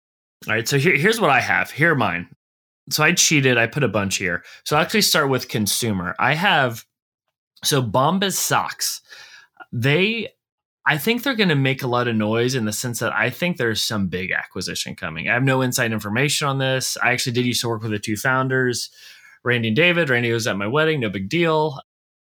All 0.47 0.53
right, 0.53 0.67
so 0.67 0.77
here, 0.77 0.95
here's 0.95 1.19
what 1.19 1.29
I 1.29 1.41
have. 1.41 1.69
Here 1.69 1.93
mine. 1.95 2.29
So 2.89 3.03
I 3.03 3.11
cheated. 3.11 3.57
I 3.57 3.67
put 3.67 3.83
a 3.83 3.89
bunch 3.89 4.15
here. 4.15 4.43
So 4.63 4.75
I'll 4.75 4.81
actually 4.81 5.01
start 5.01 5.29
with 5.29 5.49
consumer. 5.49 6.15
I 6.17 6.33
have 6.33 6.85
so 7.63 7.81
Bombas 7.81 8.33
socks, 8.33 9.01
they 9.71 10.29
I 10.85 10.97
think 10.97 11.21
they're 11.21 11.35
going 11.35 11.49
to 11.49 11.55
make 11.55 11.83
a 11.83 11.87
lot 11.87 12.07
of 12.07 12.15
noise 12.15 12.55
in 12.55 12.65
the 12.65 12.73
sense 12.73 12.97
that 12.99 13.13
I 13.13 13.29
think 13.29 13.57
there's 13.57 13.79
some 13.79 14.07
big 14.07 14.31
acquisition 14.31 14.95
coming. 14.95 15.29
I 15.29 15.33
have 15.33 15.43
no 15.43 15.61
inside 15.61 15.91
information 15.91 16.47
on 16.47 16.57
this. 16.57 16.97
I 17.03 17.11
actually 17.11 17.33
did 17.33 17.45
used 17.45 17.61
to 17.61 17.69
work 17.69 17.83
with 17.83 17.91
the 17.91 17.99
two 17.99 18.17
founders, 18.17 18.89
Randy 19.43 19.67
and 19.67 19.77
David. 19.77 20.09
Randy 20.09 20.31
was 20.31 20.47
at 20.47 20.57
my 20.57 20.65
wedding, 20.65 20.99
no 20.99 21.09
big 21.09 21.29
deal. 21.29 21.79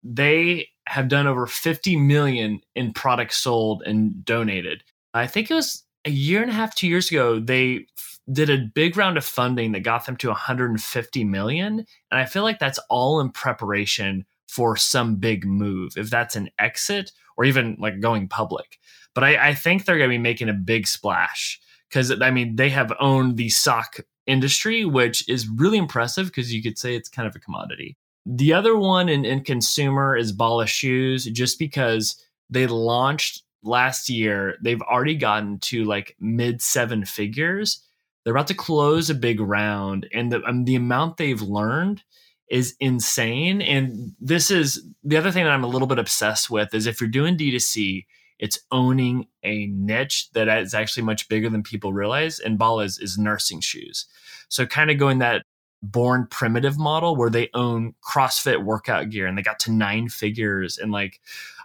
They 0.02 0.68
have 0.86 1.08
done 1.08 1.26
over 1.26 1.46
50 1.46 1.96
million 1.96 2.60
in 2.74 2.94
products 2.94 3.36
sold 3.36 3.82
and 3.84 4.24
donated. 4.24 4.82
I 5.12 5.26
think 5.26 5.50
it 5.50 5.54
was 5.54 5.84
a 6.06 6.10
year 6.10 6.40
and 6.40 6.50
a 6.50 6.54
half, 6.54 6.74
two 6.74 6.88
years 6.88 7.10
ago, 7.10 7.38
they 7.38 7.86
did 8.32 8.48
a 8.48 8.70
big 8.74 8.96
round 8.96 9.18
of 9.18 9.24
funding 9.24 9.72
that 9.72 9.80
got 9.80 10.06
them 10.06 10.16
to 10.16 10.28
150 10.28 11.24
million. 11.24 11.84
And 12.10 12.20
I 12.20 12.24
feel 12.24 12.42
like 12.42 12.58
that's 12.58 12.78
all 12.88 13.20
in 13.20 13.30
preparation 13.30 14.24
for 14.46 14.76
some 14.76 15.16
big 15.16 15.44
move, 15.44 15.92
if 15.96 16.10
that's 16.10 16.36
an 16.36 16.50
exit 16.58 17.12
or 17.36 17.44
even 17.44 17.76
like 17.78 18.00
going 18.00 18.28
public. 18.28 18.78
But 19.14 19.24
I, 19.24 19.48
I 19.48 19.54
think 19.54 19.84
they're 19.84 19.98
going 19.98 20.10
to 20.10 20.14
be 20.14 20.18
making 20.18 20.48
a 20.48 20.54
big 20.54 20.86
splash 20.86 21.60
because 21.88 22.20
I 22.20 22.30
mean 22.30 22.56
they 22.56 22.70
have 22.70 22.92
owned 23.00 23.36
the 23.36 23.48
sock 23.48 24.00
industry, 24.26 24.84
which 24.84 25.28
is 25.28 25.48
really 25.48 25.78
impressive 25.78 26.26
because 26.26 26.52
you 26.52 26.62
could 26.62 26.78
say 26.78 26.94
it's 26.94 27.08
kind 27.08 27.28
of 27.28 27.36
a 27.36 27.40
commodity. 27.40 27.96
The 28.26 28.52
other 28.52 28.76
one 28.76 29.08
in, 29.08 29.24
in 29.24 29.44
consumer 29.44 30.16
is 30.16 30.32
Bala 30.32 30.66
Shoes, 30.66 31.26
just 31.26 31.58
because 31.58 32.20
they 32.50 32.66
launched 32.66 33.42
last 33.62 34.08
year. 34.08 34.56
They've 34.62 34.82
already 34.82 35.14
gotten 35.14 35.60
to 35.60 35.84
like 35.84 36.16
mid 36.18 36.60
seven 36.60 37.04
figures. 37.04 37.82
They're 38.24 38.34
about 38.34 38.48
to 38.48 38.54
close 38.54 39.08
a 39.08 39.14
big 39.14 39.38
round, 39.38 40.08
and 40.12 40.32
the, 40.32 40.42
um, 40.42 40.64
the 40.64 40.74
amount 40.74 41.16
they've 41.16 41.40
learned 41.40 42.02
is 42.48 42.74
insane. 42.80 43.60
And 43.60 44.14
this 44.20 44.50
is 44.50 44.84
the 45.02 45.16
other 45.16 45.30
thing 45.30 45.44
that 45.44 45.52
I'm 45.52 45.64
a 45.64 45.68
little 45.68 45.88
bit 45.88 45.98
obsessed 45.98 46.50
with 46.50 46.74
is 46.74 46.86
if 46.86 47.00
you're 47.00 47.10
doing 47.10 47.36
D2C, 47.36 48.06
it's 48.38 48.60
owning 48.70 49.26
a 49.42 49.66
niche 49.66 50.30
that 50.32 50.48
is 50.58 50.74
actually 50.74 51.02
much 51.04 51.28
bigger 51.28 51.48
than 51.48 51.62
people 51.62 51.92
realize. 51.92 52.38
And 52.38 52.58
Bala 52.58 52.84
is, 52.84 52.98
is 52.98 53.18
nursing 53.18 53.60
shoes. 53.60 54.06
So 54.48 54.66
kind 54.66 54.90
of 54.90 54.98
going 54.98 55.18
that 55.18 55.42
born 55.82 56.26
primitive 56.30 56.78
model 56.78 57.16
where 57.16 57.30
they 57.30 57.48
own 57.54 57.94
CrossFit 58.02 58.64
workout 58.64 59.10
gear 59.10 59.26
and 59.26 59.36
they 59.36 59.42
got 59.42 59.58
to 59.60 59.72
nine 59.72 60.08
figures. 60.08 60.78
And 60.78 60.92
like, 60.92 61.20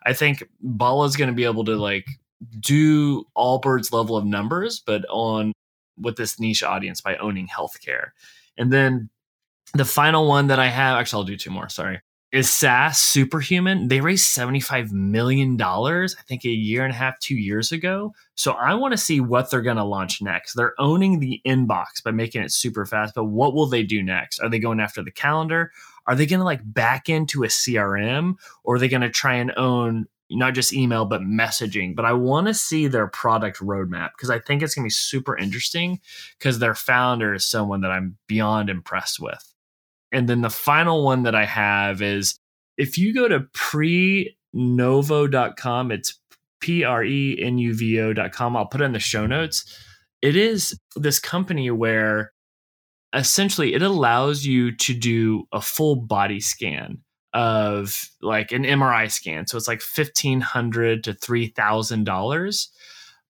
I 0.06 0.14
think 0.14 0.44
Bala 0.62 1.06
is 1.06 1.16
going 1.16 1.30
to 1.30 1.36
be 1.36 1.46
able 1.46 1.66
to 1.66 1.76
like 1.76 2.08
do 2.60 3.26
Allbirds 3.38 3.94
level 3.94 4.18
of 4.18 4.26
numbers, 4.26 4.80
but 4.80 5.06
on 5.10 5.54
with 6.00 6.16
this 6.16 6.40
niche 6.40 6.64
audience 6.64 7.02
by 7.02 7.16
owning 7.18 7.48
healthcare. 7.48 8.10
And 8.58 8.72
then 8.72 9.10
the 9.74 9.86
final 9.86 10.28
one 10.28 10.48
that 10.48 10.60
I 10.60 10.68
have, 10.68 10.98
actually, 10.98 11.22
I'll 11.22 11.26
do 11.26 11.38
two 11.38 11.52
more. 11.52 11.70
Sorry 11.70 12.02
is 12.32 12.50
SaaS 12.50 12.98
Superhuman. 12.98 13.90
They 13.90 14.00
raised 14.00 14.36
$75 14.36 14.92
million, 14.92 15.62
I 15.62 16.08
think 16.28 16.46
a 16.46 16.50
year 16.50 16.84
and 16.84 16.94
a 16.94 16.96
half, 16.96 17.20
two 17.20 17.36
years 17.36 17.72
ago. 17.72 18.14
So 18.36 18.54
I 18.54 18.74
want 18.76 18.94
to 18.94 18.98
see 18.98 19.20
what 19.20 19.52
they're 19.52 19.62
going 19.62 19.78
to 19.78 19.84
launch 19.84 20.22
next. 20.22 20.54
They're 20.54 20.80
owning 20.80 21.20
the 21.20 21.42
inbox 21.46 22.02
by 22.04 22.12
making 22.12 22.42
it 22.42 22.54
super 22.54 22.86
fast, 22.86 23.16
but 23.16 23.26
what 23.26 23.54
will 23.54 23.68
they 23.68 23.84
do 23.84 24.02
next? 24.02 24.40
Are 24.40 24.50
they 24.50 24.60
going 24.60 24.80
after 24.80 25.04
the 25.04 25.12
calendar? 25.12 25.72
Are 26.08 26.16
they 26.16 26.26
going 26.26 26.40
to 26.40 26.46
like 26.46 26.62
back 26.64 27.10
into 27.10 27.44
a 27.44 27.48
CRM 27.48 28.36
or 28.64 28.76
are 28.76 28.80
they 28.80 28.88
going 28.88 29.02
to 29.02 29.10
try 29.10 29.36
and 29.36 29.52
own 29.58 30.08
not 30.34 30.54
just 30.54 30.72
email, 30.72 31.04
but 31.04 31.22
messaging? 31.22 31.96
But 31.96 32.06
I 32.06 32.14
want 32.14 32.48
to 32.48 32.54
see 32.54 32.88
their 32.88 33.08
product 33.08 33.60
roadmap 33.60 34.12
because 34.16 34.30
I 34.30 34.40
think 34.40 34.64
it's 34.64 34.74
going 34.74 34.84
to 34.84 34.88
be 34.88 34.92
super 34.92 35.38
interesting 35.38 36.00
because 36.40 36.60
their 36.60 36.76
founder 36.76 37.34
is 37.34 37.46
someone 37.46 37.82
that 37.82 37.92
I'm 37.92 38.18
beyond 38.28 38.70
impressed 38.70 39.20
with. 39.20 39.51
And 40.12 40.28
then 40.28 40.42
the 40.42 40.50
final 40.50 41.04
one 41.04 41.24
that 41.24 41.36
I 41.36 41.46
have 41.46 42.02
is 42.02 42.38
if 42.78 42.98
you 42.98 43.14
go 43.14 43.28
to 43.28 43.42
prenuvo.com, 44.56 45.92
it's 45.92 46.20
P 46.60 46.84
R 46.84 47.04
E 47.04 47.42
N 47.42 47.58
U 47.58 47.74
V 47.74 48.00
O.com. 48.02 48.56
I'll 48.56 48.66
put 48.68 48.82
it 48.82 48.86
in 48.86 48.94
the 48.94 49.00
show 49.00 49.26
notes. 49.26 49.78
It 50.22 50.36
is 50.36 50.78
this 50.96 51.20
company 51.20 51.72
where 51.72 52.32
essentially 53.14 53.74
it 53.74 53.82
allows 53.82 54.46
you 54.46 54.76
to 54.78 54.94
do 54.94 55.48
a 55.52 55.62
full 55.62 55.96
body 55.96 56.40
scan 56.40 57.00
of 57.34 58.10
like 58.22 58.52
an 58.52 58.64
MRI 58.64 59.12
scan. 59.12 59.48
So 59.48 59.58
it's 59.58 59.68
like 59.68 59.82
1,500 59.82 61.04
to 61.06 61.14
$3,000, 61.14 62.68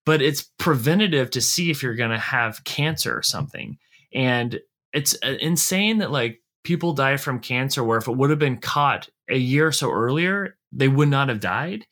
but 0.06 0.22
it's 0.22 0.44
preventative 0.58 1.30
to 1.32 1.42
see 1.42 1.72
if 1.72 1.82
you're 1.82 1.96
going 1.96 2.12
to 2.12 2.18
have 2.18 2.64
cancer 2.64 3.16
or 3.16 3.22
something. 3.22 3.78
And 4.14 4.60
it's 4.94 5.16
uh, 5.24 5.38
insane 5.40 6.00
that 6.00 6.12
like 6.12 6.42
people 6.64 6.94
die 6.94 7.18
from 7.18 7.40
cancer 7.40 7.84
where 7.84 7.98
if 7.98 8.08
it 8.08 8.16
would 8.16 8.30
have 8.30 8.40
been 8.40 8.58
caught 8.58 9.10
a 9.30 9.38
year 9.38 9.68
or 9.68 9.72
so 9.72 9.92
earlier, 9.92 10.58
they 10.72 10.88
would 10.88 11.10
not 11.10 11.30
have 11.30 11.40
died. 11.40 11.86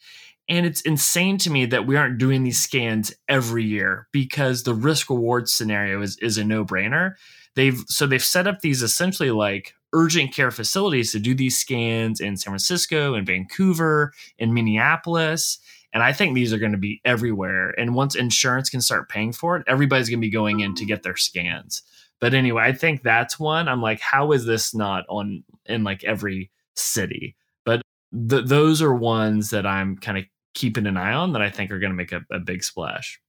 And 0.47 0.65
it's 0.65 0.81
insane 0.81 1.37
to 1.39 1.51
me 1.51 1.65
that 1.67 1.85
we 1.85 1.95
aren't 1.95 2.17
doing 2.17 2.43
these 2.43 2.61
scans 2.61 3.13
every 3.27 3.63
year 3.63 4.07
because 4.11 4.63
the 4.63 4.73
risk 4.73 5.09
reward 5.09 5.47
scenario 5.47 6.01
is, 6.01 6.17
is 6.17 6.37
a 6.37 6.43
no 6.43 6.65
brainer. 6.65 7.13
They've 7.55 7.83
so 7.87 8.07
they've 8.07 8.23
set 8.23 8.47
up 8.47 8.61
these 8.61 8.81
essentially 8.81 9.31
like 9.31 9.75
urgent 9.93 10.33
care 10.33 10.51
facilities 10.51 11.11
to 11.11 11.19
do 11.19 11.35
these 11.35 11.57
scans 11.57 12.19
in 12.19 12.37
San 12.37 12.51
Francisco 12.51 13.13
and 13.13 13.25
Vancouver 13.25 14.13
and 14.39 14.53
Minneapolis. 14.53 15.59
And 15.93 16.03
I 16.03 16.13
think 16.13 16.35
these 16.35 16.53
are 16.53 16.59
going 16.59 16.71
to 16.71 16.77
be 16.77 17.01
everywhere. 17.03 17.71
And 17.71 17.95
once 17.95 18.15
insurance 18.15 18.69
can 18.69 18.81
start 18.81 19.09
paying 19.09 19.31
for 19.31 19.57
it, 19.57 19.63
everybody's 19.67 20.09
going 20.09 20.19
to 20.19 20.27
be 20.27 20.31
going 20.31 20.59
in 20.59 20.75
to 20.75 20.85
get 20.85 21.03
their 21.03 21.15
scans. 21.15 21.81
But 22.19 22.33
anyway, 22.33 22.63
I 22.63 22.73
think 22.73 23.03
that's 23.03 23.39
one. 23.39 23.67
I'm 23.67 23.81
like, 23.81 23.99
how 24.01 24.31
is 24.31 24.45
this 24.45 24.75
not 24.75 25.05
on 25.07 25.43
in 25.65 25.83
like 25.83 26.03
every 26.03 26.51
city? 26.75 27.35
But 27.65 27.81
th- 28.29 28.45
those 28.45 28.81
are 28.81 28.93
ones 28.93 29.51
that 29.51 29.65
I'm 29.65 29.97
kind 29.97 30.17
of 30.17 30.25
keeping 30.53 30.85
an 30.85 30.97
eye 30.97 31.13
on 31.13 31.33
that 31.33 31.41
I 31.41 31.49
think 31.49 31.71
are 31.71 31.79
going 31.79 31.91
to 31.91 31.95
make 31.95 32.11
a, 32.11 32.21
a 32.31 32.39
big 32.39 32.63
splash. 32.63 33.19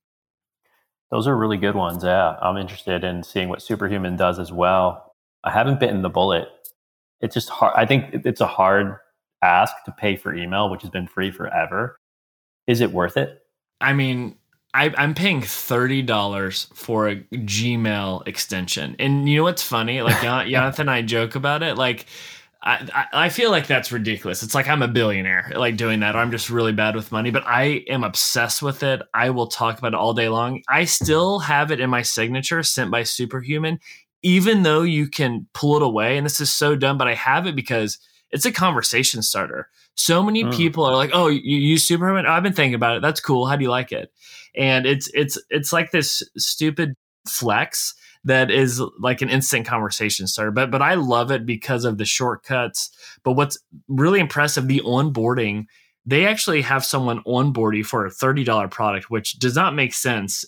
Those 1.10 1.26
are 1.26 1.36
really 1.36 1.56
good 1.56 1.74
ones. 1.74 2.04
Yeah. 2.04 2.36
I'm 2.40 2.56
interested 2.56 3.04
in 3.04 3.22
seeing 3.22 3.48
what 3.48 3.62
Superhuman 3.62 4.16
does 4.16 4.38
as 4.38 4.52
well. 4.52 5.14
I 5.44 5.50
haven't 5.50 5.80
bitten 5.80 6.02
the 6.02 6.08
bullet. 6.08 6.48
It's 7.20 7.34
just 7.34 7.48
hard. 7.48 7.74
I 7.76 7.86
think 7.86 8.24
it's 8.24 8.40
a 8.40 8.46
hard 8.46 8.96
ask 9.42 9.74
to 9.84 9.92
pay 9.92 10.16
for 10.16 10.34
email, 10.34 10.70
which 10.70 10.82
has 10.82 10.90
been 10.90 11.06
free 11.06 11.30
forever. 11.30 11.98
Is 12.66 12.80
it 12.80 12.92
worth 12.92 13.16
it? 13.16 13.40
I 13.80 13.92
mean, 13.92 14.36
I, 14.72 14.92
am 15.02 15.14
paying 15.14 15.42
thirty 15.42 16.02
dollars 16.02 16.68
for 16.74 17.08
a 17.08 17.16
Gmail 17.16 18.26
extension, 18.26 18.96
and 18.98 19.28
you 19.28 19.38
know 19.38 19.42
what's 19.42 19.62
funny? 19.62 20.02
Like 20.02 20.22
Jonathan 20.22 20.82
and 20.88 20.90
I 20.90 21.02
joke 21.02 21.34
about 21.34 21.62
it. 21.62 21.76
Like, 21.76 22.06
I, 22.62 23.06
I 23.12 23.28
feel 23.30 23.50
like 23.50 23.66
that's 23.66 23.90
ridiculous. 23.90 24.42
It's 24.42 24.54
like 24.54 24.68
I'm 24.68 24.82
a 24.82 24.88
billionaire, 24.88 25.52
like 25.56 25.76
doing 25.76 26.00
that, 26.00 26.14
or 26.14 26.18
I'm 26.18 26.30
just 26.30 26.50
really 26.50 26.72
bad 26.72 26.94
with 26.94 27.10
money. 27.10 27.30
But 27.30 27.44
I 27.46 27.84
am 27.88 28.04
obsessed 28.04 28.62
with 28.62 28.82
it. 28.82 29.02
I 29.14 29.30
will 29.30 29.48
talk 29.48 29.78
about 29.78 29.94
it 29.94 29.98
all 29.98 30.14
day 30.14 30.28
long. 30.28 30.62
I 30.68 30.84
still 30.84 31.40
have 31.40 31.72
it 31.72 31.80
in 31.80 31.90
my 31.90 32.02
signature, 32.02 32.62
sent 32.62 32.90
by 32.90 33.02
Superhuman, 33.02 33.80
even 34.22 34.62
though 34.62 34.82
you 34.82 35.08
can 35.08 35.48
pull 35.54 35.76
it 35.76 35.82
away. 35.82 36.16
And 36.16 36.24
this 36.24 36.40
is 36.40 36.52
so 36.52 36.76
dumb, 36.76 36.98
but 36.98 37.08
I 37.08 37.14
have 37.14 37.46
it 37.46 37.56
because 37.56 37.98
it's 38.30 38.46
a 38.46 38.52
conversation 38.52 39.22
starter. 39.22 39.68
So 39.96 40.22
many 40.22 40.44
mm. 40.44 40.54
people 40.54 40.84
are 40.84 40.94
like, 40.94 41.10
"Oh, 41.12 41.28
you 41.28 41.58
use 41.58 41.84
Superhuman? 41.84 42.26
Oh, 42.26 42.30
I've 42.30 42.42
been 42.42 42.52
thinking 42.52 42.74
about 42.74 42.96
it. 42.96 43.02
That's 43.02 43.20
cool. 43.20 43.46
How 43.46 43.56
do 43.56 43.62
you 43.62 43.70
like 43.70 43.92
it?" 43.92 44.12
and 44.54 44.86
it's 44.86 45.08
it's 45.14 45.38
it's 45.50 45.72
like 45.72 45.90
this 45.90 46.22
stupid 46.36 46.94
flex 47.28 47.94
that 48.24 48.50
is 48.50 48.82
like 48.98 49.22
an 49.22 49.30
instant 49.30 49.66
conversation 49.66 50.26
starter. 50.26 50.50
But 50.50 50.70
but 50.70 50.82
I 50.82 50.94
love 50.94 51.30
it 51.30 51.46
because 51.46 51.84
of 51.84 51.98
the 51.98 52.04
shortcuts. 52.04 52.90
But 53.22 53.32
what's 53.32 53.58
really 53.88 54.20
impressive, 54.20 54.68
the 54.68 54.82
onboarding, 54.84 55.66
they 56.04 56.26
actually 56.26 56.62
have 56.62 56.84
someone 56.84 57.22
onboard 57.26 57.76
you 57.76 57.84
for 57.84 58.04
a 58.04 58.10
$30 58.10 58.70
product, 58.70 59.10
which 59.10 59.38
does 59.38 59.54
not 59.54 59.74
make 59.74 59.94
sense, 59.94 60.44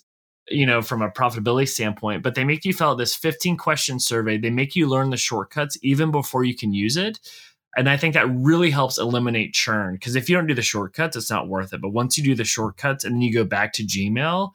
you 0.49 0.67
know, 0.67 0.83
from 0.83 1.01
a 1.01 1.11
profitability 1.11 1.69
standpoint. 1.69 2.23
But 2.23 2.35
they 2.35 2.45
make 2.45 2.65
you 2.65 2.75
fill 2.75 2.91
out 2.91 2.99
this 2.99 3.15
15 3.15 3.57
question 3.57 3.99
survey. 3.99 4.37
They 4.37 4.51
make 4.51 4.77
you 4.77 4.87
learn 4.87 5.11
the 5.11 5.17
shortcuts 5.17 5.79
even 5.83 6.11
before 6.11 6.45
you 6.45 6.55
can 6.55 6.75
use 6.75 6.97
it. 6.97 7.21
And 7.77 7.89
I 7.89 7.97
think 7.97 8.15
that 8.15 8.29
really 8.29 8.71
helps 8.71 8.99
eliminate 8.99 9.55
churn 9.55 9.95
because 9.95 10.15
if 10.15 10.29
you 10.29 10.37
don't 10.37 10.47
do 10.47 10.55
the 10.55 10.63
shortcuts, 10.63 11.17
it's 11.17 11.31
not 11.31 11.49
worth 11.49 11.73
it. 11.73 11.81
But 11.81 11.91
once 11.91 12.19
you 12.19 12.25
do 12.25 12.35
the 12.35 12.45
shortcuts 12.45 13.05
and 13.05 13.15
then 13.15 13.23
you 13.23 13.33
go 13.33 13.45
back 13.45 13.73
to 13.75 13.83
Gmail, 13.83 14.53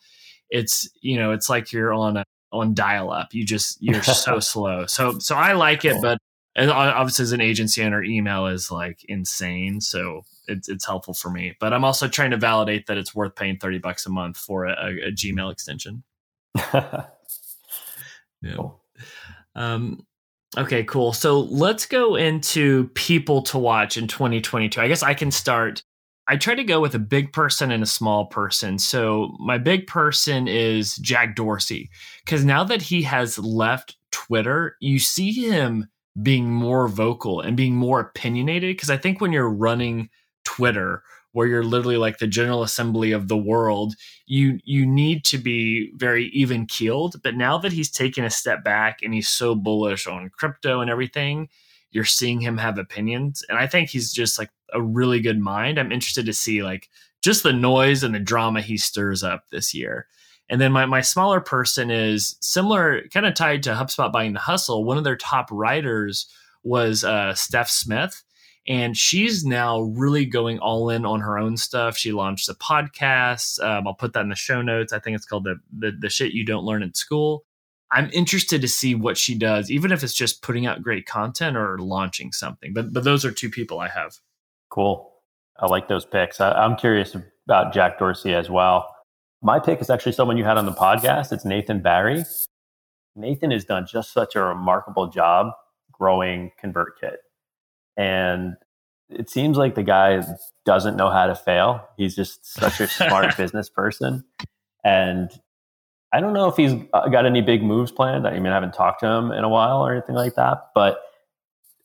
it's 0.50 0.90
you 1.02 1.18
know 1.18 1.32
it's 1.32 1.50
like 1.50 1.72
you're 1.72 1.94
on 1.94 2.18
a 2.18 2.26
on 2.52 2.74
dial 2.74 3.12
up. 3.12 3.34
You 3.34 3.46
just 3.46 3.78
you're 3.82 4.04
so 4.04 4.40
slow. 4.40 4.86
So 4.86 5.20
so 5.20 5.36
I 5.36 5.54
like 5.54 5.84
it, 5.86 5.98
but 6.02 6.20
obviously 6.58 7.24
as 7.24 7.32
an 7.32 7.42
agency 7.42 7.84
owner, 7.84 8.04
email 8.04 8.48
is 8.48 8.72
like 8.72 9.04
insane. 9.06 9.82
So 9.82 10.22
it's 10.48 10.70
it's 10.70 10.86
helpful 10.86 11.14
for 11.14 11.30
me. 11.30 11.56
But 11.60 11.74
I'm 11.74 11.84
also 11.84 12.08
trying 12.08 12.32
to 12.32 12.38
validate 12.38 12.88
that 12.88 12.98
it's 12.98 13.16
worth 13.16 13.36
paying 13.36 13.58
thirty 13.58 13.80
bucks 13.80 14.06
a 14.06 14.10
month 14.10 14.38
for 14.38 14.66
a, 14.66 15.08
a 15.08 15.12
Gmail 15.12 15.52
extension. 15.52 16.04
yeah. 16.74 17.06
Cool. 18.56 18.82
Um, 19.56 20.07
Okay, 20.56 20.84
cool. 20.84 21.12
So 21.12 21.42
let's 21.42 21.86
go 21.86 22.16
into 22.16 22.88
people 22.90 23.42
to 23.44 23.58
watch 23.58 23.98
in 23.98 24.08
2022. 24.08 24.80
I 24.80 24.88
guess 24.88 25.04
I 25.04 25.14
can 25.14 25.32
start. 25.32 25.84
I 26.30 26.38
try 26.38 26.56
to 26.56 26.64
go 26.64 26.80
with 26.80 26.96
a 26.96 27.00
big 27.00 27.34
person 27.34 27.72
and 27.72 27.84
a 27.84 27.88
small 27.88 28.26
person. 28.28 28.80
So 28.80 29.36
my 29.40 29.58
big 29.58 29.88
person 29.88 30.48
is 30.48 30.96
Jack 30.98 31.36
Dorsey 31.36 31.90
because 32.26 32.46
now 32.46 32.64
that 32.66 32.82
he 32.82 33.02
has 33.04 33.38
left 33.38 33.98
Twitter, 34.12 34.76
you 34.80 35.00
see 35.00 35.32
him 35.32 35.88
being 36.22 36.50
more 36.50 36.88
vocal 36.88 37.42
and 37.42 37.56
being 37.56 37.76
more 37.76 38.00
opinionated. 38.00 38.76
Because 38.76 38.90
I 38.90 38.98
think 38.98 39.22
when 39.22 39.32
you're 39.32 39.50
running 39.50 40.10
Twitter 40.44 41.04
where 41.38 41.46
you're 41.46 41.62
literally 41.62 41.98
like 41.98 42.18
the 42.18 42.26
general 42.26 42.64
assembly 42.64 43.12
of 43.12 43.28
the 43.28 43.38
world 43.38 43.94
you 44.26 44.58
you 44.64 44.88
need 44.88 45.24
to 45.24 45.38
be 45.38 45.92
very 45.94 46.30
even 46.30 46.66
keeled. 46.66 47.22
But 47.22 47.36
now 47.36 47.60
that 47.60 47.72
he's 47.72 47.92
taken 47.92 48.24
a 48.24 48.30
step 48.32 48.64
back 48.64 49.04
and 49.04 49.14
he's 49.14 49.28
so 49.28 49.54
bullish 49.54 50.08
on 50.08 50.32
crypto 50.36 50.82
and 50.82 50.90
everything 50.90 51.48
you're 51.92 52.06
seeing 52.06 52.42
him 52.42 52.58
have 52.58 52.80
opinions. 52.80 53.44
And 53.50 53.60
i 53.60 53.68
think 53.68 53.92
he's 53.92 54.12
just 54.12 54.40
like 54.40 54.50
a 54.74 54.82
really 54.82 55.20
good 55.20 55.40
mind. 55.40 55.78
I'm 55.78 55.92
interested 55.92 56.26
to 56.26 56.34
see 56.34 56.64
like 56.64 56.90
just 57.22 57.44
the 57.44 57.54
noise 57.54 58.02
and 58.02 58.16
the 58.16 58.20
drama 58.20 58.62
he 58.62 58.76
stirs 58.76 59.22
up 59.22 59.44
this 59.52 59.76
year. 59.76 60.08
And 60.50 60.60
then 60.60 60.72
my, 60.72 60.88
my 60.88 61.02
smaller 61.02 61.40
person 61.40 61.92
is 61.92 62.36
similar 62.42 63.04
kind 63.14 63.28
of 63.28 63.36
tied 63.36 63.62
to 63.64 63.76
hubspot 63.76 64.12
buying 64.12 64.34
the 64.34 64.40
hustle. 64.40 64.84
One 64.84 64.98
of 64.98 65.04
their 65.04 65.16
top 65.16 65.50
writers 65.52 66.28
was 66.64 67.04
uh, 67.04 67.36
steph 67.36 67.70
smith 67.70 68.24
and 68.68 68.98
she's 68.98 69.46
now 69.46 69.82
really 69.82 70.26
going 70.26 70.60
all 70.60 70.90
in 70.90 71.06
on 71.06 71.22
her 71.22 71.38
own 71.38 71.56
stuff. 71.56 71.98
She 71.98 72.12
launched 72.12 72.50
a 72.50 72.54
podcast. 72.54 73.64
Um, 73.64 73.88
I'll 73.88 73.94
put 73.94 74.14
that 74.14 74.22
in 74.22 74.30
the 74.30 74.36
show 74.36 74.62
notes. 74.62 74.92
I 74.92 75.00
think 75.00 75.16
it's 75.16 75.26
called 75.26 75.46
the, 75.46 75.56
the 75.78 75.92
the 75.92 76.10
shit 76.10 76.34
you 76.34 76.46
don't 76.46 76.66
learn 76.66 76.84
in 76.84 76.94
school. 76.94 77.46
I'm 77.90 78.10
interested 78.12 78.60
to 78.62 78.68
see 78.68 78.96
what 78.96 79.18
she 79.18 79.38
does, 79.38 79.72
even 79.72 79.94
if 79.94 80.04
it's 80.04 80.14
just 80.14 80.42
putting 80.42 80.66
out 80.66 80.82
great 80.82 81.06
content 81.06 81.56
or 81.56 81.78
launching 81.80 82.34
something. 82.34 82.74
But 82.74 82.92
but 82.92 83.04
those 83.04 83.24
are 83.24 83.32
two 83.32 83.50
people 83.50 83.80
I 83.80 83.88
have. 83.88 84.18
Cool. 84.70 85.14
I 85.60 85.68
like 85.68 85.88
those 85.88 86.06
picks. 86.06 86.42
I, 86.42 86.52
I'm 86.52 86.76
curious 86.76 87.16
about 87.46 87.74
Jack 87.74 87.98
Dorsey 87.98 88.34
as 88.34 88.50
well. 88.50 88.94
My 89.42 89.60
pick 89.60 89.80
is 89.82 89.90
actually 89.90 90.12
someone 90.12 90.38
you 90.38 90.44
had 90.44 90.58
on 90.58 90.66
the 90.66 90.74
podcast. 90.74 91.32
It's 91.32 91.46
Nathan 91.46 91.82
Barry. 91.82 92.24
Nathan 93.16 93.52
has 93.52 93.66
done 93.66 93.88
just 93.90 94.12
such 94.12 94.36
a 94.36 94.42
remarkable 94.42 95.08
job 95.08 95.54
growing 95.92 96.52
ConvertKit 96.64 97.18
and 97.98 98.56
it 99.10 99.30
seems 99.30 99.58
like 99.58 99.76
the 99.76 99.84
guy 99.84 100.24
doesn't 100.66 100.96
know 100.96 101.10
how 101.10 101.28
to 101.28 101.36
fail. 101.36 101.88
He's 101.98 102.16
just 102.16 102.46
such 102.46 102.80
a 102.80 102.88
smart 102.88 103.36
business 103.38 103.70
person, 103.70 104.24
and 104.84 105.32
I 106.14 106.22
don't 106.22 106.34
know 106.34 106.48
if 106.48 106.56
he's 106.56 106.74
uh, 106.94 107.10
got 107.10 107.26
any 107.26 107.42
big 107.42 107.64
moves 107.64 107.92
planned. 107.92 108.28
I 108.28 108.40
mean, 108.40 108.48
I 108.48 108.54
haven't 108.54 108.74
talked 108.74 109.02
to 109.02 109.08
him 109.08 109.32
in 109.32 109.44
a 109.44 109.50
while 109.50 109.86
or 109.86 109.92
anything 109.92 110.16
like 110.16 110.36
that, 110.36 110.70
but 110.74 111.02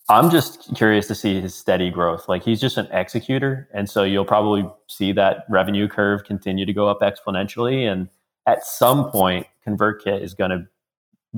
I'm 0.09 0.31
just 0.31 0.75
curious 0.75 1.07
to 1.09 1.15
see 1.15 1.41
his 1.41 1.55
steady 1.55 1.91
growth. 1.91 2.29
Like 2.29 2.43
he's 2.43 2.61
just 2.61 2.77
an 2.77 2.87
executor, 2.93 3.69
and 3.73 3.89
so 3.89 4.05
you'll 4.05 4.25
probably 4.25 4.65
see 4.89 5.13
that 5.13 5.45
revenue 5.49 5.89
curve 5.89 6.25
continue 6.25 6.67
to 6.67 6.73
go 6.73 6.89
up 6.89 7.01
exponentially. 7.01 7.91
And 7.91 8.09
at 8.47 8.65
some 8.65 9.11
point, 9.11 9.47
ConvertKit 9.67 10.23
is 10.23 10.35
going 10.35 10.51
to 10.51 10.67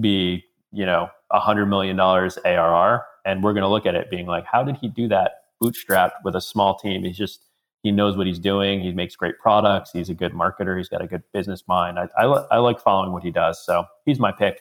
be, 0.00 0.44
you 0.72 0.86
know, 0.86 1.08
a 1.30 1.40
hundred 1.40 1.66
million 1.66 1.96
dollars 1.96 2.38
ARR, 2.44 3.04
and 3.24 3.42
we're 3.42 3.52
going 3.52 3.62
to 3.62 3.68
look 3.68 3.86
at 3.86 3.94
it 3.94 4.10
being 4.10 4.26
like, 4.26 4.44
how 4.44 4.62
did 4.62 4.76
he 4.76 4.88
do 4.88 5.08
that 5.08 5.44
bootstrapped 5.62 6.22
with 6.24 6.34
a 6.36 6.40
small 6.40 6.76
team? 6.78 7.04
He's 7.04 7.16
just 7.16 7.46
he 7.82 7.92
knows 7.92 8.16
what 8.16 8.26
he's 8.26 8.38
doing. 8.38 8.80
He 8.80 8.92
makes 8.92 9.14
great 9.14 9.38
products. 9.38 9.90
He's 9.92 10.08
a 10.08 10.14
good 10.14 10.32
marketer. 10.32 10.76
He's 10.76 10.88
got 10.88 11.02
a 11.02 11.06
good 11.06 11.22
business 11.32 11.64
mind. 11.68 11.98
I, 11.98 12.08
I, 12.18 12.24
I 12.24 12.56
like 12.58 12.80
following 12.80 13.12
what 13.12 13.22
he 13.22 13.30
does. 13.30 13.64
So 13.64 13.84
he's 14.06 14.18
my 14.18 14.32
pick. 14.32 14.60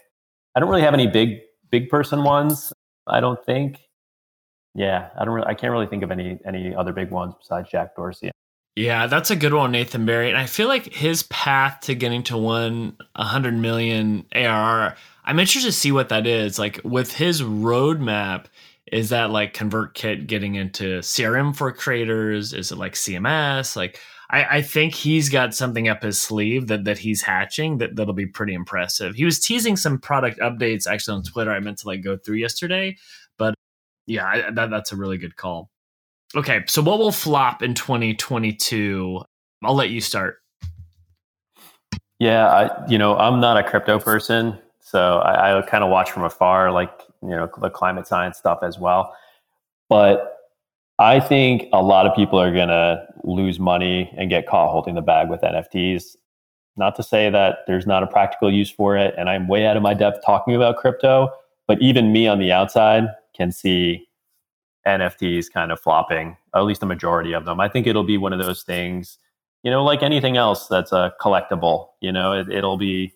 I 0.55 0.59
don't 0.59 0.69
really 0.69 0.81
have 0.81 0.93
any 0.93 1.07
big 1.07 1.39
big 1.71 1.89
person 1.89 2.23
ones. 2.23 2.73
I 3.07 3.19
don't 3.21 3.43
think. 3.45 3.79
Yeah, 4.75 5.09
I 5.17 5.25
don't. 5.25 5.33
Really, 5.33 5.47
I 5.47 5.53
can't 5.53 5.71
really 5.71 5.87
think 5.87 6.03
of 6.03 6.11
any 6.11 6.37
any 6.45 6.75
other 6.75 6.93
big 6.93 7.11
ones 7.11 7.33
besides 7.39 7.69
Jack 7.69 7.95
Dorsey. 7.95 8.31
Yeah, 8.75 9.05
that's 9.05 9.29
a 9.29 9.35
good 9.35 9.53
one, 9.53 9.71
Nathan 9.71 10.05
Barry. 10.05 10.29
And 10.29 10.37
I 10.37 10.47
feel 10.47 10.67
like 10.67 10.91
his 10.91 11.23
path 11.23 11.81
to 11.81 11.95
getting 11.95 12.23
to 12.23 12.37
one 12.37 12.97
100 13.15 13.53
million 13.53 14.25
ARR, 14.33 14.95
I'm 15.25 15.39
interested 15.39 15.69
to 15.69 15.71
see 15.77 15.91
what 15.91 16.09
that 16.09 16.25
is. 16.25 16.57
Like 16.57 16.81
with 16.83 17.13
his 17.13 17.41
roadmap, 17.43 18.45
is 18.91 19.09
that 19.09 19.29
like 19.29 19.53
ConvertKit 19.53 20.25
getting 20.27 20.55
into 20.55 20.99
CRM 20.99 21.55
for 21.55 21.71
creators? 21.71 22.53
Is 22.53 22.71
it 22.71 22.77
like 22.77 22.93
CMS? 22.93 23.75
Like 23.75 23.99
I, 24.31 24.57
I 24.57 24.61
think 24.63 24.95
he's 24.95 25.29
got 25.29 25.53
something 25.53 25.87
up 25.87 26.01
his 26.01 26.19
sleeve 26.19 26.67
that 26.67 26.85
that 26.85 26.97
he's 26.97 27.21
hatching 27.21 27.77
that 27.77 27.95
that'll 27.95 28.13
be 28.13 28.25
pretty 28.25 28.55
impressive. 28.55 29.15
He 29.15 29.25
was 29.25 29.39
teasing 29.39 29.77
some 29.77 29.99
product 29.99 30.39
updates 30.39 30.87
actually 30.87 31.17
on 31.17 31.23
Twitter. 31.23 31.51
I 31.51 31.59
meant 31.59 31.77
to 31.79 31.87
like 31.87 32.03
go 32.03 32.17
through 32.17 32.37
yesterday, 32.37 32.97
but 33.37 33.53
yeah, 34.07 34.25
I, 34.25 34.51
that, 34.51 34.69
that's 34.71 34.91
a 34.91 34.95
really 34.97 35.17
good 35.19 35.35
call. 35.35 35.69
Okay, 36.35 36.63
so 36.67 36.81
what 36.81 36.97
will 36.97 37.11
flop 37.11 37.61
in 37.61 37.75
2022? 37.75 39.21
I'll 39.63 39.75
let 39.75 39.91
you 39.91 40.01
start. 40.01 40.37
Yeah, 42.19 42.47
I 42.47 42.87
you 42.87 42.97
know 42.97 43.17
I'm 43.17 43.39
not 43.39 43.57
a 43.57 43.63
crypto 43.63 43.99
person, 43.99 44.57
so 44.79 45.19
I, 45.19 45.57
I 45.57 45.61
kind 45.63 45.83
of 45.83 45.89
watch 45.89 46.11
from 46.11 46.23
afar, 46.23 46.71
like 46.71 46.91
you 47.21 47.29
know 47.29 47.49
the 47.61 47.69
climate 47.69 48.07
science 48.07 48.37
stuff 48.37 48.59
as 48.63 48.79
well. 48.79 49.15
But 49.89 50.37
I 50.99 51.19
think 51.19 51.67
a 51.73 51.83
lot 51.83 52.07
of 52.07 52.15
people 52.15 52.39
are 52.39 52.53
gonna 52.53 53.05
lose 53.23 53.59
money 53.59 54.11
and 54.17 54.29
get 54.29 54.47
caught 54.47 54.71
holding 54.71 54.95
the 54.95 55.01
bag 55.01 55.29
with 55.29 55.41
NFTs. 55.41 56.15
Not 56.77 56.95
to 56.95 57.03
say 57.03 57.29
that 57.29 57.59
there's 57.67 57.85
not 57.85 58.01
a 58.01 58.07
practical 58.07 58.51
use 58.51 58.71
for 58.71 58.97
it, 58.97 59.13
and 59.17 59.29
I'm 59.29 59.47
way 59.47 59.65
out 59.67 59.77
of 59.77 59.83
my 59.83 59.93
depth 59.93 60.25
talking 60.25 60.55
about 60.55 60.77
crypto. 60.77 61.29
But 61.67 61.81
even 61.81 62.11
me 62.11 62.27
on 62.27 62.39
the 62.39 62.51
outside 62.51 63.05
can 63.35 63.51
see 63.51 64.07
NFTs 64.87 65.51
kind 65.51 65.71
of 65.71 65.79
flopping, 65.79 66.37
at 66.53 66.61
least 66.61 66.83
a 66.83 66.85
majority 66.85 67.33
of 67.33 67.45
them. 67.45 67.59
I 67.59 67.67
think 67.67 67.87
it'll 67.87 68.03
be 68.03 68.17
one 68.17 68.33
of 68.33 68.39
those 68.39 68.63
things, 68.63 69.17
you 69.63 69.71
know, 69.71 69.83
like 69.83 70.03
anything 70.03 70.37
else 70.37 70.67
that's 70.67 70.91
a 70.91 71.13
collectible. 71.21 71.89
You 72.01 72.11
know, 72.11 72.33
it, 72.33 72.49
it'll 72.49 72.77
be 72.77 73.13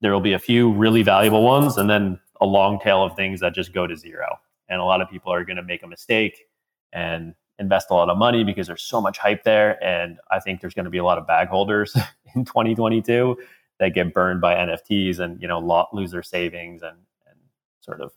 there 0.00 0.12
will 0.12 0.20
be 0.20 0.32
a 0.32 0.38
few 0.38 0.72
really 0.72 1.02
valuable 1.02 1.42
ones, 1.42 1.76
and 1.76 1.88
then 1.90 2.20
a 2.40 2.46
long 2.46 2.78
tail 2.78 3.02
of 3.02 3.16
things 3.16 3.40
that 3.40 3.54
just 3.54 3.72
go 3.72 3.86
to 3.86 3.96
zero. 3.96 4.38
And 4.68 4.80
a 4.80 4.84
lot 4.84 5.00
of 5.00 5.10
people 5.10 5.32
are 5.32 5.44
going 5.44 5.56
to 5.56 5.62
make 5.62 5.82
a 5.82 5.88
mistake 5.88 6.44
and 6.92 7.34
invest 7.58 7.90
a 7.90 7.94
lot 7.94 8.08
of 8.08 8.16
money 8.16 8.44
because 8.44 8.66
there's 8.66 8.82
so 8.82 9.00
much 9.00 9.18
hype 9.18 9.42
there. 9.42 9.82
And 9.82 10.18
I 10.30 10.38
think 10.40 10.60
there's 10.60 10.74
going 10.74 10.84
to 10.84 10.90
be 10.90 10.98
a 10.98 11.04
lot 11.04 11.18
of 11.18 11.26
bag 11.26 11.48
holders 11.48 11.96
in 12.34 12.44
2022 12.44 13.36
that 13.78 13.94
get 13.94 14.12
burned 14.12 14.40
by 14.40 14.54
NFTs 14.54 15.18
and 15.18 15.40
you 15.40 15.48
know 15.48 15.88
lose 15.92 16.10
their 16.10 16.22
savings 16.22 16.82
and 16.82 16.98
and 17.28 17.38
sort 17.80 18.00
of 18.00 18.12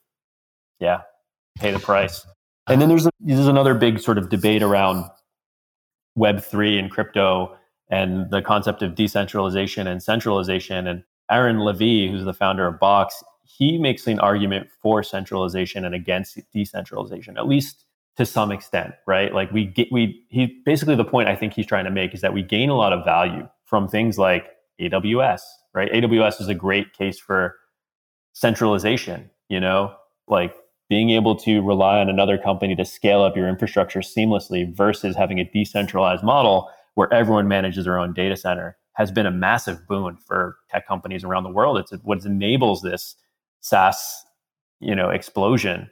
yeah 0.80 1.02
pay 1.58 1.72
the 1.72 1.80
price. 1.80 2.26
And 2.72 2.82
then 2.82 2.90
uh-huh. 2.90 2.96
there's 2.96 3.06
a, 3.06 3.12
there's 3.20 3.48
another 3.48 3.74
big 3.74 4.00
sort 4.00 4.18
of 4.18 4.30
debate 4.30 4.64
around 4.64 5.06
Web 6.16 6.42
three 6.42 6.78
and 6.78 6.92
crypto 6.92 7.56
and 7.90 8.30
the 8.32 8.42
concept 8.42 8.82
of 8.82 8.96
decentralization 8.96 9.88
and 9.88 10.02
centralization. 10.02 10.88
And 10.88 11.04
Aaron 11.30 11.58
Levie, 11.58 12.10
who's 12.10 12.26
the 12.26 12.34
founder 12.34 12.68
of 12.68 12.80
Box, 12.80 13.24
he 13.44 13.78
makes 13.78 14.08
an 14.08 14.20
argument 14.20 14.70
for 14.82 15.04
centralization 15.04 15.86
and 15.86 15.94
against 15.94 16.40
decentralization, 16.54 17.38
at 17.38 17.48
least 17.48 17.86
to 18.18 18.26
some 18.26 18.52
extent, 18.52 18.94
right? 19.08 19.34
Like 19.34 19.52
we 19.52 19.66
get 19.66 19.88
we 19.92 20.24
he 20.30 20.62
basically 20.66 20.96
the 20.96 21.06
point 21.06 21.30
I 21.30 21.36
think 21.36 21.54
he's 21.54 21.66
trying 21.66 21.86
to 21.86 21.92
make 21.92 22.14
is 22.14 22.22
that 22.22 22.34
we 22.34 22.44
gain 22.44 22.70
a 22.70 22.76
lot 22.76 22.94
of 22.94 23.06
value 23.06 23.48
from 23.66 23.88
things 23.88 24.18
like 24.18 24.48
AWS, 24.80 25.42
right? 25.74 25.92
AWS 25.92 26.42
is 26.42 26.48
a 26.48 26.56
great 26.56 26.94
case 26.94 27.20
for 27.20 27.56
centralization, 28.34 29.30
you 29.50 29.60
know, 29.60 29.94
like 30.28 30.56
being 30.92 31.12
able 31.12 31.38
to 31.38 31.62
rely 31.62 32.00
on 32.00 32.10
another 32.10 32.38
company 32.38 32.76
to 32.76 32.84
scale 32.84 33.24
up 33.24 33.38
your 33.38 33.48
infrastructure 33.48 34.02
seamlessly 34.02 34.76
versus 34.76 35.16
having 35.16 35.40
a 35.40 35.46
decentralized 35.46 36.22
model 36.22 36.70
where 36.96 37.12
everyone 37.14 37.48
manages 37.48 37.86
their 37.86 37.98
own 37.98 38.14
data 38.14 38.36
center 38.36 38.76
has 38.92 39.10
been 39.10 39.26
a 39.26 39.32
massive 39.32 39.88
boon 39.88 40.18
for 40.18 40.58
tech 40.70 40.86
companies 40.86 41.24
around 41.24 41.44
the 41.44 41.50
world. 41.50 41.78
It's 41.78 41.94
what 42.04 42.26
enables 42.26 42.82
this 42.82 43.16
SaaS, 43.62 44.26
you 44.82 44.94
know, 44.94 45.10
explosion. 45.10 45.90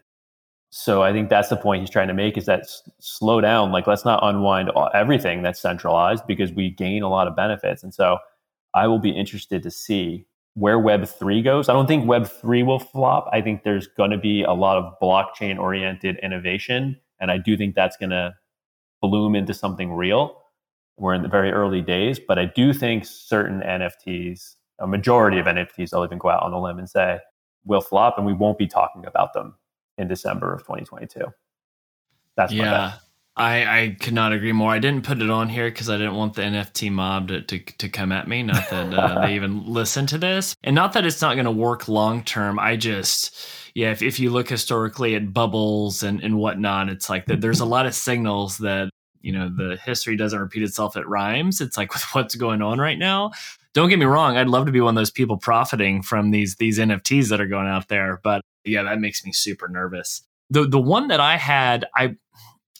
So 0.70 1.02
I 1.02 1.14
think 1.14 1.30
that's 1.30 1.48
the 1.48 1.56
point 1.56 1.82
he's 1.82 1.90
trying 1.90 2.10
to 2.10 2.14
make 2.14 2.38
is 2.38 2.46
that 2.48 2.64
s- 2.64 2.82
slow 3.00 3.40
down. 3.40 3.72
Like 3.72 3.88
let's 3.88 4.04
not 4.04 4.20
unwind 4.22 4.70
all, 4.72 4.90
everything 4.94 5.44
that's 5.44 5.62
centralized 5.62 6.28
because 6.28 6.52
we 6.52 6.72
gain 6.72 7.04
a 7.04 7.10
lot 7.10 7.26
of 7.26 7.38
benefits. 7.38 7.84
And 7.84 7.94
so 7.94 8.18
I 8.74 8.86
will 8.88 9.00
be 9.00 9.12
interested 9.12 9.64
to 9.64 9.72
see 9.72 10.26
where 10.60 10.78
Web3 10.78 11.42
goes. 11.42 11.70
I 11.70 11.74
don't 11.74 11.88
think 11.88 12.04
Web3 12.04 12.66
will 12.66 12.80
flop. 12.80 13.30
I 13.32 13.40
think 13.40 13.64
there's 13.64 13.88
going 13.88 14.12
to 14.12 14.18
be 14.18 14.44
a 14.44 14.52
lot 14.52 14.78
of 14.78 14.94
blockchain 15.02 15.58
oriented 15.58 16.20
innovation. 16.22 17.00
And 17.22 17.32
I 17.32 17.38
do 17.38 17.56
think 17.56 17.76
that's 17.76 17.96
going 17.96 18.10
to 18.10 18.36
bloom 19.02 19.36
into 19.36 19.54
something 19.54 19.94
real. 19.94 20.42
We're 20.98 21.14
in 21.14 21.22
the 21.22 21.30
very 21.30 21.52
early 21.52 21.82
days, 21.82 22.20
but 22.20 22.38
I 22.38 22.46
do 22.46 22.74
think 22.74 23.06
certain 23.06 23.62
NFTs, 23.62 24.56
a 24.80 24.86
majority 24.88 25.40
of 25.40 25.46
NFTs, 25.46 25.94
I'll 25.94 26.04
even 26.04 26.18
go 26.18 26.28
out 26.28 26.44
on 26.44 26.52
a 26.52 26.62
limb 26.62 26.78
and 26.78 26.90
say, 26.90 27.20
will 27.64 27.80
flop 27.80 28.18
and 28.18 28.28
we 28.28 28.34
won't 28.34 28.58
be 28.58 28.68
talking 28.68 29.06
about 29.06 29.32
them 29.34 29.56
in 29.98 30.10
December 30.10 30.54
of 30.54 30.60
2022. 30.64 31.22
That's 32.36 32.52
yeah. 32.52 32.96
I, 33.40 33.84
I 33.84 33.98
could 34.02 34.14
not 34.14 34.34
agree 34.34 34.52
more. 34.52 34.72
I 34.72 34.80
didn't 34.80 35.06
put 35.06 35.22
it 35.22 35.30
on 35.30 35.48
here 35.48 35.70
because 35.70 35.90
I 35.90 35.98
didn't 35.98 36.16
want 36.16 36.34
the 36.34 36.42
NFT 36.42 36.92
mob 36.92 37.30
to, 37.30 37.42
to, 37.42 37.60
to 37.60 37.88
come 37.88 38.12
at 38.12 38.28
me. 38.28 38.44
Not 38.44 38.70
that 38.70 38.94
uh, 38.94 39.22
they 39.26 39.36
even 39.36 39.66
listen 39.66 40.06
to 40.08 40.18
this. 40.18 40.58
And 40.62 40.76
not 40.76 40.92
that 40.94 41.06
it's 41.06 41.22
not 41.22 41.36
going 41.36 41.46
to 41.46 41.52
work 41.52 41.88
long 41.88 42.22
term. 42.24 42.60
I 42.60 42.76
just, 42.76 43.34
yeah, 43.74 43.92
if, 43.92 44.02
if 44.02 44.20
you 44.20 44.30
look 44.30 44.50
historically 44.50 45.16
at 45.16 45.34
bubbles 45.34 46.04
and, 46.04 46.22
and 46.22 46.38
whatnot, 46.38 46.90
it's 46.90 47.10
like 47.10 47.28
that 47.28 47.40
there's 47.40 47.62
a 47.62 47.66
lot 47.66 47.86
of 47.86 47.96
signals 47.96 48.58
that, 48.58 48.90
you 49.22 49.32
know, 49.32 49.50
the 49.50 49.78
history 49.78 50.18
doesn't 50.18 50.40
repeat 50.40 50.64
itself, 50.64 50.98
it 50.98 51.08
rhymes. 51.08 51.62
It's 51.62 51.78
like 51.78 51.94
with 51.94 52.04
what's 52.12 52.36
going 52.36 52.62
on 52.62 52.78
right 52.78 53.00
now. 53.00 53.32
Don't 53.74 53.88
get 53.88 54.00
me 54.00 54.06
wrong, 54.06 54.36
I'd 54.36 54.50
love 54.50 54.66
to 54.66 54.74
be 54.74 54.82
one 54.82 54.98
of 54.98 55.00
those 55.00 55.12
people 55.12 55.38
profiting 55.38 56.02
from 56.02 56.32
these 56.32 56.56
these 56.56 56.78
NFTs 56.80 57.30
that 57.30 57.40
are 57.40 57.48
going 57.48 57.68
out 57.68 57.88
there. 57.88 58.20
But 58.22 58.42
yeah, 58.66 58.84
that 58.84 59.00
makes 59.00 59.24
me 59.24 59.32
super 59.32 59.70
nervous. 59.70 60.24
The 60.50 60.68
the 60.68 60.82
one 60.82 61.08
that 61.10 61.20
I 61.20 61.38
had, 61.38 61.86
I 61.96 62.16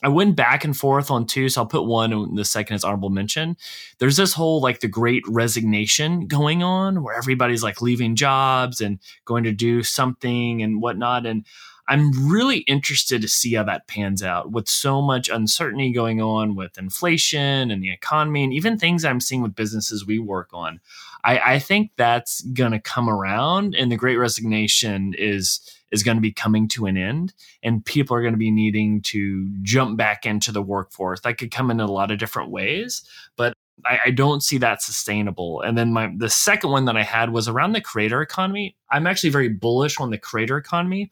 I 0.02 0.08
went 0.08 0.36
back 0.36 0.64
and 0.64 0.76
forth 0.76 1.10
on 1.10 1.26
two, 1.26 1.48
so 1.48 1.60
I'll 1.60 1.66
put 1.66 1.84
one 1.84 2.34
the 2.34 2.44
second 2.44 2.76
is 2.76 2.84
honorable 2.84 3.10
mention. 3.10 3.56
There's 3.98 4.16
this 4.16 4.32
whole 4.32 4.60
like 4.60 4.80
the 4.80 4.88
great 4.88 5.22
resignation 5.28 6.26
going 6.26 6.62
on 6.62 7.02
where 7.02 7.16
everybody's 7.16 7.62
like 7.62 7.82
leaving 7.82 8.16
jobs 8.16 8.80
and 8.80 8.98
going 9.24 9.44
to 9.44 9.52
do 9.52 9.82
something 9.82 10.62
and 10.62 10.80
whatnot. 10.80 11.26
And 11.26 11.44
I'm 11.90 12.30
really 12.30 12.58
interested 12.58 13.20
to 13.20 13.28
see 13.28 13.54
how 13.54 13.64
that 13.64 13.88
pans 13.88 14.22
out 14.22 14.52
with 14.52 14.68
so 14.68 15.02
much 15.02 15.28
uncertainty 15.28 15.92
going 15.92 16.22
on 16.22 16.54
with 16.54 16.78
inflation 16.78 17.70
and 17.70 17.82
the 17.82 17.92
economy 17.92 18.44
and 18.44 18.54
even 18.54 18.78
things 18.78 19.04
I'm 19.04 19.20
seeing 19.20 19.42
with 19.42 19.56
businesses 19.56 20.06
we 20.06 20.20
work 20.20 20.50
on. 20.52 20.80
I, 21.24 21.38
I 21.54 21.58
think 21.58 21.90
that's 21.96 22.42
going 22.42 22.72
to 22.72 22.78
come 22.78 23.10
around, 23.10 23.74
and 23.74 23.90
the 23.90 23.96
great 23.96 24.16
resignation 24.16 25.14
is 25.18 25.60
is 25.90 26.02
going 26.02 26.16
to 26.16 26.22
be 26.22 26.32
coming 26.32 26.68
to 26.68 26.86
an 26.86 26.96
end 26.96 27.34
and 27.62 27.84
people 27.84 28.16
are 28.16 28.22
going 28.22 28.34
to 28.34 28.38
be 28.38 28.50
needing 28.50 29.02
to 29.02 29.48
jump 29.62 29.96
back 29.96 30.26
into 30.26 30.52
the 30.52 30.62
workforce. 30.62 31.20
That 31.20 31.38
could 31.38 31.50
come 31.50 31.70
in 31.70 31.80
a 31.80 31.90
lot 31.90 32.10
of 32.10 32.18
different 32.18 32.50
ways, 32.50 33.02
but 33.36 33.54
I, 33.84 33.98
I, 34.06 34.10
don't 34.10 34.42
see 34.42 34.58
that 34.58 34.82
sustainable. 34.82 35.62
And 35.62 35.76
then 35.76 35.92
my 35.92 36.12
the 36.16 36.28
second 36.28 36.70
one 36.70 36.84
that 36.84 36.96
I 36.96 37.02
had 37.02 37.30
was 37.30 37.48
around 37.48 37.72
the 37.72 37.80
creator 37.80 38.20
economy. 38.20 38.76
I'm 38.90 39.06
actually 39.06 39.30
very 39.30 39.48
bullish 39.48 39.98
on 39.98 40.10
the 40.10 40.18
creator 40.18 40.56
economy. 40.56 41.10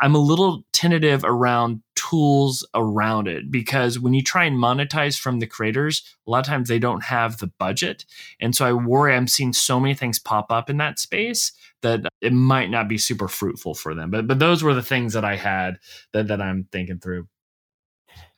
I'm 0.00 0.14
a 0.14 0.18
little 0.18 0.64
tentative 0.72 1.24
around 1.24 1.82
tools 1.94 2.66
around 2.74 3.28
it 3.28 3.50
because 3.50 3.98
when 3.98 4.14
you 4.14 4.22
try 4.22 4.44
and 4.44 4.56
monetize 4.56 5.18
from 5.18 5.38
the 5.38 5.46
creators, 5.46 6.02
a 6.26 6.30
lot 6.30 6.40
of 6.40 6.46
times 6.46 6.68
they 6.68 6.78
don't 6.78 7.04
have 7.04 7.38
the 7.38 7.48
budget. 7.48 8.06
And 8.40 8.56
so 8.56 8.64
I 8.64 8.72
worry 8.72 9.14
I'm 9.14 9.26
seeing 9.26 9.52
so 9.52 9.78
many 9.78 9.94
things 9.94 10.18
pop 10.18 10.50
up 10.50 10.70
in 10.70 10.78
that 10.78 10.98
space 10.98 11.52
that 11.82 12.06
it 12.20 12.32
might 12.32 12.70
not 12.70 12.88
be 12.88 12.98
super 12.98 13.28
fruitful 13.28 13.74
for 13.74 13.94
them. 13.94 14.10
But 14.10 14.26
but 14.26 14.38
those 14.38 14.62
were 14.62 14.74
the 14.74 14.82
things 14.82 15.12
that 15.14 15.24
I 15.24 15.36
had 15.36 15.78
that, 16.12 16.28
that 16.28 16.40
I'm 16.40 16.68
thinking 16.72 16.98
through. 16.98 17.28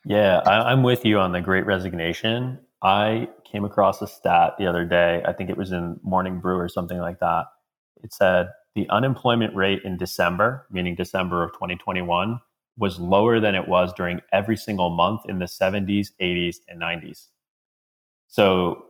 Yeah, 0.05 0.41
I, 0.45 0.71
I'm 0.71 0.83
with 0.83 1.05
you 1.05 1.19
on 1.19 1.31
the 1.31 1.41
great 1.41 1.65
resignation. 1.65 2.59
I 2.81 3.29
came 3.49 3.63
across 3.63 4.01
a 4.01 4.07
stat 4.07 4.55
the 4.57 4.67
other 4.67 4.83
day. 4.83 5.21
I 5.25 5.31
think 5.31 5.49
it 5.49 5.57
was 5.57 5.71
in 5.71 5.99
Morning 6.03 6.39
Brew 6.39 6.57
or 6.57 6.67
something 6.67 6.99
like 6.99 7.19
that. 7.19 7.45
It 8.03 8.13
said 8.13 8.49
the 8.75 8.89
unemployment 8.89 9.55
rate 9.55 9.81
in 9.85 9.97
December, 9.97 10.67
meaning 10.69 10.95
December 10.95 11.43
of 11.43 11.53
2021, 11.53 12.39
was 12.77 12.99
lower 12.99 13.39
than 13.39 13.55
it 13.55 13.67
was 13.67 13.93
during 13.93 14.19
every 14.31 14.57
single 14.57 14.89
month 14.89 15.21
in 15.29 15.39
the 15.39 15.45
70s, 15.45 16.07
80s, 16.19 16.57
and 16.67 16.81
90s. 16.81 17.27
So 18.27 18.85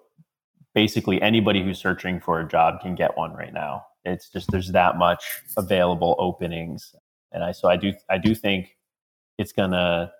basically, 0.74 1.22
anybody 1.22 1.62
who's 1.64 1.80
searching 1.80 2.20
for 2.20 2.40
a 2.40 2.48
job 2.48 2.82
can 2.82 2.96
get 2.96 3.18
one 3.18 3.34
right 3.34 3.54
now. 3.54 3.86
It's 4.06 4.30
just 4.30 4.52
there's 4.52 4.72
that 4.72 4.98
much 4.98 5.24
available 5.58 6.16
openings, 6.20 6.94
and 7.32 7.44
I 7.44 7.52
so 7.52 7.70
I 7.70 7.78
do 7.78 7.94
I 8.10 8.18
do 8.18 8.36
think 8.36 8.78
it's 9.38 9.52
gonna 9.52 10.12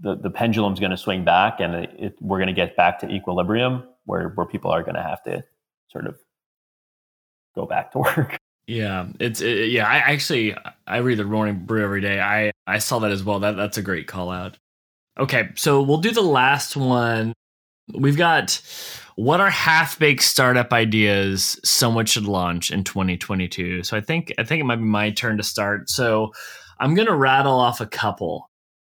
the 0.00 0.16
the 0.16 0.30
pendulum's 0.30 0.80
gonna 0.80 0.96
swing 0.96 1.24
back, 1.24 1.60
and 1.60 1.74
it, 1.74 1.90
it, 1.98 2.16
we're 2.20 2.38
gonna 2.38 2.52
get 2.52 2.76
back 2.76 2.98
to 3.00 3.08
equilibrium 3.08 3.84
where 4.04 4.30
where 4.30 4.46
people 4.46 4.70
are 4.70 4.82
gonna 4.82 5.02
have 5.02 5.22
to 5.24 5.44
sort 5.88 6.06
of 6.06 6.16
go 7.54 7.66
back 7.66 7.92
to 7.92 7.98
work. 8.16 8.36
Yeah, 8.66 9.08
it's 9.18 9.40
it, 9.40 9.70
yeah. 9.70 9.86
I 9.88 9.96
actually 9.96 10.54
I 10.86 10.98
read 10.98 11.18
the 11.18 11.24
Morning 11.24 11.64
Brew 11.64 11.82
every 11.82 12.00
day. 12.00 12.20
I 12.20 12.52
I 12.66 12.78
saw 12.78 12.98
that 13.00 13.10
as 13.10 13.24
well. 13.24 13.40
That 13.40 13.56
that's 13.56 13.78
a 13.78 13.82
great 13.82 14.06
call 14.06 14.30
out. 14.30 14.58
Okay, 15.18 15.48
so 15.56 15.82
we'll 15.82 15.98
do 15.98 16.12
the 16.12 16.20
last 16.20 16.76
one. 16.76 17.32
We've 17.92 18.16
got 18.16 18.60
what 19.20 19.38
are 19.38 19.50
half 19.50 19.98
baked 19.98 20.22
startup 20.22 20.72
ideas 20.72 21.60
someone 21.62 22.06
should 22.06 22.24
launch 22.24 22.70
in 22.70 22.82
2022. 22.82 23.82
So 23.82 23.94
I 23.94 24.00
think 24.00 24.32
I 24.38 24.44
think 24.44 24.62
it 24.62 24.64
might 24.64 24.76
be 24.76 24.84
my 24.84 25.10
turn 25.10 25.36
to 25.36 25.42
start. 25.42 25.90
So 25.90 26.32
I'm 26.78 26.94
gonna 26.94 27.14
rattle 27.14 27.52
off 27.52 27.82
a 27.82 27.86
couple. 27.86 28.48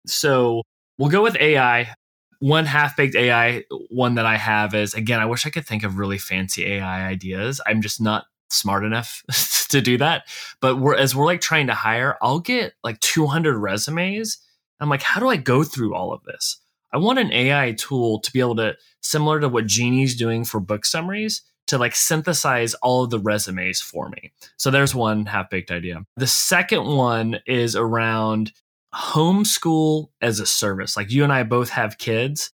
So 0.06 0.62
we'll 0.96 1.10
go 1.10 1.22
with 1.22 1.36
AI. 1.36 1.92
One 2.38 2.64
half 2.64 2.96
baked 2.96 3.14
AI 3.14 3.64
one 3.90 4.14
that 4.14 4.24
I 4.24 4.38
have 4.38 4.74
is 4.74 4.94
again. 4.94 5.20
I 5.20 5.26
wish 5.26 5.44
I 5.44 5.50
could 5.50 5.66
think 5.66 5.84
of 5.84 5.98
really 5.98 6.16
fancy 6.16 6.64
AI 6.64 7.06
ideas. 7.06 7.60
I'm 7.66 7.82
just 7.82 8.00
not 8.00 8.24
smart 8.48 8.82
enough 8.82 9.22
to 9.68 9.82
do 9.82 9.98
that. 9.98 10.24
But 10.62 10.76
we're 10.76 10.96
as 10.96 11.14
we're 11.14 11.26
like 11.26 11.42
trying 11.42 11.66
to 11.66 11.74
hire, 11.74 12.16
I'll 12.22 12.40
get 12.40 12.72
like 12.82 12.98
200 13.00 13.58
resumes. 13.58 14.38
I'm 14.80 14.88
like, 14.88 15.02
how 15.02 15.20
do 15.20 15.28
I 15.28 15.36
go 15.36 15.64
through 15.64 15.94
all 15.94 16.14
of 16.14 16.22
this? 16.24 16.63
I 16.94 16.98
want 16.98 17.18
an 17.18 17.32
AI 17.32 17.72
tool 17.72 18.20
to 18.20 18.32
be 18.32 18.40
able 18.40 18.56
to, 18.56 18.76
similar 19.02 19.40
to 19.40 19.48
what 19.48 19.66
Genie's 19.66 20.16
doing 20.16 20.44
for 20.44 20.60
book 20.60 20.86
summaries, 20.86 21.42
to 21.66 21.76
like 21.78 21.94
synthesize 21.94 22.74
all 22.74 23.04
of 23.04 23.10
the 23.10 23.18
resumes 23.18 23.80
for 23.80 24.08
me. 24.08 24.32
So 24.56 24.70
there's 24.70 24.94
one 24.94 25.26
half 25.26 25.50
baked 25.50 25.70
idea. 25.70 26.04
The 26.16 26.26
second 26.26 26.84
one 26.86 27.40
is 27.46 27.74
around 27.74 28.52
homeschool 28.94 30.08
as 30.22 30.40
a 30.40 30.46
service. 30.46 30.96
Like 30.96 31.10
you 31.10 31.24
and 31.24 31.32
I 31.32 31.42
both 31.42 31.70
have 31.70 31.98
kids. 31.98 32.50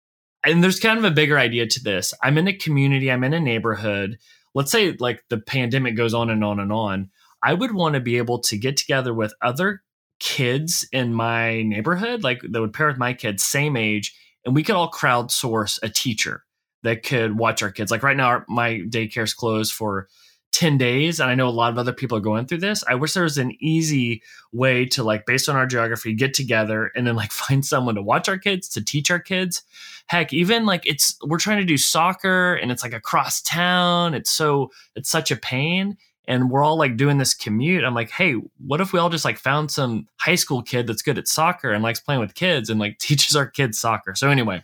And 0.45 0.63
there's 0.63 0.79
kind 0.79 0.99
of 0.99 1.05
a 1.05 1.11
bigger 1.11 1.39
idea 1.39 1.67
to 1.67 1.83
this. 1.83 2.15
I'm 2.23 2.39
in 2.39 2.47
a 2.47 2.53
community, 2.53 3.11
I'm 3.11 3.25
in 3.25 3.35
a 3.35 3.41
neighborhood 3.41 4.19
let's 4.57 4.73
say 4.73 4.97
like 4.99 5.23
the 5.29 5.37
pandemic 5.37 5.97
goes 5.97 6.15
on 6.15 6.31
and 6.31 6.43
on 6.43 6.59
and 6.59 6.73
on, 6.73 7.11
I 7.43 7.53
would 7.53 7.75
want 7.75 7.95
to 7.95 8.01
be 8.01 8.17
able 8.17 8.41
to 8.41 8.57
get 8.57 8.79
together 8.79 9.13
with 9.13 9.35
other 9.43 9.83
kids 10.19 10.89
in 10.93 11.13
my 11.13 11.63
neighborhood, 11.63 12.25
like 12.25 12.41
that 12.41 12.61
would 12.61 12.73
pair 12.73 12.89
with 12.89 12.97
my 12.97 13.13
kids, 13.13 13.45
same 13.45 13.77
age, 13.77 14.19
and 14.47 14.55
we 14.55 14.63
could 14.63 14.77
all 14.77 14.91
crowdsource 14.91 15.79
a 15.83 15.91
teacher 15.91 16.45
that 16.85 17.03
could 17.03 17.37
watch 17.37 17.63
our 17.63 17.71
kids. 17.71 17.91
Like 17.91 18.05
right 18.05 18.17
now, 18.17 18.27
our, 18.29 18.45
my 18.49 18.81
daycare's 18.89 19.35
closed 19.35 19.73
for 19.73 20.09
10 20.53 20.79
days 20.79 21.21
and 21.21 21.29
i 21.29 21.35
know 21.35 21.49
a 21.49 21.51
lot 21.51 21.71
of 21.71 21.77
other 21.77 21.93
people 21.93 22.17
are 22.17 22.23
going 22.23 22.47
through 22.47 22.57
this. 22.57 22.83
I 22.89 22.95
wish 22.95 23.13
there 23.13 23.25
was 23.25 23.37
an 23.37 23.53
easy 23.61 24.23
way 24.53 24.87
to 24.87 25.03
like 25.03 25.27
based 25.27 25.51
on 25.51 25.57
our 25.57 25.67
geography 25.67 26.15
get 26.15 26.33
together 26.33 26.93
and 26.95 27.07
then 27.07 27.15
like 27.15 27.33
find 27.45 27.67
someone 27.67 27.97
to 27.97 28.03
watch 28.03 28.29
our 28.29 28.39
kids 28.39 28.69
to 28.71 28.83
teach 28.83 29.11
our 29.11 29.19
kids. 29.19 29.65
Heck 30.07 30.33
even 30.33 30.65
like 30.65 30.87
it's 30.87 31.19
we're 31.23 31.39
trying 31.39 31.59
to 31.59 31.65
do 31.65 31.77
soccer 31.77 32.55
and 32.55 32.73
it's 32.73 32.83
like 32.83 32.95
across 32.95 33.43
town. 33.43 34.15
It's 34.15 34.31
so 34.31 34.71
it's 34.95 35.11
such 35.11 35.31
a 35.31 35.37
pain 35.37 35.99
and 36.29 36.51
we're 36.51 36.63
all 36.63 36.77
like 36.77 36.97
doing 36.97 37.19
this 37.19 37.35
commute. 37.35 37.85
I'm 37.85 37.95
like 37.95 38.11
hey 38.11 38.35
what 38.65 38.81
if 38.81 38.93
we 38.93 38.99
all 38.99 39.11
just 39.11 39.25
like 39.25 39.39
found 39.39 39.71
some 39.71 40.09
high 40.17 40.35
school 40.35 40.63
kid 40.63 40.87
that's 40.87 41.03
good 41.03 41.19
at 41.19 41.29
soccer 41.29 41.73
and 41.73 41.83
likes 41.83 42.01
playing 42.01 42.21
with 42.21 42.35
kids 42.35 42.71
and 42.71 42.81
like 42.81 42.99
teaches 43.01 43.37
our 43.37 43.47
kids 43.47 43.79
soccer? 43.79 44.15
So 44.15 44.31
anyway 44.31 44.63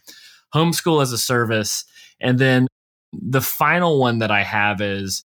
homeschool 0.54 1.02
as 1.02 1.12
a 1.12 1.18
service. 1.18 1.84
And 2.20 2.38
then 2.38 2.66
the 3.12 3.40
final 3.40 3.98
one 3.98 4.18
that 4.20 4.30
i 4.30 4.42
have 4.42 4.80
is 4.80 5.24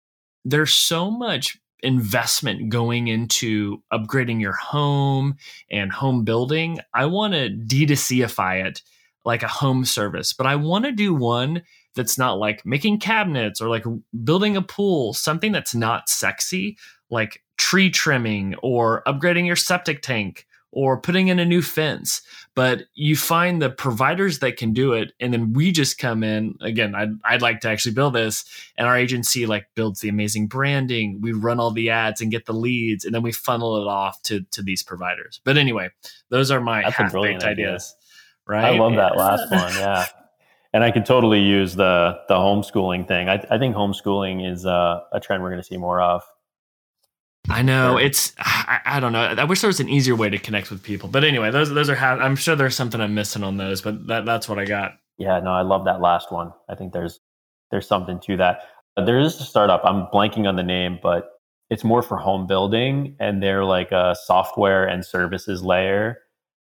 there's 0.44 0.72
so 0.72 1.10
much 1.10 1.58
investment 1.82 2.68
going 2.68 3.08
into 3.08 3.82
upgrading 3.92 4.40
your 4.40 4.52
home 4.52 5.36
and 5.70 5.90
home 5.90 6.24
building. 6.24 6.78
I 6.92 7.06
want 7.06 7.32
to 7.34 7.48
D2Cify 7.48 8.66
it 8.66 8.82
like 9.24 9.42
a 9.42 9.48
home 9.48 9.84
service, 9.84 10.32
but 10.32 10.46
I 10.46 10.56
want 10.56 10.84
to 10.84 10.92
do 10.92 11.14
one 11.14 11.62
that's 11.94 12.18
not 12.18 12.38
like 12.38 12.64
making 12.64 13.00
cabinets 13.00 13.60
or 13.60 13.68
like 13.68 13.84
building 14.24 14.56
a 14.56 14.62
pool, 14.62 15.12
something 15.12 15.52
that's 15.52 15.74
not 15.74 16.08
sexy, 16.08 16.76
like 17.10 17.42
tree 17.56 17.90
trimming 17.90 18.54
or 18.62 19.02
upgrading 19.06 19.46
your 19.46 19.56
septic 19.56 20.02
tank 20.02 20.46
or 20.72 21.00
putting 21.00 21.28
in 21.28 21.38
a 21.38 21.44
new 21.44 21.62
fence. 21.62 22.22
But 22.54 22.84
you 22.94 23.16
find 23.16 23.60
the 23.60 23.70
providers 23.70 24.40
that 24.40 24.56
can 24.56 24.72
do 24.72 24.92
it, 24.92 25.12
and 25.20 25.32
then 25.32 25.52
we 25.52 25.72
just 25.72 25.98
come 25.98 26.22
in. 26.22 26.56
Again, 26.60 26.94
I'd, 26.94 27.10
I'd 27.24 27.42
like 27.42 27.60
to 27.60 27.68
actually 27.68 27.94
build 27.94 28.14
this, 28.14 28.44
and 28.76 28.86
our 28.86 28.96
agency 28.96 29.46
like 29.46 29.66
builds 29.74 30.00
the 30.00 30.08
amazing 30.08 30.46
branding. 30.46 31.20
We 31.20 31.32
run 31.32 31.60
all 31.60 31.70
the 31.70 31.90
ads 31.90 32.20
and 32.20 32.30
get 32.30 32.46
the 32.46 32.52
leads, 32.52 33.04
and 33.04 33.14
then 33.14 33.22
we 33.22 33.32
funnel 33.32 33.82
it 33.82 33.88
off 33.88 34.22
to 34.24 34.42
to 34.52 34.62
these 34.62 34.82
providers. 34.82 35.40
But 35.44 35.56
anyway, 35.56 35.90
those 36.28 36.50
are 36.50 36.60
my 36.60 36.82
half 36.90 37.12
baked 37.12 37.44
ideas. 37.44 37.94
Right? 38.46 38.64
I 38.64 38.78
love 38.78 38.96
that 38.96 39.16
last 39.16 39.50
one. 39.50 39.74
Yeah. 39.74 40.06
And 40.72 40.84
I 40.84 40.90
could 40.92 41.04
totally 41.04 41.40
use 41.40 41.74
the 41.74 42.18
the 42.28 42.34
homeschooling 42.34 43.08
thing. 43.08 43.28
I, 43.28 43.44
I 43.50 43.58
think 43.58 43.74
homeschooling 43.74 44.48
is 44.48 44.66
uh, 44.66 45.00
a 45.12 45.20
trend 45.20 45.42
we're 45.42 45.50
going 45.50 45.62
to 45.62 45.66
see 45.66 45.76
more 45.76 46.00
of. 46.00 46.22
I 47.48 47.62
know 47.62 47.96
it's 47.96 48.32
I, 48.38 48.80
I, 48.84 49.00
don't 49.00 49.12
know. 49.12 49.20
I 49.20 49.44
wish 49.44 49.62
there 49.62 49.68
was 49.68 49.80
an 49.80 49.88
easier 49.88 50.14
way 50.14 50.28
to 50.28 50.38
connect 50.38 50.70
with 50.70 50.82
people. 50.82 51.08
But 51.08 51.24
anyway, 51.24 51.50
those 51.50 51.70
those 51.70 51.88
are 51.88 51.96
I'm 51.96 52.36
sure 52.36 52.54
there's 52.54 52.76
something 52.76 53.00
I'm 53.00 53.14
missing 53.14 53.42
on 53.42 53.56
those, 53.56 53.80
but 53.82 54.06
that 54.06 54.24
that's 54.24 54.48
what 54.48 54.58
I 54.58 54.64
got. 54.64 54.92
Yeah, 55.18 55.40
no, 55.40 55.50
I 55.50 55.62
love 55.62 55.84
that 55.86 56.00
last 56.00 56.30
one. 56.30 56.52
I 56.68 56.74
think 56.74 56.92
there's 56.92 57.20
there's 57.70 57.88
something 57.88 58.20
to 58.20 58.36
that. 58.36 58.60
There 58.96 59.18
is 59.18 59.40
a 59.40 59.44
startup. 59.44 59.82
I'm 59.84 60.06
blanking 60.12 60.46
on 60.46 60.56
the 60.56 60.62
name, 60.62 60.98
but 61.02 61.30
it's 61.70 61.84
more 61.84 62.02
for 62.02 62.16
home 62.16 62.46
building 62.46 63.16
and 63.20 63.42
they're 63.42 63.64
like 63.64 63.92
a 63.92 64.16
software 64.24 64.86
and 64.86 65.04
services 65.04 65.62
layer 65.62 66.18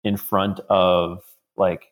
in 0.05 0.16
front 0.16 0.61
of 0.70 1.18
like 1.57 1.91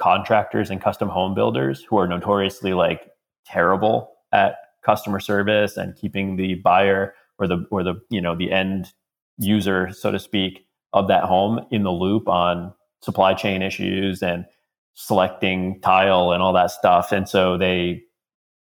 contractors 0.00 0.70
and 0.70 0.80
custom 0.80 1.08
home 1.08 1.34
builders 1.34 1.84
who 1.84 1.98
are 1.98 2.08
notoriously 2.08 2.72
like 2.72 3.10
terrible 3.44 4.12
at 4.32 4.56
customer 4.82 5.20
service 5.20 5.76
and 5.76 5.94
keeping 5.96 6.36
the 6.36 6.54
buyer 6.56 7.14
or 7.38 7.46
the 7.46 7.66
or 7.70 7.82
the 7.82 7.94
you 8.10 8.20
know 8.20 8.34
the 8.34 8.50
end 8.50 8.92
user 9.38 9.90
so 9.92 10.10
to 10.10 10.18
speak 10.18 10.66
of 10.92 11.08
that 11.08 11.24
home 11.24 11.64
in 11.70 11.82
the 11.82 11.92
loop 11.92 12.28
on 12.28 12.72
supply 13.02 13.34
chain 13.34 13.62
issues 13.62 14.22
and 14.22 14.44
selecting 14.94 15.80
tile 15.80 16.32
and 16.32 16.42
all 16.42 16.52
that 16.52 16.70
stuff. 16.70 17.12
And 17.12 17.28
so 17.28 17.56
they 17.56 18.02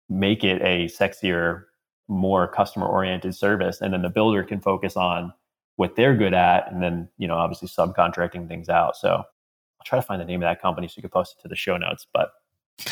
make 0.09 0.45
it 0.45 0.61
a 0.63 0.87
sexier 0.87 1.63
more 2.09 2.47
customer 2.47 2.87
oriented 2.87 3.35
service. 3.35 3.81
And 3.81 3.93
then 3.93 4.03
the 4.03 4.11
builder 4.11 4.43
can 4.43 4.61
focus 4.61 4.97
on 4.97 5.33
what 5.77 5.97
they're 5.97 6.17
good 6.17 6.35
at 6.35 6.71
and 6.71 6.83
then 6.83 7.09
you 7.17 7.27
know 7.27 7.37
obviously 7.37 7.69
subcontracting 7.69 8.49
things 8.49 8.69
out. 8.69 8.97
So 8.97 9.23
i'll 9.81 9.85
try 9.85 9.99
to 9.99 10.03
find 10.03 10.21
the 10.21 10.25
name 10.25 10.43
of 10.43 10.47
that 10.47 10.61
company 10.61 10.87
so 10.87 10.95
you 10.97 11.03
can 11.03 11.11
post 11.11 11.37
it 11.39 11.43
to 11.43 11.49
the 11.49 11.57
show 11.57 11.77
notes 11.77 12.07
but 12.13 12.33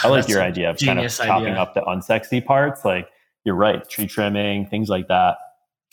God, 0.02 0.04
i 0.04 0.08
like 0.16 0.28
your 0.28 0.42
idea 0.42 0.70
of 0.70 0.78
kind 0.78 0.98
of 0.98 1.10
chopping 1.10 1.48
idea. 1.48 1.60
up 1.60 1.74
the 1.74 1.82
unsexy 1.82 2.44
parts 2.44 2.84
like 2.84 3.08
you're 3.44 3.54
right 3.54 3.88
tree 3.88 4.06
trimming 4.06 4.66
things 4.66 4.88
like 4.88 5.08
that 5.08 5.38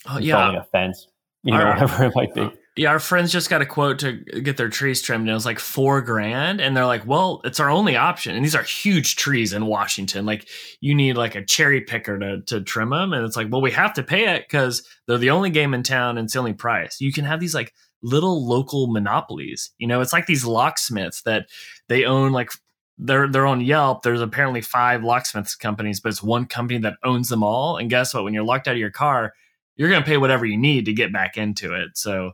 oh, 0.07 0.19
yeah. 0.19 0.53
a 0.53 0.63
fence, 0.63 1.07
you 1.43 1.51
know, 1.53 1.65
whatever 1.65 2.05
it 2.05 2.15
might 2.15 2.33
be. 2.33 2.41
Uh, 2.41 2.49
yeah, 2.77 2.89
our 2.89 2.99
friends 2.99 3.31
just 3.31 3.49
got 3.49 3.61
a 3.61 3.65
quote 3.65 3.99
to 3.99 4.11
get 4.11 4.57
their 4.57 4.67
trees 4.67 5.01
trimmed, 5.01 5.21
and 5.21 5.29
it 5.29 5.33
was 5.33 5.45
like 5.45 5.59
four 5.59 6.01
grand. 6.01 6.59
And 6.59 6.75
they're 6.75 6.85
like, 6.85 7.07
"Well, 7.07 7.39
it's 7.45 7.61
our 7.61 7.69
only 7.69 7.95
option." 7.95 8.35
And 8.35 8.43
these 8.43 8.55
are 8.55 8.63
huge 8.63 9.15
trees 9.15 9.53
in 9.53 9.67
Washington. 9.67 10.25
Like, 10.25 10.49
you 10.81 10.93
need 10.93 11.15
like 11.15 11.35
a 11.35 11.45
cherry 11.45 11.79
picker 11.79 12.19
to 12.19 12.41
to 12.41 12.61
trim 12.61 12.89
them, 12.89 13.13
and 13.13 13.25
it's 13.25 13.37
like, 13.37 13.47
well, 13.49 13.61
we 13.61 13.71
have 13.71 13.93
to 13.93 14.03
pay 14.03 14.35
it 14.35 14.43
because 14.45 14.85
they're 15.07 15.17
the 15.17 15.29
only 15.29 15.49
game 15.51 15.73
in 15.73 15.83
town, 15.83 16.17
and 16.17 16.25
it's 16.25 16.33
the 16.33 16.39
only 16.39 16.53
price. 16.53 16.99
You 16.99 17.13
can 17.13 17.23
have 17.23 17.39
these 17.39 17.55
like 17.55 17.73
little 18.05 18.47
local 18.47 18.87
monopolies. 18.87 19.71
You 19.79 19.87
know, 19.87 19.99
it's 20.01 20.13
like 20.13 20.27
these 20.27 20.45
locksmiths 20.45 21.23
that 21.23 21.47
they 21.89 22.05
own 22.05 22.31
like 22.31 22.51
they're 22.97 23.27
they're 23.27 23.47
on 23.47 23.61
Yelp. 23.61 24.03
There's 24.03 24.21
apparently 24.21 24.61
five 24.61 25.03
locksmiths 25.03 25.55
companies, 25.55 25.99
but 25.99 26.09
it's 26.09 26.23
one 26.23 26.45
company 26.45 26.79
that 26.79 26.97
owns 27.03 27.29
them 27.29 27.43
all. 27.43 27.77
And 27.77 27.89
guess 27.89 28.13
what? 28.13 28.23
When 28.23 28.33
you're 28.33 28.43
locked 28.43 28.67
out 28.67 28.75
of 28.75 28.79
your 28.79 28.91
car, 28.91 29.33
you're 29.75 29.89
going 29.89 30.01
to 30.01 30.07
pay 30.07 30.17
whatever 30.17 30.45
you 30.45 30.57
need 30.57 30.85
to 30.85 30.93
get 30.93 31.11
back 31.11 31.35
into 31.35 31.73
it. 31.73 31.97
So, 31.97 32.31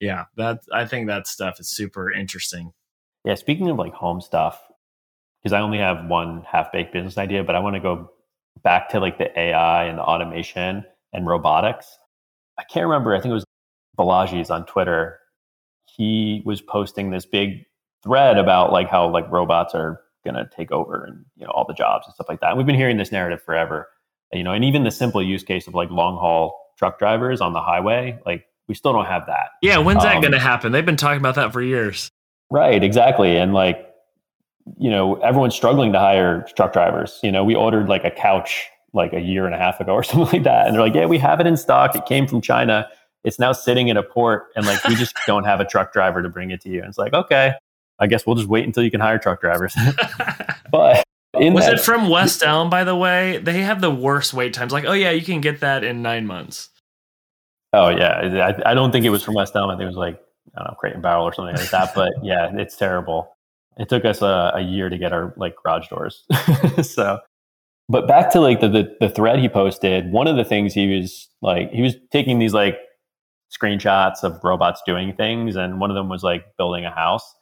yeah, 0.00 0.24
that 0.36 0.60
I 0.72 0.86
think 0.86 1.08
that 1.08 1.26
stuff 1.26 1.60
is 1.60 1.68
super 1.68 2.10
interesting. 2.10 2.72
Yeah, 3.24 3.34
speaking 3.34 3.68
of 3.68 3.76
like 3.76 3.92
home 3.92 4.20
stuff, 4.20 4.62
because 5.42 5.52
I 5.52 5.60
only 5.60 5.78
have 5.78 6.06
one 6.06 6.42
half 6.50 6.72
baked 6.72 6.92
business 6.92 7.18
idea, 7.18 7.44
but 7.44 7.56
I 7.56 7.58
want 7.58 7.74
to 7.74 7.80
go 7.80 8.12
back 8.62 8.88
to 8.90 9.00
like 9.00 9.18
the 9.18 9.38
AI 9.38 9.84
and 9.84 9.98
the 9.98 10.02
automation 10.02 10.84
and 11.12 11.26
robotics. 11.26 11.98
I 12.58 12.64
can't 12.64 12.86
remember. 12.86 13.14
I 13.14 13.20
think 13.20 13.30
it 13.30 13.34
was 13.34 13.44
Balaji's 13.98 14.50
on 14.50 14.64
Twitter. 14.66 15.18
He 15.84 16.42
was 16.44 16.60
posting 16.60 17.10
this 17.10 17.26
big 17.26 17.64
thread 18.02 18.38
about 18.38 18.72
like 18.72 18.88
how 18.88 19.08
like 19.08 19.30
robots 19.30 19.74
are 19.74 20.00
going 20.24 20.34
to 20.34 20.48
take 20.54 20.70
over 20.70 21.04
and 21.04 21.24
you 21.36 21.44
know 21.44 21.50
all 21.52 21.64
the 21.66 21.74
jobs 21.74 22.06
and 22.06 22.14
stuff 22.14 22.28
like 22.28 22.40
that. 22.40 22.50
And 22.50 22.58
we've 22.58 22.66
been 22.66 22.76
hearing 22.76 22.96
this 22.96 23.12
narrative 23.12 23.42
forever, 23.42 23.88
you 24.32 24.44
know, 24.44 24.52
and 24.52 24.64
even 24.64 24.84
the 24.84 24.90
simple 24.90 25.22
use 25.22 25.42
case 25.42 25.66
of 25.66 25.74
like 25.74 25.90
long 25.90 26.16
haul 26.16 26.56
truck 26.78 26.98
drivers 26.98 27.40
on 27.40 27.52
the 27.52 27.60
highway, 27.60 28.18
like 28.24 28.46
we 28.68 28.74
still 28.74 28.92
don't 28.92 29.06
have 29.06 29.26
that. 29.26 29.50
Yeah, 29.62 29.78
when's 29.78 30.02
that 30.02 30.16
um, 30.16 30.22
going 30.22 30.32
to 30.32 30.38
happen? 30.38 30.72
They've 30.72 30.86
been 30.86 30.96
talking 30.96 31.18
about 31.18 31.34
that 31.36 31.52
for 31.52 31.62
years. 31.62 32.10
Right, 32.50 32.82
exactly. 32.82 33.36
And 33.36 33.52
like 33.52 33.84
you 34.78 34.90
know, 34.90 35.14
everyone's 35.16 35.54
struggling 35.54 35.92
to 35.92 35.98
hire 35.98 36.46
truck 36.54 36.72
drivers. 36.72 37.18
You 37.22 37.32
know, 37.32 37.44
we 37.44 37.54
ordered 37.54 37.88
like 37.88 38.04
a 38.04 38.10
couch 38.10 38.68
like 38.92 39.12
a 39.12 39.20
year 39.20 39.46
and 39.46 39.54
a 39.54 39.58
half 39.58 39.80
ago 39.80 39.92
or 39.92 40.02
something 40.04 40.38
like 40.38 40.44
that. 40.44 40.66
And 40.66 40.74
they're 40.74 40.82
like, 40.82 40.94
yeah, 40.94 41.06
we 41.06 41.18
have 41.18 41.40
it 41.40 41.46
in 41.46 41.56
stock. 41.56 41.94
It 41.94 42.06
came 42.06 42.26
from 42.26 42.40
China. 42.40 42.88
It's 43.24 43.38
now 43.38 43.52
sitting 43.52 43.88
in 43.88 43.96
a 43.96 44.02
port 44.02 44.46
and 44.56 44.66
like 44.66 44.82
we 44.84 44.94
just 44.94 45.14
don't 45.26 45.44
have 45.44 45.60
a 45.60 45.64
truck 45.64 45.92
driver 45.92 46.22
to 46.22 46.28
bring 46.28 46.50
it 46.50 46.60
to 46.62 46.68
you. 46.68 46.80
And 46.80 46.88
it's 46.88 46.98
like, 46.98 47.12
okay, 47.12 47.52
I 47.98 48.06
guess 48.06 48.26
we'll 48.26 48.36
just 48.36 48.48
wait 48.48 48.64
until 48.64 48.82
you 48.82 48.90
can 48.90 49.00
hire 49.00 49.18
truck 49.18 49.40
drivers. 49.40 49.74
but 50.70 51.04
was 51.34 51.64
that, 51.66 51.74
it 51.74 51.80
from 51.80 52.08
West 52.08 52.42
Elm, 52.42 52.70
by 52.70 52.84
the 52.84 52.96
way? 52.96 53.38
They 53.38 53.62
have 53.62 53.80
the 53.80 53.90
worst 53.90 54.34
wait 54.34 54.54
times. 54.54 54.72
Like, 54.72 54.84
oh 54.84 54.92
yeah, 54.92 55.10
you 55.10 55.22
can 55.22 55.40
get 55.40 55.60
that 55.60 55.84
in 55.84 56.02
nine 56.02 56.26
months. 56.26 56.70
Oh 57.72 57.88
yeah, 57.88 58.54
I, 58.64 58.70
I 58.70 58.74
don't 58.74 58.92
think 58.92 59.04
it 59.04 59.10
was 59.10 59.22
from 59.22 59.34
West 59.34 59.54
Elm. 59.54 59.70
I 59.70 59.74
think 59.74 59.82
it 59.82 59.86
was 59.86 59.96
like 59.96 60.20
I 60.56 60.60
don't 60.60 60.68
know, 60.68 60.76
Crate 60.78 60.94
and 60.94 61.02
Barrel 61.02 61.24
or 61.24 61.34
something 61.34 61.56
like 61.56 61.70
that. 61.70 61.94
But 61.94 62.12
yeah, 62.22 62.50
it's 62.54 62.76
terrible. 62.76 63.36
It 63.76 63.88
took 63.88 64.04
us 64.04 64.22
a, 64.22 64.52
a 64.54 64.60
year 64.60 64.88
to 64.88 64.98
get 64.98 65.12
our 65.12 65.34
like 65.36 65.54
garage 65.62 65.88
doors. 65.88 66.24
so, 66.82 67.20
but 67.88 68.08
back 68.08 68.32
to 68.32 68.40
like 68.40 68.60
the, 68.60 68.68
the 68.68 68.96
the 69.00 69.08
thread 69.10 69.38
he 69.38 69.48
posted. 69.48 70.10
One 70.10 70.26
of 70.26 70.36
the 70.36 70.44
things 70.44 70.72
he 70.72 70.96
was 70.96 71.28
like, 71.42 71.70
he 71.72 71.82
was 71.82 71.94
taking 72.10 72.38
these 72.38 72.54
like 72.54 72.78
screenshots 73.50 74.22
of 74.22 74.42
robots 74.42 74.82
doing 74.86 75.14
things, 75.14 75.56
and 75.56 75.80
one 75.80 75.90
of 75.90 75.96
them 75.96 76.08
was 76.08 76.22
like 76.22 76.56
building 76.56 76.84
a 76.84 76.90
house. 76.90 77.34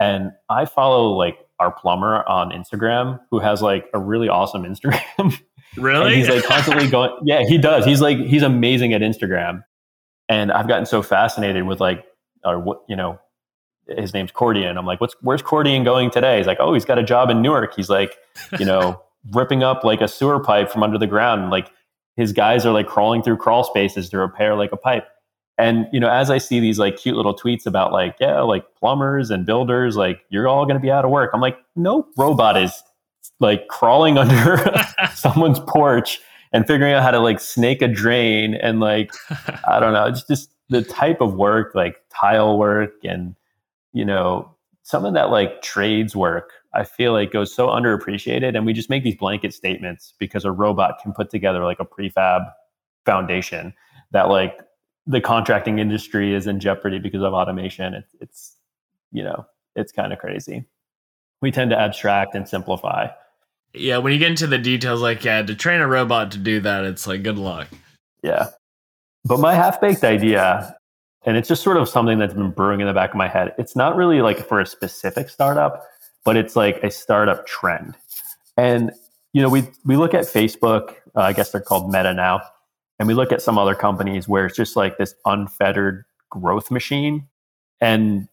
And 0.00 0.30
I 0.48 0.64
follow 0.64 1.10
like 1.12 1.38
our 1.58 1.72
plumber 1.72 2.28
on 2.28 2.50
Instagram 2.50 3.18
who 3.30 3.40
has 3.40 3.62
like 3.62 3.86
a 3.92 3.98
really 3.98 4.28
awesome 4.28 4.62
Instagram. 4.62 5.38
Really? 5.76 6.06
and 6.06 6.14
he's 6.14 6.28
like 6.28 6.44
constantly 6.44 6.88
going, 6.88 7.10
yeah, 7.24 7.44
he 7.44 7.58
does. 7.58 7.84
He's 7.84 8.00
like, 8.00 8.18
he's 8.18 8.42
amazing 8.42 8.94
at 8.94 9.00
Instagram. 9.00 9.62
And 10.28 10.50
I've 10.50 10.66
gotten 10.66 10.86
so 10.86 11.02
fascinated 11.02 11.64
with 11.64 11.80
like, 11.80 12.04
uh, 12.44 12.50
or 12.50 12.58
what, 12.58 12.82
you 12.88 12.96
know, 12.96 13.18
his 13.86 14.12
name's 14.12 14.30
Cordian. 14.32 14.76
I'm 14.76 14.86
like, 14.86 15.00
what's, 15.00 15.14
where's 15.20 15.42
Cordian 15.42 15.84
going 15.84 16.10
today? 16.10 16.38
He's 16.38 16.46
like, 16.46 16.58
oh, 16.60 16.74
he's 16.74 16.84
got 16.84 16.98
a 16.98 17.02
job 17.02 17.30
in 17.30 17.42
Newark. 17.42 17.74
He's 17.74 17.88
like, 17.88 18.16
you 18.58 18.64
know, 18.64 19.00
ripping 19.32 19.62
up 19.62 19.84
like 19.84 20.00
a 20.00 20.08
sewer 20.08 20.42
pipe 20.42 20.70
from 20.70 20.82
under 20.82 20.98
the 20.98 21.06
ground. 21.06 21.50
Like 21.50 21.70
his 22.16 22.32
guys 22.32 22.66
are 22.66 22.72
like 22.72 22.86
crawling 22.86 23.22
through 23.22 23.36
crawl 23.38 23.64
spaces 23.64 24.08
to 24.10 24.18
repair 24.18 24.54
like 24.54 24.72
a 24.72 24.76
pipe. 24.76 25.06
And 25.58 25.88
you 25.92 25.98
know, 25.98 26.08
as 26.08 26.30
I 26.30 26.38
see 26.38 26.60
these 26.60 26.78
like 26.78 26.96
cute 26.96 27.16
little 27.16 27.36
tweets 27.36 27.66
about 27.66 27.92
like, 27.92 28.16
yeah, 28.20 28.40
like 28.42 28.64
plumbers 28.76 29.30
and 29.30 29.44
builders, 29.44 29.96
like 29.96 30.20
you're 30.30 30.46
all 30.46 30.64
going 30.64 30.76
to 30.76 30.80
be 30.80 30.90
out 30.90 31.04
of 31.04 31.10
work. 31.10 31.30
I'm 31.34 31.40
like, 31.40 31.58
no 31.74 32.06
robot 32.16 32.56
is 32.56 32.82
like 33.40 33.66
crawling 33.68 34.18
under 34.18 34.64
someone's 35.14 35.60
porch 35.60 36.20
and 36.52 36.66
figuring 36.66 36.94
out 36.94 37.02
how 37.02 37.10
to 37.10 37.18
like 37.18 37.40
snake 37.40 37.82
a 37.82 37.88
drain 37.88 38.54
and 38.54 38.80
like 38.80 39.12
I 39.66 39.80
don't 39.80 39.92
know, 39.92 40.06
it's 40.06 40.22
just 40.22 40.50
the 40.68 40.82
type 40.82 41.20
of 41.20 41.34
work 41.34 41.74
like 41.74 41.96
tile 42.10 42.58
work 42.58 42.92
and 43.02 43.34
you 43.92 44.04
know 44.04 44.54
some 44.82 45.04
of 45.04 45.14
that 45.14 45.30
like 45.30 45.62
trades 45.62 46.14
work 46.14 46.52
I 46.74 46.84
feel 46.84 47.12
like 47.12 47.32
goes 47.32 47.54
so 47.54 47.68
underappreciated 47.68 48.54
and 48.54 48.66
we 48.66 48.72
just 48.72 48.90
make 48.90 49.02
these 49.02 49.16
blanket 49.16 49.54
statements 49.54 50.14
because 50.18 50.44
a 50.44 50.52
robot 50.52 50.98
can 51.02 51.12
put 51.12 51.30
together 51.30 51.64
like 51.64 51.80
a 51.80 51.84
prefab 51.84 52.42
foundation 53.06 53.72
that 54.12 54.28
like 54.28 54.58
the 55.08 55.22
contracting 55.22 55.78
industry 55.78 56.34
is 56.34 56.46
in 56.46 56.60
jeopardy 56.60 56.98
because 56.98 57.22
of 57.22 57.32
automation. 57.32 57.94
It's, 57.94 58.14
it's 58.20 58.56
you 59.10 59.24
know, 59.24 59.46
it's 59.74 59.90
kind 59.90 60.12
of 60.12 60.18
crazy. 60.18 60.64
We 61.40 61.50
tend 61.50 61.70
to 61.70 61.78
abstract 61.78 62.34
and 62.34 62.46
simplify. 62.46 63.08
Yeah, 63.72 63.98
when 63.98 64.12
you 64.12 64.18
get 64.18 64.30
into 64.30 64.46
the 64.46 64.58
details, 64.58 65.00
like 65.00 65.24
yeah, 65.24 65.42
to 65.42 65.54
train 65.54 65.80
a 65.80 65.88
robot 65.88 66.30
to 66.32 66.38
do 66.38 66.60
that, 66.60 66.84
it's 66.84 67.06
like 67.06 67.22
good 67.22 67.38
luck. 67.38 67.68
Yeah, 68.22 68.48
but 69.24 69.40
my 69.40 69.54
half 69.54 69.80
baked 69.80 70.04
idea, 70.04 70.76
and 71.24 71.36
it's 71.36 71.48
just 71.48 71.62
sort 71.62 71.76
of 71.78 71.88
something 71.88 72.18
that's 72.18 72.34
been 72.34 72.50
brewing 72.50 72.80
in 72.80 72.86
the 72.86 72.92
back 72.92 73.10
of 73.10 73.16
my 73.16 73.28
head. 73.28 73.54
It's 73.58 73.76
not 73.76 73.96
really 73.96 74.20
like 74.20 74.46
for 74.46 74.60
a 74.60 74.66
specific 74.66 75.30
startup, 75.30 75.84
but 76.24 76.36
it's 76.36 76.56
like 76.56 76.82
a 76.82 76.90
startup 76.90 77.46
trend. 77.46 77.94
And 78.56 78.92
you 79.32 79.40
know, 79.40 79.48
we 79.48 79.68
we 79.84 79.96
look 79.96 80.12
at 80.12 80.24
Facebook. 80.24 80.96
Uh, 81.14 81.20
I 81.20 81.32
guess 81.32 81.50
they're 81.50 81.60
called 81.60 81.90
Meta 81.90 82.12
now 82.12 82.42
and 82.98 83.06
we 83.06 83.14
look 83.14 83.32
at 83.32 83.42
some 83.42 83.58
other 83.58 83.74
companies 83.74 84.28
where 84.28 84.46
it's 84.46 84.56
just 84.56 84.76
like 84.76 84.98
this 84.98 85.14
unfettered 85.24 86.04
growth 86.30 86.70
machine. 86.70 87.26
And 87.80 88.28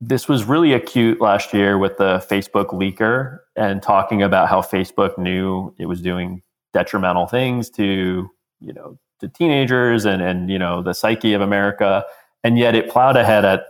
this 0.00 0.28
was 0.28 0.44
really 0.44 0.72
acute 0.72 1.20
last 1.20 1.52
year 1.52 1.78
with 1.78 1.98
the 1.98 2.24
Facebook 2.28 2.70
leaker 2.70 3.40
and 3.54 3.82
talking 3.82 4.22
about 4.22 4.48
how 4.48 4.60
Facebook 4.62 5.16
knew 5.18 5.74
it 5.78 5.86
was 5.86 6.00
doing 6.00 6.42
detrimental 6.72 7.26
things 7.26 7.70
to, 7.70 8.28
you 8.60 8.72
know, 8.72 8.98
to 9.20 9.28
teenagers 9.28 10.04
and, 10.04 10.22
and, 10.22 10.50
you 10.50 10.58
know, 10.58 10.82
the 10.82 10.94
psyche 10.94 11.34
of 11.34 11.40
America. 11.40 12.04
And 12.42 12.58
yet 12.58 12.74
it 12.74 12.90
plowed 12.90 13.16
ahead 13.16 13.44
at, 13.44 13.64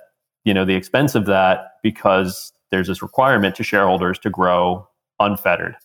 you 0.45 0.55
know, 0.55 0.65
the 0.65 0.75
expense 0.75 1.15
of 1.15 1.27
that 1.27 1.73
because 1.83 2.53
there's 2.71 2.87
this 2.87 3.03
requirement 3.03 3.55
to 3.57 3.63
shareholders 3.63 4.19
to 4.21 4.31
grow 4.31 4.89
unfettered. 5.21 5.77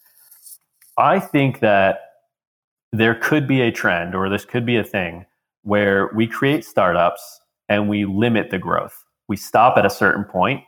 I 0.98 1.20
think 1.20 1.60
that 1.60 2.07
there 2.92 3.16
could 3.16 3.48
be 3.48 3.62
a 3.62 3.72
trend 3.72 4.16
or 4.16 4.30
this 4.30 4.46
could 4.46 4.66
be 4.66 4.78
a 4.78 4.84
thing 4.84 5.26
where 5.64 6.10
we 6.16 6.28
create 6.28 6.64
startups 6.64 7.42
and 7.70 7.90
we 7.90 8.06
limit 8.06 8.50
the 8.50 8.58
growth. 8.58 9.04
We 9.28 9.36
stop 9.36 9.78
at 9.78 9.86
a 9.86 9.90
certain 9.90 10.24
point. 10.24 10.64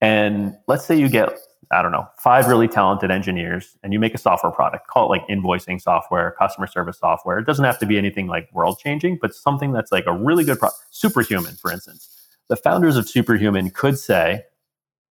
and 0.00 0.56
let's 0.66 0.84
say 0.84 0.96
you 0.98 1.08
get, 1.08 1.30
I 1.70 1.80
don't 1.82 1.92
know, 1.92 2.06
five 2.18 2.48
really 2.48 2.66
talented 2.68 3.10
engineers 3.10 3.76
and 3.82 3.92
you 3.92 4.00
make 4.00 4.14
a 4.14 4.18
software 4.18 4.50
product, 4.52 4.88
call 4.88 5.06
it 5.06 5.18
like 5.18 5.28
invoicing 5.28 5.80
software, 5.80 6.32
customer 6.38 6.66
service 6.66 6.98
software. 6.98 7.38
It 7.38 7.46
doesn't 7.46 7.64
have 7.64 7.78
to 7.78 7.86
be 7.86 7.98
anything 7.98 8.26
like 8.26 8.52
world 8.52 8.78
changing, 8.78 9.18
but 9.20 9.34
something 9.34 9.72
that's 9.72 9.92
like 9.92 10.04
a 10.06 10.12
really 10.12 10.44
good 10.44 10.58
product. 10.58 10.80
Superhuman, 10.90 11.54
for 11.54 11.70
instance. 11.70 12.08
The 12.48 12.56
founders 12.56 12.96
of 12.96 13.08
Superhuman 13.08 13.70
could 13.70 13.98
say, 13.98 14.42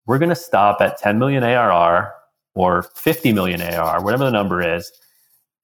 we're 0.07 0.19
going 0.19 0.31
to 0.31 0.35
stop 0.35 0.81
at 0.81 0.99
10 0.99 1.19
million 1.19 1.45
ARR 1.45 2.15
or 2.55 2.83
50 2.83 3.33
million 3.33 3.61
ARR, 3.61 4.03
whatever 4.03 4.25
the 4.25 4.31
number 4.31 4.63
is. 4.63 4.91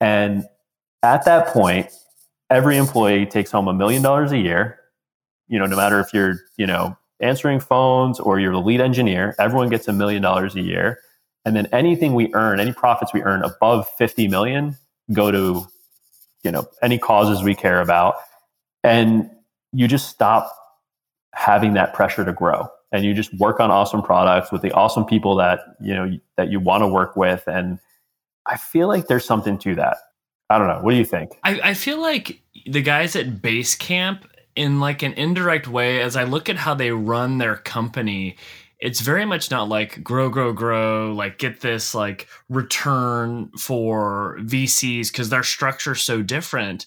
And 0.00 0.44
at 1.04 1.24
that 1.26 1.48
point, 1.48 1.88
every 2.50 2.76
employee 2.76 3.26
takes 3.26 3.50
home 3.50 3.68
a 3.68 3.74
million 3.74 4.02
dollars 4.02 4.32
a 4.32 4.38
year. 4.38 4.78
You 5.48 5.58
know, 5.58 5.66
no 5.66 5.76
matter 5.76 6.00
if 6.00 6.12
you're, 6.14 6.36
you 6.56 6.66
know, 6.66 6.96
answering 7.20 7.60
phones 7.60 8.18
or 8.18 8.40
you're 8.40 8.52
the 8.52 8.60
lead 8.60 8.80
engineer, 8.80 9.34
everyone 9.38 9.68
gets 9.68 9.86
a 9.88 9.92
million 9.92 10.22
dollars 10.22 10.54
a 10.54 10.60
year. 10.60 10.98
And 11.44 11.54
then 11.54 11.66
anything 11.72 12.14
we 12.14 12.32
earn, 12.34 12.58
any 12.58 12.72
profits 12.72 13.12
we 13.12 13.22
earn 13.22 13.42
above 13.42 13.86
50 13.98 14.28
million 14.28 14.76
go 15.12 15.30
to, 15.30 15.66
you 16.42 16.50
know, 16.50 16.66
any 16.82 16.98
causes 16.98 17.42
we 17.42 17.54
care 17.54 17.80
about. 17.80 18.14
And 18.82 19.30
you 19.72 19.86
just 19.86 20.08
stop 20.08 20.50
having 21.34 21.74
that 21.74 21.92
pressure 21.92 22.24
to 22.24 22.32
grow 22.32 22.68
and 22.92 23.04
you 23.04 23.12
just 23.12 23.34
work 23.34 23.58
on 23.60 23.70
awesome 23.70 24.02
products 24.02 24.52
with 24.52 24.62
the 24.62 24.70
awesome 24.72 25.04
people 25.04 25.34
that, 25.36 25.60
you 25.80 25.92
know, 25.92 26.16
that 26.36 26.50
you 26.50 26.60
want 26.60 26.82
to 26.82 26.88
work 26.88 27.16
with. 27.16 27.42
And 27.46 27.78
I 28.46 28.56
feel 28.56 28.86
like 28.86 29.08
there's 29.08 29.24
something 29.24 29.58
to 29.58 29.74
that. 29.74 29.96
I 30.54 30.58
don't 30.58 30.68
know. 30.68 30.78
What 30.82 30.92
do 30.92 30.96
you 30.96 31.04
think? 31.04 31.32
I, 31.42 31.60
I 31.70 31.74
feel 31.74 32.00
like 32.00 32.40
the 32.64 32.80
guys 32.80 33.16
at 33.16 33.42
Basecamp, 33.42 34.20
in 34.54 34.78
like 34.78 35.02
an 35.02 35.14
indirect 35.14 35.66
way, 35.66 36.00
as 36.00 36.14
I 36.14 36.22
look 36.22 36.48
at 36.48 36.54
how 36.54 36.74
they 36.74 36.92
run 36.92 37.38
their 37.38 37.56
company, 37.56 38.36
it's 38.78 39.00
very 39.00 39.24
much 39.24 39.50
not 39.50 39.68
like 39.68 40.04
grow, 40.04 40.28
grow, 40.28 40.52
grow, 40.52 41.12
like 41.12 41.38
get 41.38 41.60
this 41.60 41.92
like 41.92 42.28
return 42.48 43.50
for 43.58 44.38
VCs 44.42 45.10
because 45.10 45.28
their 45.28 45.42
structure's 45.42 46.02
so 46.02 46.22
different. 46.22 46.86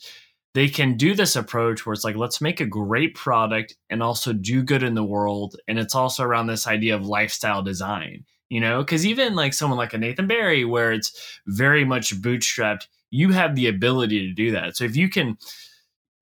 They 0.53 0.69
can 0.69 0.95
do 0.95 1.13
this 1.13 1.35
approach 1.35 1.85
where 1.85 1.91
it's 1.91 2.05
like, 2.05 2.15
let's 2.15 2.39
make 2.39 2.61
a 2.61 2.65
great 2.65 3.15
product 3.15 3.75
and 3.89 4.01
also 4.01 4.31
do 4.31 4.63
good 4.63 4.81
in 4.81 4.93
the 4.93 5.03
world. 5.03 5.57
And 5.67 5.77
it's 5.77 5.93
also 5.93 6.23
around 6.23 6.47
this 6.47 6.67
idea 6.67 6.95
of 6.95 7.05
lifestyle 7.05 7.63
design, 7.63 8.23
you 8.47 8.61
know, 8.61 8.79
because 8.79 9.05
even 9.05 9.35
like 9.35 9.53
someone 9.53 9.77
like 9.77 9.93
a 9.93 9.97
Nathan 9.97 10.27
Barry, 10.27 10.63
where 10.63 10.93
it's 10.93 11.39
very 11.47 11.83
much 11.83 12.15
bootstrapped, 12.21 12.87
you 13.09 13.31
have 13.31 13.55
the 13.55 13.67
ability 13.67 14.27
to 14.27 14.33
do 14.33 14.51
that. 14.51 14.75
So 14.75 14.83
if 14.83 14.95
you 14.95 15.09
can, 15.09 15.37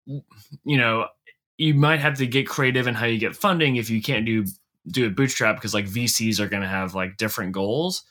you 0.06 0.78
know, 0.78 1.08
you 1.58 1.74
might 1.74 2.00
have 2.00 2.18
to 2.18 2.28
get 2.28 2.48
creative 2.48 2.88
in 2.88 2.96
how 2.96 3.06
you 3.06 3.18
get 3.18 3.36
funding 3.36 3.78
if 3.78 3.90
you 3.90 4.02
can't 4.02 4.26
do 4.26 4.46
do 4.88 5.08
a 5.08 5.10
bootstrap 5.10 5.56
because 5.56 5.74
like 5.74 5.88
VCs 5.88 6.40
are 6.40 6.48
going 6.48 6.62
to 6.62 6.68
have 6.68 6.94
like 6.94 7.18
different 7.18 7.54
goals. 7.54 8.04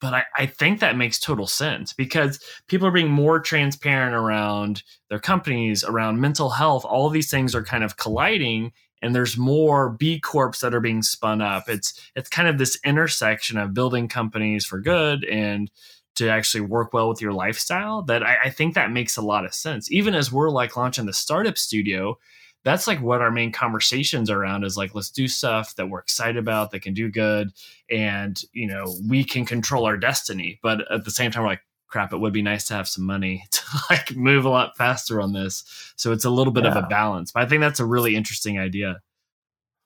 But 0.00 0.12
I, 0.12 0.24
I 0.36 0.46
think 0.46 0.80
that 0.80 0.98
makes 0.98 1.18
total 1.18 1.46
sense 1.46 1.94
because 1.94 2.40
people 2.66 2.86
are 2.86 2.92
being 2.92 3.10
more 3.10 3.40
transparent 3.40 4.14
around 4.14 4.82
their 5.08 5.18
companies, 5.18 5.82
around 5.82 6.20
mental 6.20 6.50
health. 6.50 6.84
All 6.84 7.08
these 7.08 7.30
things 7.30 7.54
are 7.54 7.64
kind 7.64 7.82
of 7.82 7.96
colliding 7.96 8.72
and 9.04 9.14
there's 9.14 9.36
more 9.36 9.90
B 9.90 10.18
corps 10.18 10.58
that 10.60 10.74
are 10.74 10.80
being 10.80 11.02
spun 11.02 11.42
up. 11.42 11.68
It's 11.68 12.00
it's 12.16 12.28
kind 12.28 12.48
of 12.48 12.58
this 12.58 12.78
intersection 12.84 13.58
of 13.58 13.74
building 13.74 14.08
companies 14.08 14.64
for 14.64 14.80
good 14.80 15.24
and 15.24 15.70
to 16.16 16.28
actually 16.28 16.60
work 16.60 16.92
well 16.92 17.08
with 17.08 17.20
your 17.20 17.32
lifestyle 17.32 18.02
that 18.02 18.22
I, 18.22 18.36
I, 18.44 18.50
think 18.50 18.74
that 18.74 18.92
makes 18.92 19.16
a 19.16 19.22
lot 19.22 19.44
of 19.44 19.52
sense. 19.52 19.90
Even 19.90 20.14
as 20.14 20.30
we're 20.30 20.50
like 20.50 20.76
launching 20.76 21.06
the 21.06 21.12
startup 21.12 21.58
studio 21.58 22.18
that's 22.64 22.86
like 22.86 23.00
what 23.00 23.20
our 23.20 23.30
main 23.30 23.52
conversations 23.52 24.30
around 24.30 24.64
is 24.64 24.76
like 24.76 24.94
let's 24.94 25.10
do 25.10 25.28
stuff 25.28 25.76
that 25.76 25.88
we're 25.88 26.00
excited 26.00 26.38
about 26.38 26.70
that 26.70 26.80
can 26.80 26.94
do 26.94 27.10
good 27.10 27.52
and 27.90 28.42
you 28.52 28.66
know 28.66 28.92
we 29.08 29.22
can 29.22 29.44
control 29.44 29.84
our 29.84 29.96
destiny. 29.96 30.58
But 30.62 30.90
at 30.90 31.04
the 31.04 31.10
same 31.10 31.30
time 31.30 31.44
we're 31.44 31.50
like 31.50 31.62
crap 31.86 32.12
it 32.12 32.16
would 32.16 32.32
be 32.32 32.42
nice 32.42 32.66
to 32.68 32.74
have 32.74 32.88
some 32.88 33.04
money 33.04 33.44
to 33.50 33.62
like 33.90 34.16
move 34.16 34.46
a 34.46 34.48
lot 34.48 34.76
faster 34.76 35.20
on 35.20 35.32
this. 35.32 35.92
So 35.96 36.10
it's 36.10 36.24
a 36.24 36.30
little 36.30 36.52
bit 36.52 36.64
yeah. 36.64 36.70
of 36.70 36.76
a 36.84 36.88
balance 36.88 37.30
but 37.30 37.42
i 37.42 37.46
think 37.46 37.60
that's 37.60 37.80
a 37.80 37.86
really 37.86 38.16
interesting 38.16 38.58
idea. 38.58 39.00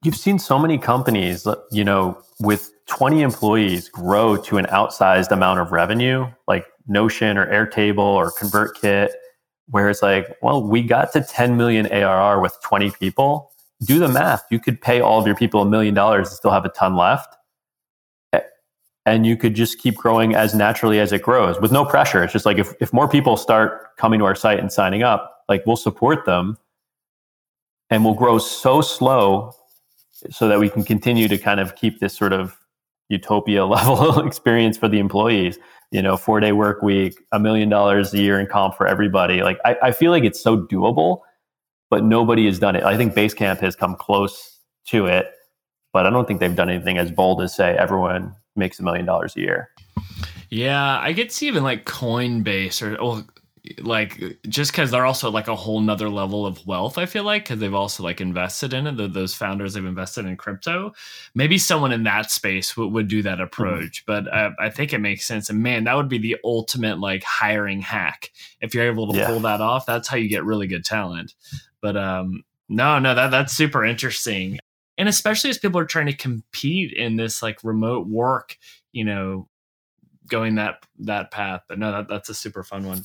You've 0.04 0.16
seen 0.16 0.38
so 0.38 0.58
many 0.58 0.78
companies 0.78 1.46
you 1.72 1.84
know 1.84 2.22
with 2.40 2.70
20 2.88 3.22
employees 3.22 3.88
grow 3.88 4.36
to 4.36 4.58
an 4.58 4.64
outsized 4.66 5.30
amount 5.30 5.60
of 5.60 5.72
revenue 5.72 6.26
like 6.46 6.66
notion 6.86 7.36
or 7.36 7.46
airtable 7.46 7.98
or 7.98 8.32
convertkit 8.32 9.10
where 9.70 9.90
it's 9.90 10.02
like, 10.02 10.36
well, 10.42 10.66
we 10.66 10.82
got 10.82 11.12
to 11.12 11.22
10 11.22 11.56
million 11.56 11.86
ARR 11.86 12.40
with 12.40 12.56
20 12.64 12.90
people. 12.92 13.52
Do 13.82 13.98
the 13.98 14.08
math. 14.08 14.42
You 14.50 14.58
could 14.58 14.80
pay 14.80 15.00
all 15.00 15.20
of 15.20 15.26
your 15.26 15.36
people 15.36 15.60
a 15.60 15.66
million 15.66 15.94
dollars 15.94 16.28
and 16.28 16.36
still 16.36 16.50
have 16.50 16.64
a 16.64 16.70
ton 16.70 16.96
left. 16.96 17.36
And 19.04 19.26
you 19.26 19.36
could 19.36 19.54
just 19.54 19.78
keep 19.78 19.96
growing 19.96 20.34
as 20.34 20.54
naturally 20.54 21.00
as 21.00 21.12
it 21.12 21.22
grows 21.22 21.60
with 21.60 21.72
no 21.72 21.84
pressure. 21.84 22.22
It's 22.24 22.32
just 22.32 22.44
like 22.44 22.58
if, 22.58 22.74
if 22.80 22.92
more 22.92 23.08
people 23.08 23.36
start 23.36 23.96
coming 23.96 24.18
to 24.20 24.26
our 24.26 24.34
site 24.34 24.58
and 24.58 24.72
signing 24.72 25.02
up, 25.02 25.44
like 25.48 25.64
we'll 25.66 25.76
support 25.76 26.26
them 26.26 26.58
and 27.88 28.04
we'll 28.04 28.14
grow 28.14 28.38
so 28.38 28.80
slow 28.80 29.52
so 30.30 30.48
that 30.48 30.58
we 30.58 30.68
can 30.68 30.82
continue 30.82 31.28
to 31.28 31.38
kind 31.38 31.60
of 31.60 31.76
keep 31.76 32.00
this 32.00 32.14
sort 32.14 32.32
of 32.32 32.57
utopia 33.08 33.64
level 33.66 34.26
experience 34.26 34.76
for 34.76 34.88
the 34.88 34.98
employees 34.98 35.58
you 35.90 36.02
know, 36.02 36.16
four 36.16 36.40
day 36.40 36.52
work 36.52 36.82
week, 36.82 37.18
a 37.32 37.38
million 37.38 37.68
dollars 37.68 38.12
a 38.12 38.18
year 38.18 38.38
in 38.38 38.46
comp 38.46 38.76
for 38.76 38.86
everybody. 38.86 39.42
Like, 39.42 39.58
I, 39.64 39.76
I 39.84 39.92
feel 39.92 40.10
like 40.10 40.24
it's 40.24 40.40
so 40.40 40.58
doable, 40.58 41.20
but 41.90 42.04
nobody 42.04 42.46
has 42.46 42.58
done 42.58 42.76
it. 42.76 42.84
I 42.84 42.96
think 42.96 43.14
Basecamp 43.14 43.60
has 43.60 43.74
come 43.74 43.96
close 43.96 44.60
to 44.88 45.06
it, 45.06 45.32
but 45.92 46.06
I 46.06 46.10
don't 46.10 46.26
think 46.26 46.40
they've 46.40 46.54
done 46.54 46.68
anything 46.68 46.98
as 46.98 47.10
bold 47.10 47.40
as 47.40 47.54
say 47.54 47.76
everyone 47.76 48.34
makes 48.56 48.78
a 48.78 48.82
million 48.82 49.06
dollars 49.06 49.36
a 49.36 49.40
year. 49.40 49.70
Yeah, 50.50 50.98
I 50.98 51.12
get 51.12 51.30
to 51.30 51.46
even 51.46 51.62
like 51.62 51.84
Coinbase 51.84 52.82
or 52.82 53.02
well, 53.02 53.26
like 53.80 54.38
just 54.48 54.72
because 54.72 54.90
they're 54.90 55.06
also 55.06 55.30
like 55.30 55.48
a 55.48 55.56
whole 55.56 55.80
nother 55.80 56.08
level 56.08 56.46
of 56.46 56.64
wealth 56.66 56.98
i 56.98 57.06
feel 57.06 57.24
like 57.24 57.44
because 57.44 57.58
they've 57.58 57.74
also 57.74 58.02
like 58.02 58.20
invested 58.20 58.72
in 58.72 58.86
it 58.86 58.96
the, 58.96 59.08
those 59.08 59.34
founders 59.34 59.74
have 59.74 59.84
invested 59.84 60.24
in 60.26 60.36
crypto 60.36 60.92
maybe 61.34 61.58
someone 61.58 61.92
in 61.92 62.04
that 62.04 62.30
space 62.30 62.74
w- 62.74 62.92
would 62.92 63.08
do 63.08 63.22
that 63.22 63.34
mm-hmm. 63.34 63.42
approach 63.42 64.04
mm-hmm. 64.04 64.24
but 64.24 64.32
uh, 64.32 64.50
i 64.58 64.70
think 64.70 64.92
it 64.92 64.98
makes 64.98 65.26
sense 65.26 65.50
and 65.50 65.62
man 65.62 65.84
that 65.84 65.96
would 65.96 66.08
be 66.08 66.18
the 66.18 66.36
ultimate 66.44 66.98
like 66.98 67.22
hiring 67.24 67.80
hack 67.80 68.30
if 68.60 68.74
you're 68.74 68.86
able 68.86 69.10
to 69.10 69.18
yeah. 69.18 69.26
pull 69.26 69.40
that 69.40 69.60
off 69.60 69.86
that's 69.86 70.08
how 70.08 70.16
you 70.16 70.28
get 70.28 70.44
really 70.44 70.66
good 70.66 70.84
talent 70.84 71.34
but 71.80 71.96
um 71.96 72.42
no 72.68 72.98
no 72.98 73.14
that 73.14 73.30
that's 73.30 73.52
super 73.52 73.84
interesting 73.84 74.58
and 74.96 75.08
especially 75.08 75.50
as 75.50 75.58
people 75.58 75.80
are 75.80 75.86
trying 75.86 76.06
to 76.06 76.16
compete 76.16 76.92
in 76.92 77.16
this 77.16 77.42
like 77.42 77.62
remote 77.64 78.06
work 78.06 78.56
you 78.92 79.04
know 79.04 79.48
going 80.28 80.56
that 80.56 80.84
that 80.98 81.30
path 81.30 81.62
but 81.68 81.78
no 81.78 81.90
that, 81.90 82.08
that's 82.08 82.28
a 82.28 82.34
super 82.34 82.62
fun 82.62 82.86
one 82.86 83.02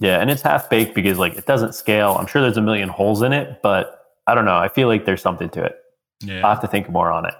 yeah, 0.00 0.20
and 0.20 0.30
it's 0.30 0.42
half 0.42 0.68
baked 0.68 0.94
because 0.94 1.18
like 1.18 1.34
it 1.34 1.46
doesn't 1.46 1.74
scale. 1.74 2.16
I'm 2.18 2.26
sure 2.26 2.42
there's 2.42 2.56
a 2.56 2.62
million 2.62 2.88
holes 2.88 3.22
in 3.22 3.32
it, 3.32 3.60
but 3.62 4.00
I 4.26 4.34
don't 4.34 4.44
know. 4.44 4.56
I 4.56 4.68
feel 4.68 4.88
like 4.88 5.04
there's 5.04 5.22
something 5.22 5.48
to 5.50 5.64
it. 5.64 5.76
Yeah. 6.20 6.46
i 6.46 6.50
have 6.50 6.60
to 6.62 6.68
think 6.68 6.88
more 6.88 7.10
on 7.10 7.26
it. 7.26 7.34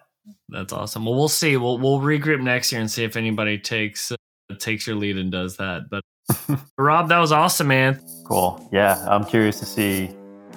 That's 0.48 0.72
awesome. 0.72 1.04
Well, 1.04 1.14
we'll 1.14 1.28
see. 1.28 1.56
We'll 1.56 1.78
we'll 1.78 2.00
regroup 2.00 2.40
next 2.40 2.72
year 2.72 2.80
and 2.80 2.90
see 2.90 3.04
if 3.04 3.16
anybody 3.16 3.58
takes 3.58 4.12
uh, 4.12 4.16
takes 4.58 4.86
your 4.86 4.96
lead 4.96 5.16
and 5.18 5.32
does 5.32 5.56
that. 5.56 5.90
But 5.90 6.02
Rob, 6.78 7.08
that 7.08 7.18
was 7.18 7.32
awesome, 7.32 7.68
man. 7.68 8.00
Cool. 8.26 8.68
Yeah, 8.72 9.04
I'm 9.08 9.24
curious 9.24 9.58
to 9.60 9.66
see 9.66 10.06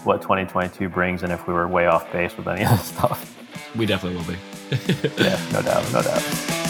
what 0.03 0.21
2022 0.21 0.89
brings 0.89 1.23
and 1.23 1.31
if 1.31 1.47
we 1.47 1.53
were 1.53 1.67
way 1.67 1.87
off 1.87 2.11
base 2.11 2.35
with 2.37 2.47
any 2.47 2.63
of 2.63 2.71
this 2.71 2.85
stuff. 2.97 3.33
We 3.75 3.85
definitely 3.85 4.17
will 4.17 4.27
be. 4.27 4.37
yeah, 5.23 5.39
no 5.51 5.61
doubt, 5.61 5.91
no 5.91 6.01
doubt. 6.01 6.66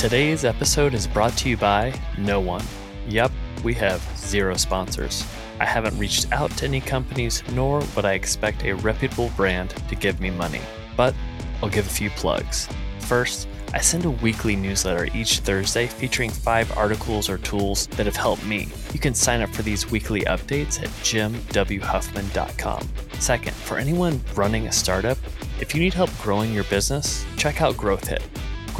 Today's 0.00 0.46
episode 0.46 0.94
is 0.94 1.06
brought 1.06 1.36
to 1.36 1.50
you 1.50 1.58
by 1.58 1.92
no 2.16 2.40
one. 2.40 2.64
Yep, 3.06 3.30
we 3.62 3.74
have 3.74 4.00
zero 4.16 4.56
sponsors. 4.56 5.26
I 5.60 5.66
haven't 5.66 5.98
reached 5.98 6.32
out 6.32 6.50
to 6.52 6.64
any 6.64 6.80
companies, 6.80 7.42
nor 7.52 7.82
would 7.94 8.06
I 8.06 8.14
expect 8.14 8.64
a 8.64 8.72
reputable 8.72 9.30
brand 9.36 9.74
to 9.90 9.94
give 9.94 10.18
me 10.18 10.30
money. 10.30 10.62
But 10.96 11.14
I'll 11.62 11.68
give 11.68 11.86
a 11.86 11.90
few 11.90 12.08
plugs. 12.08 12.66
First, 13.00 13.46
I 13.74 13.82
send 13.82 14.06
a 14.06 14.10
weekly 14.10 14.56
newsletter 14.56 15.06
each 15.14 15.40
Thursday 15.40 15.86
featuring 15.86 16.30
five 16.30 16.74
articles 16.78 17.28
or 17.28 17.36
tools 17.36 17.86
that 17.88 18.06
have 18.06 18.16
helped 18.16 18.46
me. 18.46 18.68
You 18.94 19.00
can 19.00 19.12
sign 19.12 19.42
up 19.42 19.50
for 19.50 19.60
these 19.60 19.90
weekly 19.90 20.22
updates 20.22 20.82
at 20.82 20.88
jimwhuffman.com. 21.04 22.88
Second, 23.18 23.54
for 23.54 23.76
anyone 23.76 24.18
running 24.34 24.66
a 24.66 24.72
startup, 24.72 25.18
if 25.60 25.74
you 25.74 25.82
need 25.82 25.92
help 25.92 26.10
growing 26.22 26.54
your 26.54 26.64
business, 26.64 27.26
check 27.36 27.60
out 27.60 27.74
GrowthHit. 27.74 28.22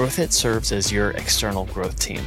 GrowthHit 0.01 0.32
serves 0.32 0.72
as 0.72 0.90
your 0.90 1.11
external 1.11 1.66
growth 1.66 1.98
team. 1.98 2.22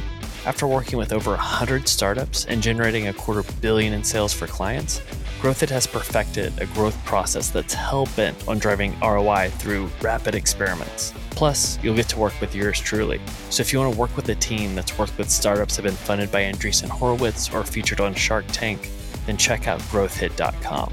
After 0.46 0.64
working 0.64 0.96
with 0.96 1.12
over 1.12 1.32
100 1.32 1.88
startups 1.88 2.44
and 2.44 2.62
generating 2.62 3.08
a 3.08 3.12
quarter 3.12 3.42
billion 3.60 3.92
in 3.94 4.04
sales 4.04 4.32
for 4.32 4.46
clients, 4.46 5.00
GrowthHit 5.40 5.70
has 5.70 5.84
perfected 5.84 6.52
a 6.60 6.66
growth 6.66 6.96
process 7.04 7.50
that's 7.50 7.74
hell 7.74 8.06
bent 8.14 8.46
on 8.46 8.60
driving 8.60 8.96
ROI 9.00 9.50
through 9.58 9.90
rapid 10.00 10.36
experiments. 10.36 11.12
Plus, 11.30 11.76
you'll 11.82 11.96
get 11.96 12.08
to 12.10 12.18
work 12.20 12.40
with 12.40 12.54
yours 12.54 12.78
truly. 12.78 13.20
So 13.50 13.60
if 13.60 13.72
you 13.72 13.80
want 13.80 13.92
to 13.92 13.98
work 13.98 14.14
with 14.14 14.28
a 14.28 14.36
team 14.36 14.76
that's 14.76 14.96
worked 14.96 15.18
with 15.18 15.28
startups 15.28 15.74
that 15.74 15.84
have 15.84 15.92
been 15.92 16.06
funded 16.06 16.30
by 16.30 16.42
Andreessen 16.42 16.88
Horowitz 16.88 17.52
or 17.52 17.64
featured 17.64 17.98
on 17.98 18.14
Shark 18.14 18.44
Tank, 18.52 18.88
then 19.26 19.36
check 19.36 19.66
out 19.66 19.80
growthhit.com. 19.80 20.92